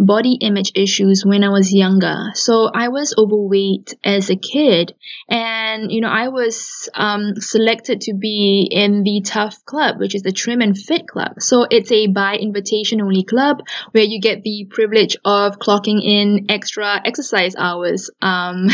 body 0.00 0.38
image 0.40 0.72
issues 0.74 1.24
when 1.24 1.44
I 1.44 1.50
was 1.50 1.72
younger. 1.72 2.30
So 2.34 2.70
I 2.72 2.88
was 2.88 3.14
overweight 3.16 3.94
as 4.02 4.30
a 4.30 4.36
kid, 4.36 4.94
and 5.28 5.92
you 5.92 6.00
know 6.00 6.08
I 6.08 6.28
was 6.28 6.88
um, 6.94 7.34
selected 7.36 8.00
to 8.02 8.14
be 8.14 8.68
in 8.70 9.02
the 9.02 9.22
TAF 9.24 9.64
Club, 9.64 10.00
which 10.00 10.14
is 10.14 10.22
the 10.22 10.32
Trim 10.32 10.60
and 10.60 10.76
Fit 10.76 11.06
Club. 11.06 11.40
So 11.40 11.66
it's 11.70 11.92
a 11.92 12.06
by 12.06 12.36
invitation 12.36 13.00
only 13.00 13.24
club 13.24 13.58
where 13.92 14.04
you 14.04 14.20
get 14.20 14.42
the 14.42 14.66
privilege 14.70 15.16
of 15.24 15.58
clocking 15.58 16.02
in 16.02 16.46
extra 16.48 17.00
exercise 17.04 17.54
hours. 17.56 18.10
Um, 18.22 18.68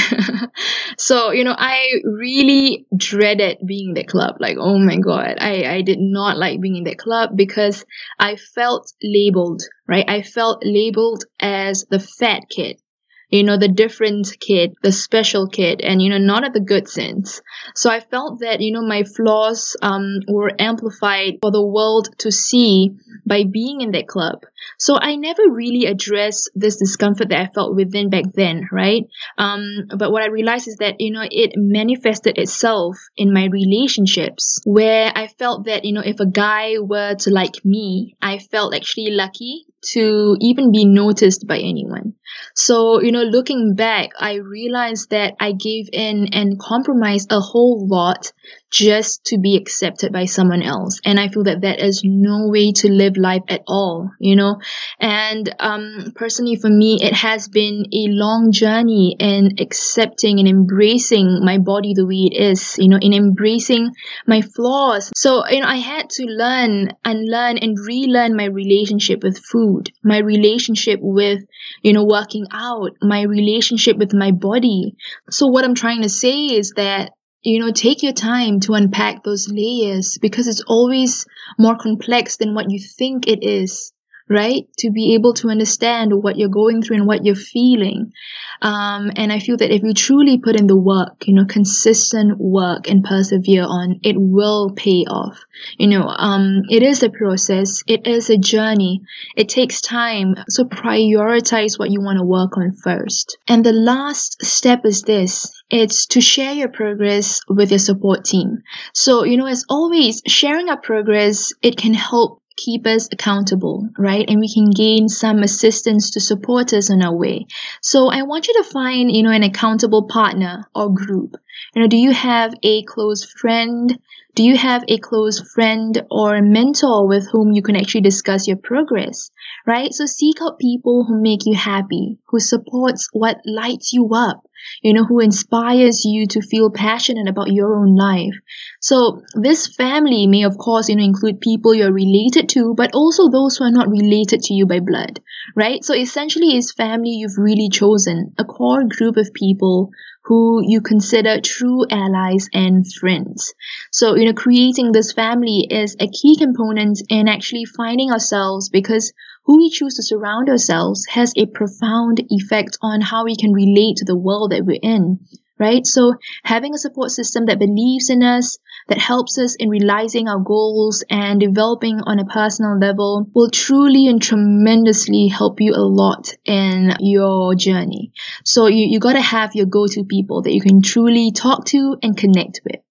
so 0.99 1.33
you 1.33 1.45
know 1.45 1.55
I 1.57 2.01
really 2.05 2.87
dreaded 2.97 3.59
being 3.67 3.89
in 3.89 3.95
that 3.95 4.09
club. 4.09 4.37
Like 4.39 4.57
oh 4.59 4.79
my 4.79 4.99
god, 4.99 5.39
I 5.41 5.65
I 5.65 5.83
did 5.83 5.99
not 5.99 6.39
like 6.39 6.61
being 6.61 6.77
in 6.77 6.85
that 6.85 6.99
club 6.99 7.31
because 7.37 7.85
I 8.19 8.37
felt 8.37 8.93
labeled 9.03 9.63
right? 9.89 10.09
I 10.09 10.23
felt 10.23 10.63
labeled 10.65 11.25
as 11.41 11.85
the 11.91 12.01
fat 12.01 12.43
kid, 12.49 12.81
you 13.29 13.43
know, 13.43 13.57
the 13.57 13.69
different 13.69 14.37
kid, 14.39 14.75
the 14.83 14.93
special 14.93 15.49
kid, 15.49 15.81
and, 15.81 16.01
you 16.01 16.11
know, 16.11 16.19
not 16.19 16.45
at 16.45 16.53
the 16.53 16.61
good 16.61 16.89
sense. 16.89 17.43
So 17.75 17.91
I 17.91 18.01
felt 18.01 18.41
that, 18.41 18.61
you 18.61 18.73
know, 18.73 18.87
my 18.87 19.03
flaws 19.03 19.77
um, 19.83 20.21
were 20.29 20.53
amplified 20.59 21.39
for 21.41 21.51
the 21.51 21.65
world 21.65 22.09
to 22.19 22.31
see 22.31 22.93
by 23.27 23.45
being 23.51 23.81
in 23.81 23.91
that 23.93 24.07
club. 24.07 24.45
So 24.79 24.97
I 25.01 25.17
never 25.17 25.43
really 25.51 25.87
addressed 25.87 26.51
this 26.55 26.77
discomfort 26.77 27.31
that 27.31 27.41
I 27.41 27.53
felt 27.53 27.75
within 27.75 28.11
back 28.11 28.25
then, 28.35 28.69
right? 28.71 29.05
Um, 29.39 29.89
but 29.97 30.13
what 30.13 30.23
I 30.23 30.27
realized 30.27 30.69
is 30.69 30.77
that, 30.77 31.01
you 31.01 31.13
know, 31.13 31.27
it 31.29 31.53
manifested 31.57 32.39
itself 32.39 32.97
in 33.17 33.33
my 33.33 33.47
relationships 33.47 34.61
where 34.65 35.11
I 35.15 35.29
felt 35.29 35.67
that, 35.67 35.85
you 35.85 35.95
know, 35.95 36.03
if 36.05 36.21
a 36.21 36.27
guy 36.27 36.75
were 36.79 37.15
to 37.15 37.31
like 37.31 37.65
me, 37.65 38.17
I 38.23 38.39
felt 38.39 38.75
actually 38.75 39.11
lucky 39.11 39.67
to 39.93 40.37
even 40.41 40.73
be 40.73 40.85
noticed 40.85 41.47
by 41.47 41.59
anyone. 41.59 42.15
So, 42.55 43.01
you 43.01 43.13
know, 43.13 43.23
looking 43.23 43.75
back, 43.75 44.11
I 44.19 44.35
realized 44.37 45.11
that 45.11 45.35
I 45.41 45.53
gave 45.53 45.89
in 45.93 46.29
and 46.33 46.59
compromised 46.59 47.31
a 47.31 47.41
whole 47.41 47.87
lot 47.89 48.33
just 48.71 49.25
to 49.27 49.39
be 49.39 49.57
accepted 49.57 50.13
by 50.13 50.25
someone 50.25 50.63
else. 50.63 51.01
And 51.05 51.21
I 51.21 51.29
feel 51.29 51.45
that 51.45 51.61
that 51.63 51.81
is 51.81 52.03
no 52.05 52.49
way 52.49 52.73
to 52.73 52.91
live 52.91 53.17
life 53.17 53.43
at 53.49 53.63
all, 53.67 54.11
you 54.19 54.37
know? 54.37 54.57
And, 55.01 55.55
um, 55.61 56.13
personally 56.15 56.57
for 56.57 56.69
me, 56.69 56.99
it 57.01 57.13
has 57.13 57.49
been 57.49 57.87
a 57.93 58.09
long 58.09 58.51
journey 58.53 59.17
in 59.19 59.57
accepting 59.61 60.39
and 60.41 60.49
embracing 60.49 61.45
my 61.45 61.59
body 61.59 61.95
the 61.95 62.07
way 62.07 62.29
it 62.31 62.43
is, 62.43 62.77
you 62.79 62.89
know, 62.89 62.99
in 63.01 63.13
embracing 63.13 63.91
my 64.27 64.41
flaws. 64.41 65.11
So, 65.15 65.47
you 65.49 65.61
know, 65.61 65.69
I 65.69 65.77
had 65.77 66.11
to 66.11 66.25
learn, 66.25 66.91
and 67.05 67.29
learn 67.29 67.59
and 67.59 67.79
relearn 67.79 68.37
my 68.37 68.47
relationship 68.47 69.23
with 69.23 69.39
food, 69.39 69.91
my 70.03 70.19
relationship 70.19 70.99
with, 71.03 71.41
you 71.83 71.93
know, 71.93 72.05
working 72.05 72.47
out, 72.53 72.93
my 73.01 73.23
relationship 73.23 73.97
with 73.97 74.13
my 74.13 74.33
body. 74.33 74.97
So 75.31 75.47
what 75.47 75.65
I'm 75.65 75.75
trying 75.75 76.03
to 76.03 76.09
say 76.09 76.47
is 76.47 76.73
that 76.77 77.13
you 77.43 77.61
know, 77.61 77.71
take 77.71 78.03
your 78.03 78.13
time 78.13 78.61
to 78.61 78.75
unpack 78.75 79.23
those 79.23 79.49
layers 79.49 80.19
because 80.21 80.49
it's 80.49 80.63
always 80.67 81.27
more 81.59 81.77
complex 81.77 82.37
than 82.37 82.55
what 82.55 82.71
you 82.71 82.81
think 82.81 83.29
it 83.29 83.43
is 83.43 83.93
right? 84.29 84.67
To 84.79 84.91
be 84.91 85.15
able 85.15 85.35
to 85.35 85.49
understand 85.49 86.13
what 86.13 86.37
you're 86.37 86.49
going 86.49 86.83
through 86.83 86.97
and 86.97 87.07
what 87.07 87.25
you're 87.25 87.35
feeling. 87.35 88.13
Um, 88.61 89.11
and 89.15 89.33
I 89.33 89.39
feel 89.39 89.57
that 89.59 89.75
if 89.75 89.83
you 89.83 89.95
truly 89.95 90.39
put 90.39 90.59
in 90.59 90.67
the 90.67 90.77
work, 90.77 91.27
you 91.27 91.35
know, 91.35 91.45
consistent 91.45 92.39
work 92.39 92.89
and 92.89 93.05
persevere 93.05 93.65
on, 93.65 94.01
it 94.03 94.17
will 94.19 94.73
pay 94.75 95.05
off. 95.05 95.39
You 95.79 95.89
know, 95.89 96.07
um, 96.09 96.63
it 96.71 96.83
is 96.83 97.03
a 97.03 97.11
process. 97.11 97.83
It 97.87 98.07
is 98.07 98.31
a 98.31 98.39
journey. 98.39 99.03
It 99.37 99.49
takes 99.49 99.81
time. 99.81 100.35
So 100.49 100.65
prioritize 100.65 101.79
what 101.79 101.91
you 101.91 102.01
want 102.01 102.19
to 102.19 102.25
work 102.25 102.57
on 102.57 102.73
first. 102.73 103.39
And 103.47 103.65
the 103.65 103.73
last 103.73 104.45
step 104.45 104.85
is 104.85 105.03
this. 105.03 105.53
It's 105.71 106.07
to 106.07 106.21
share 106.21 106.53
your 106.53 106.69
progress 106.69 107.41
with 107.49 107.71
your 107.71 107.79
support 107.79 108.25
team. 108.25 108.63
So, 108.93 109.25
you 109.25 109.37
know, 109.37 109.47
as 109.47 109.65
always, 109.69 110.23
sharing 110.27 110.69
our 110.69 110.81
progress, 110.81 111.53
it 111.63 111.77
can 111.77 111.95
help 111.95 112.43
keep 112.57 112.87
us 112.87 113.09
accountable, 113.13 113.89
right? 113.99 114.25
And 114.29 114.41
we 114.41 114.53
can 114.53 114.71
gain 114.71 115.09
some 115.09 115.43
assistance 115.43 116.11
to 116.13 116.21
support 116.21 116.73
us 116.73 116.91
on 116.91 117.03
our 117.03 117.15
way. 117.15 117.47
So 117.83 118.09
I 118.11 118.23
want 118.23 118.49
you 118.49 118.55
to 118.55 118.65
find, 118.65 119.15
you 119.15 119.23
know, 119.23 119.31
an 119.31 119.43
accountable 119.43 120.07
partner 120.09 120.69
or 120.75 120.93
group. 120.93 121.37
You 121.75 121.83
know, 121.83 121.89
do 121.89 121.97
you 121.97 122.13
have 122.13 122.55
a 122.63 122.83
close 122.85 123.25
friend? 123.25 123.99
Do 124.37 124.43
you 124.43 124.59
have 124.59 124.85
a 124.87 124.99
close 124.99 125.41
friend 125.55 126.03
or 126.11 126.43
mentor 126.43 127.09
with 127.09 127.27
whom 127.33 127.53
you 127.53 127.63
can 127.63 127.75
actually 127.75 128.03
discuss 128.03 128.47
your 128.47 128.59
progress? 128.59 129.31
Right? 129.67 129.95
So 129.95 130.05
seek 130.05 130.43
out 130.43 130.59
people 130.59 131.07
who 131.09 131.23
make 131.23 131.47
you 131.47 131.57
happy, 131.57 132.19
who 132.29 132.39
supports 132.39 133.09
what 133.15 133.39
lights 133.47 133.95
you 133.95 134.11
up, 134.15 134.43
you 134.83 134.93
know, 134.93 135.05
who 135.05 135.21
inspires 135.21 136.05
you 136.05 136.27
to 136.27 136.43
feel 136.43 136.71
passionate 136.71 137.29
about 137.29 137.51
your 137.51 137.77
own 137.77 137.97
life. 137.97 138.35
So 138.81 139.23
this 139.35 139.75
family 139.75 140.27
may 140.27 140.45
of 140.45 140.59
course, 140.59 140.91
you 140.91 140.97
know, 140.97 141.05
include 141.05 141.41
people 141.41 141.75
you're 141.75 141.91
related 141.91 142.51
to, 142.51 142.75
but 142.77 142.95
also 142.95 143.31
those 143.31 143.57
who 143.57 143.65
are 143.65 143.71
not 143.71 143.89
related 143.89 144.43
to 144.43 144.55
you 144.55 144.67
by 144.67 144.81
blood, 144.81 145.19
right? 145.57 145.83
So 145.83 145.95
essentially 145.95 146.59
it's 146.59 146.75
family 146.75 147.13
you've 147.13 147.39
really 147.39 147.71
chosen, 147.71 148.35
a 148.37 148.45
core 148.45 148.85
group 148.87 149.17
of 149.17 149.33
people 149.33 149.93
who 150.27 150.61
you 150.67 150.81
consider 150.81 151.41
true 151.41 151.87
allies 151.91 152.49
and 152.53 152.85
friends. 152.93 153.55
So, 153.93 154.17
you 154.17 154.25
know, 154.25 154.33
creating 154.33 154.93
this 154.93 155.13
family 155.13 155.67
is 155.71 155.97
a 156.01 156.09
key 156.09 156.37
component 156.37 157.01
in 157.09 157.29
actually 157.29 157.65
finding 157.65 158.11
ourselves 158.11 158.69
because 158.69 159.13
who 159.45 159.59
we 159.59 159.71
choose 159.71 159.95
to 159.95 160.03
surround 160.03 160.49
ourselves 160.49 161.07
has 161.11 161.33
a 161.37 161.47
profound 161.47 162.21
effect 162.29 162.77
on 162.83 163.01
how 163.01 163.25
we 163.25 163.37
can 163.37 163.53
relate 163.53 163.97
to 163.99 164.05
the 164.05 164.17
world 164.17 164.51
that 164.51 164.65
we're 164.65 164.81
in 164.83 165.21
right? 165.59 165.87
So 165.87 166.15
having 166.45 166.75
a 166.75 166.79
support 166.79 167.11
system 167.11 167.47
that 167.47 167.59
believes 167.59 168.11
in 168.11 168.23
us, 168.23 168.59
that 168.89 168.99
helps 168.99 169.39
us 169.39 169.57
in 169.57 169.69
realizing 169.69 170.29
our 170.29 170.39
goals 170.39 171.03
and 171.11 171.41
developing 171.41 172.01
on 172.01 172.19
a 172.19 172.25
personal 172.25 172.79
level 172.79 173.27
will 173.35 173.51
truly 173.51 174.07
and 174.07 174.23
tremendously 174.23 175.27
help 175.27 175.61
you 175.61 175.73
a 175.75 175.83
lot 175.83 176.33
in 176.45 176.95
your 177.01 177.55
journey. 177.55 178.13
So 178.45 178.67
you, 178.69 178.87
you 178.87 179.01
gotta 179.01 179.21
have 179.21 179.55
your 179.55 179.67
go-to 179.67 180.05
people 180.05 180.43
that 180.43 180.55
you 180.55 180.61
can 180.61 180.83
truly 180.83 181.33
talk 181.33 181.65
to 181.67 181.97
and 182.03 182.17
connect 182.17 182.61
with. 182.65 182.86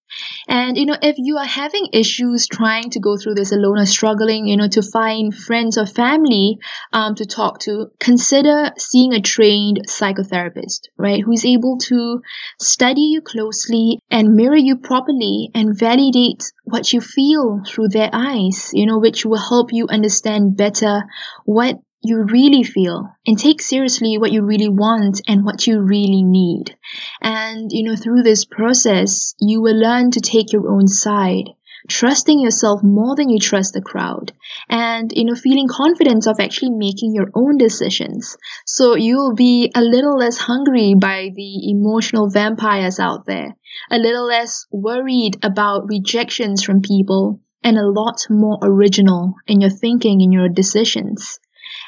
And, 0.48 0.78
you 0.78 0.86
know, 0.86 0.98
if 1.02 1.16
you 1.18 1.38
are 1.38 1.46
having 1.46 1.88
issues 1.94 2.48
trying 2.48 2.90
to 2.92 3.00
go 3.00 3.18
through 3.18 3.36
this 3.36 3.52
alone 3.52 3.80
or 3.80 3.86
struggling, 3.86 4.48
you 4.48 4.58
know, 4.58 4.68
to 4.70 4.82
find 4.82 5.34
friends 5.34 5.78
or 5.78 5.86
family 5.86 6.58
um, 6.94 7.16
to 7.16 7.26
talk 7.26 7.60
to, 7.62 7.88
consider 8.00 8.72
seeing 8.78 9.14
a 9.14 9.22
trained 9.22 9.82
psychotherapist, 9.88 10.90
right? 10.98 11.24
Who's 11.24 11.46
able 11.46 11.78
to 11.90 12.22
study 12.60 13.02
you 13.02 13.22
closely 13.22 14.00
and 14.10 14.36
mirror 14.36 14.58
you 14.58 14.78
properly 14.78 15.50
and 15.54 15.78
validate 15.78 16.52
what 16.64 16.94
you 16.94 17.02
feel 17.02 17.62
through 17.66 17.90
their 17.90 18.10
eyes, 18.12 18.72
you 18.74 18.86
know, 18.86 19.00
which 19.00 19.26
will 19.26 19.40
help 19.40 19.72
you 19.72 19.88
understand 19.88 20.58
better 20.58 21.04
what 21.46 21.80
you 22.06 22.24
really 22.24 22.64
feel 22.64 23.10
and 23.26 23.38
take 23.38 23.62
seriously 23.62 24.18
what 24.18 24.32
you 24.32 24.44
really 24.44 24.70
want 24.70 25.22
and 25.28 25.44
what 25.44 25.66
you 25.66 25.82
really 25.82 26.24
need. 26.24 26.76
And, 27.22 27.72
you 27.72 27.84
know, 27.84 27.96
through 27.96 28.24
this 28.24 28.46
process, 28.46 29.34
you 29.40 29.62
will 29.62 29.76
learn 29.76 30.12
to 30.12 30.20
take 30.20 30.54
your 30.54 30.70
own 30.70 30.88
side, 30.88 31.50
trusting 31.90 32.40
yourself 32.40 32.82
more 32.84 33.16
than 33.16 33.30
you 33.30 33.40
trust 33.40 33.74
the 33.74 33.82
crowd, 33.82 34.34
and, 34.70 35.12
you 35.16 35.26
know, 35.26 35.36
feeling 35.36 35.68
confident 35.68 36.28
of 36.28 36.40
actually 36.40 36.72
making 36.72 37.14
your 37.16 37.32
own 37.34 37.58
decisions. 37.58 38.38
So 38.66 38.96
you'll 38.96 39.34
be 39.34 39.72
a 39.76 39.82
little 39.82 40.18
less 40.18 40.38
hungry 40.38 40.94
by 41.00 41.32
the 41.36 41.72
emotional 41.72 42.30
vampires 42.30 43.00
out 43.00 43.26
there, 43.26 43.56
a 43.90 43.98
little 43.98 44.26
less 44.26 44.66
worried 44.72 45.38
about 45.44 45.88
rejections 45.88 46.64
from 46.64 46.82
people, 46.82 47.40
and 47.64 47.78
a 47.80 47.90
lot 47.90 48.28
more 48.30 48.60
original 48.62 49.34
in 49.48 49.60
your 49.60 49.72
thinking 49.72 50.22
and 50.22 50.32
your 50.32 50.50
decisions 50.50 51.40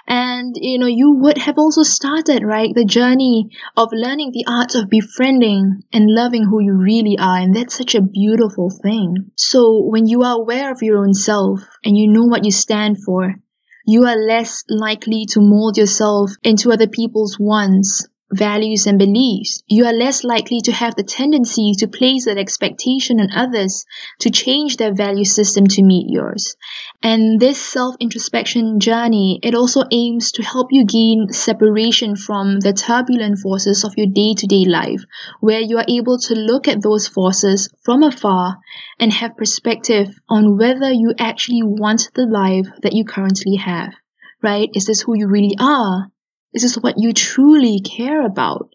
and 0.07 0.55
you 0.55 0.79
know 0.79 0.87
you 0.87 1.11
would 1.11 1.37
have 1.37 1.57
also 1.57 1.83
started 1.83 2.43
right 2.43 2.73
the 2.73 2.85
journey 2.85 3.49
of 3.75 3.89
learning 3.91 4.31
the 4.31 4.45
art 4.47 4.75
of 4.75 4.89
befriending 4.89 5.83
and 5.91 6.09
loving 6.09 6.45
who 6.45 6.61
you 6.61 6.73
really 6.73 7.17
are. 7.19 7.37
And 7.39 7.55
that's 7.55 7.77
such 7.77 7.95
a 7.95 8.01
beautiful 8.01 8.69
thing. 8.69 9.31
So 9.35 9.83
when 9.83 10.07
you 10.07 10.23
are 10.23 10.39
aware 10.39 10.71
of 10.71 10.81
your 10.81 10.97
own 10.99 11.13
self 11.13 11.61
and 11.83 11.97
you 11.97 12.07
know 12.07 12.25
what 12.25 12.45
you 12.45 12.51
stand 12.51 12.97
for 13.03 13.35
you 13.89 14.03
are 14.05 14.17
less 14.17 14.65
likely 14.67 15.25
to 15.25 15.39
mold 15.39 15.77
yourself 15.77 16.31
into 16.43 16.73
other 16.73 16.87
people's 16.87 17.39
wants 17.39 18.05
values 18.29 18.85
and 18.85 18.99
beliefs, 18.99 19.63
you 19.67 19.85
are 19.85 19.93
less 19.93 20.25
likely 20.25 20.59
to 20.59 20.73
have 20.73 20.95
the 20.95 21.03
tendency 21.03 21.71
to 21.77 21.87
place 21.87 22.25
that 22.25 22.37
expectation 22.37 23.21
on 23.21 23.31
others 23.31 23.85
to 24.19 24.29
change 24.29 24.75
their 24.75 24.93
value 24.93 25.23
system 25.23 25.65
to 25.65 25.81
meet 25.81 26.07
yours. 26.09 26.57
And 27.03 27.39
this 27.39 27.61
self-introspection 27.61 28.79
journey, 28.79 29.39
it 29.43 29.53
also 29.53 29.83
aims 29.91 30.31
to 30.33 30.43
help 30.43 30.69
you 30.71 30.83
gain 30.83 31.31
separation 31.31 32.15
from 32.15 32.59
the 32.59 32.73
turbulent 32.73 33.37
forces 33.37 33.83
of 33.83 33.93
your 33.95 34.07
day-to-day 34.07 34.65
life, 34.65 35.03
where 35.39 35.61
you 35.61 35.77
are 35.77 35.85
able 35.87 36.17
to 36.17 36.33
look 36.33 36.67
at 36.67 36.81
those 36.81 37.07
forces 37.07 37.69
from 37.83 38.01
afar 38.01 38.57
and 38.99 39.13
have 39.13 39.37
perspective 39.37 40.09
on 40.27 40.57
whether 40.57 40.91
you 40.91 41.13
actually 41.19 41.61
want 41.63 42.09
the 42.15 42.25
life 42.25 42.67
that 42.81 42.93
you 42.93 43.05
currently 43.05 43.57
have. 43.57 43.93
Right? 44.41 44.69
Is 44.73 44.85
this 44.85 45.01
who 45.01 45.15
you 45.15 45.27
really 45.27 45.55
are? 45.59 46.11
Is 46.53 46.63
this 46.63 46.75
what 46.75 46.95
you 46.97 47.13
truly 47.13 47.79
care 47.79 48.25
about? 48.25 48.73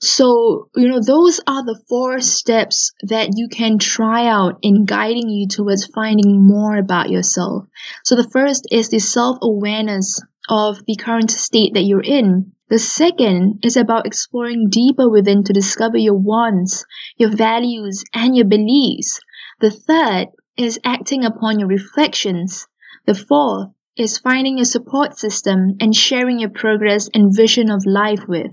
So, 0.00 0.68
you 0.76 0.88
know, 0.88 1.00
those 1.00 1.40
are 1.46 1.64
the 1.64 1.80
four 1.88 2.20
steps 2.20 2.92
that 3.08 3.30
you 3.36 3.48
can 3.48 3.78
try 3.78 4.26
out 4.26 4.58
in 4.60 4.84
guiding 4.84 5.28
you 5.28 5.48
towards 5.48 5.86
finding 5.86 6.46
more 6.46 6.76
about 6.76 7.10
yourself. 7.10 7.64
So 8.04 8.14
the 8.16 8.28
first 8.30 8.66
is 8.70 8.88
the 8.88 8.98
self-awareness 8.98 10.20
of 10.48 10.78
the 10.86 10.96
current 10.96 11.30
state 11.30 11.72
that 11.74 11.84
you're 11.84 12.02
in. 12.02 12.52
The 12.68 12.78
second 12.78 13.60
is 13.62 13.76
about 13.76 14.06
exploring 14.06 14.68
deeper 14.70 15.08
within 15.08 15.44
to 15.44 15.52
discover 15.52 15.96
your 15.96 16.18
wants, 16.18 16.84
your 17.16 17.30
values, 17.30 18.02
and 18.12 18.36
your 18.36 18.46
beliefs. 18.46 19.20
The 19.60 19.70
third 19.70 20.26
is 20.56 20.80
acting 20.84 21.24
upon 21.24 21.60
your 21.60 21.68
reflections. 21.68 22.66
The 23.06 23.14
fourth 23.14 23.68
is 23.96 24.18
finding 24.18 24.58
a 24.58 24.64
support 24.64 25.18
system 25.18 25.76
and 25.80 25.94
sharing 25.94 26.40
your 26.40 26.50
progress 26.50 27.08
and 27.14 27.34
vision 27.34 27.70
of 27.70 27.86
life 27.86 28.26
with. 28.26 28.52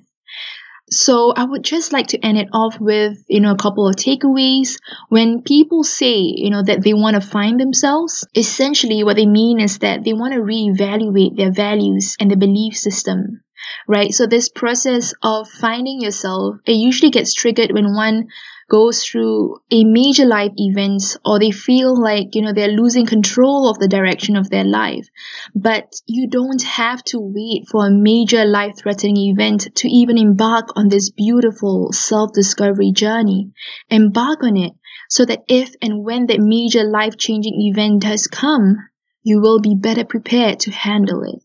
So 0.94 1.32
I 1.32 1.46
would 1.46 1.64
just 1.64 1.94
like 1.94 2.08
to 2.08 2.20
end 2.20 2.38
it 2.38 2.50
off 2.52 2.78
with, 2.80 3.24
you 3.30 3.40
know, 3.40 3.54
a 3.54 3.58
couple 3.58 3.88
of 3.88 3.96
takeaways. 3.96 4.78
When 5.08 5.42
people 5.42 5.86
say, 5.86 6.16
you 6.18 6.50
know, 6.50 6.64
that 6.64 6.84
they 6.84 6.94
want 6.94 7.16
to 7.16 7.22
find 7.22 7.60
themselves, 7.60 8.28
essentially 8.36 9.04
what 9.04 9.16
they 9.16 9.26
mean 9.26 9.62
is 9.62 9.80
that 9.80 10.04
they 10.04 10.12
want 10.12 10.34
to 10.34 10.42
reevaluate 10.42 11.38
their 11.38 11.52
values 11.52 12.18
and 12.20 12.30
their 12.30 12.38
belief 12.38 12.76
system. 12.76 13.42
Right? 13.88 14.14
So 14.14 14.28
this 14.28 14.50
process 14.50 15.14
of 15.24 15.48
finding 15.48 16.02
yourself, 16.02 16.56
it 16.66 16.74
usually 16.74 17.12
gets 17.12 17.34
triggered 17.34 17.72
when 17.72 17.96
one 17.96 18.28
goes 18.72 19.04
through 19.04 19.58
a 19.70 19.84
major 19.84 20.26
life 20.26 20.54
event 20.56 21.18
or 21.26 21.38
they 21.40 21.52
feel 21.52 22.02
like, 22.02 22.34
you 22.36 22.42
know, 22.42 22.54
they're 22.54 22.70
losing 22.70 23.06
control 23.06 23.70
of 23.70 23.78
the 23.80 23.88
direction 23.90 24.38
of 24.38 24.50
their 24.50 24.64
life. 24.64 25.10
But 25.54 25.92
you 26.08 26.30
don't 26.30 26.64
have 26.64 27.04
to 27.12 27.20
wait 27.20 27.68
for 27.68 27.86
a 27.86 27.92
major 27.92 28.46
life 28.46 28.78
threatening 28.78 29.18
event 29.18 29.68
to 29.76 29.90
even 29.90 30.18
embark 30.18 30.70
on 30.78 30.88
this 30.88 31.10
beautiful 31.10 31.92
self 31.92 32.32
discovery 32.32 32.94
journey. 32.94 33.52
Embark 33.90 34.42
on 34.42 34.56
it 34.56 34.72
so 35.10 35.26
that 35.26 35.44
if 35.50 35.76
and 35.82 36.06
when 36.06 36.28
that 36.28 36.40
major 36.40 36.86
life 36.86 37.18
changing 37.18 37.60
event 37.60 38.04
does 38.04 38.28
come, 38.28 38.78
you 39.22 39.42
will 39.42 39.60
be 39.60 39.76
better 39.76 40.06
prepared 40.06 40.62
to 40.62 40.72
handle 40.72 41.24
it. 41.24 41.44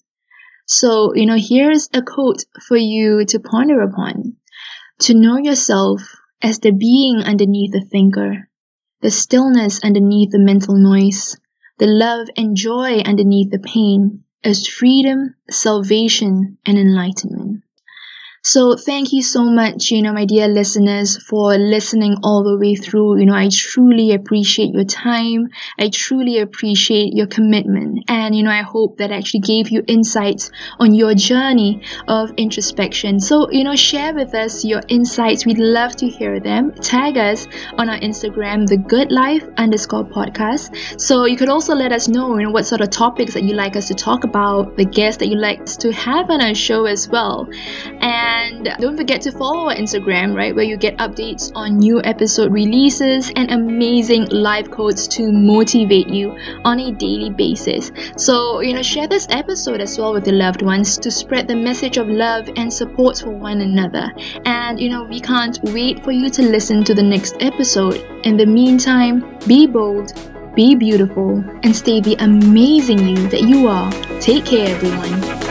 So, 0.67 1.13
you 1.17 1.27
know, 1.27 1.37
here's 1.37 1.89
a 1.93 2.03
quote 2.03 2.45
for 2.69 2.77
you 2.77 3.25
to 3.27 3.41
ponder 3.41 3.81
upon. 3.81 4.37
To 5.01 5.15
know 5.15 5.39
yourself 5.39 6.01
as 6.47 6.61
the 6.61 6.71
being 6.71 7.17
underneath 7.23 7.73
the 7.73 7.81
thinker, 7.81 8.49
the 9.03 9.11
stillness 9.11 9.81
underneath 9.83 10.31
the 10.31 10.39
mental 10.39 10.77
noise, 10.77 11.37
the 11.79 11.89
love 11.89 12.29
and 12.37 12.57
joy 12.57 13.01
underneath 13.01 13.51
the 13.51 13.59
pain, 13.59 14.23
as 14.45 14.69
freedom, 14.69 15.35
salvation, 15.51 16.57
and 16.65 16.79
enlightenment. 16.79 17.46
So 18.49 18.77
thank 18.77 19.13
you 19.13 19.23
so 19.23 19.43
much, 19.43 19.91
you 19.91 20.03
know, 20.03 20.13
my 20.13 20.25
dear 20.25 20.47
listeners, 20.47 21.17
for 21.17 21.59
listening 21.59 22.19
all 22.23 22.45
the 22.45 22.57
way 22.57 22.77
through. 22.77 23.19
You 23.19 23.27
know, 23.27 23.35
I 23.35 23.49
truly 23.53 24.13
appreciate 24.13 24.73
your 24.73 24.85
time. 24.85 25.49
I 25.77 25.89
truly 25.89 26.39
appreciate 26.39 27.13
your 27.13 27.27
commitment. 27.27 28.05
And, 28.07 28.37
you 28.37 28.45
know, 28.45 28.53
I 28.53 28.63
hope 28.63 28.99
that 28.99 29.11
actually 29.11 29.41
gave 29.41 29.71
you 29.71 29.83
insights 29.89 30.53
on 30.79 30.95
your 30.95 31.13
journey 31.17 31.83
of 32.07 32.31
introspection. 32.37 33.19
So, 33.19 33.51
you 33.51 33.65
know, 33.65 33.75
share 33.75 34.15
with 34.15 34.33
us 34.33 34.65
your 34.65 34.81
insights. 34.87 35.45
We'd 35.45 35.59
love 35.59 35.97
to 35.97 36.07
hear 36.07 36.39
them. 36.39 36.71
Tag 36.71 37.19
us 37.19 37.49
on 37.79 37.91
our 37.91 37.99
Instagram, 37.99 38.69
the 38.69 38.77
good 38.77 39.11
life 39.11 39.43
underscore 39.57 40.05
podcast. 40.05 41.01
So 41.01 41.25
you 41.25 41.37
could 41.37 41.49
also 41.49 41.75
let 41.75 41.91
us 41.91 42.07
know, 42.07 42.39
you 42.39 42.45
know, 42.45 42.53
what 42.53 42.65
sort 42.65 42.81
of 42.81 42.91
topics 42.91 43.35
that 43.35 43.43
you 43.43 43.55
like 43.55 43.75
us 43.75 43.89
to 43.89 43.95
talk 43.95 44.23
about, 44.23 44.77
the 44.77 44.85
guests 44.85 45.19
that 45.19 45.27
you 45.27 45.37
like 45.37 45.63
us 45.63 45.77
to 45.79 45.93
have 45.93 46.31
on 46.31 46.41
our 46.41 46.55
show 46.55 46.85
as 46.85 47.09
well. 47.09 47.49
And 48.01 48.36
and 48.37 48.69
don't 48.79 48.97
forget 48.97 49.23
to 49.23 49.33
follow 49.33 49.69
our 49.69 49.75
Instagram, 49.75 50.37
right, 50.37 50.55
where 50.55 50.65
you 50.65 50.77
get 50.77 50.97
updates 50.99 51.51
on 51.55 51.79
new 51.79 52.03
episode 52.05 52.53
releases 52.53 53.33
and 53.35 53.51
amazing 53.51 54.27
live 54.31 54.71
quotes 54.71 55.07
to 55.09 55.33
motivate 55.33 56.09
you 56.09 56.37
on 56.65 56.79
a 56.81 56.93
daily 56.93 57.31
basis. 57.31 57.91
So, 58.17 58.61
you 58.61 58.75
know, 58.75 58.83
share 58.83 59.09
this 59.09 59.27
episode 59.31 59.81
as 59.81 59.99
well 59.99 60.13
with 60.13 60.27
your 60.27 60.37
loved 60.37 60.63
ones 60.63 60.99
to 60.99 61.11
spread 61.11 61.49
the 61.49 61.57
message 61.57 61.97
of 61.97 62.09
love 62.09 62.49
and 62.57 62.73
support 62.73 63.19
for 63.19 63.31
one 63.31 63.63
another. 63.63 64.13
And, 64.45 64.79
you 64.79 64.91
know, 64.91 65.05
we 65.05 65.21
can't 65.21 65.59
wait 65.65 66.05
for 66.05 66.13
you 66.13 66.29
to 66.31 66.43
listen 66.43 66.85
to 66.85 66.95
the 66.95 67.03
next 67.03 67.37
episode. 67.41 68.05
In 68.25 68.37
the 68.37 68.47
meantime, 68.47 69.39
be 69.47 69.67
bold, 69.67 70.13
be 70.55 70.75
beautiful, 70.75 71.43
and 71.63 71.75
stay 71.75 72.01
the 72.01 72.17
amazing 72.19 73.09
you 73.09 73.29
that 73.29 73.43
you 73.43 73.67
are. 73.67 73.91
Take 74.21 74.45
care, 74.45 74.69
everyone. 74.69 75.46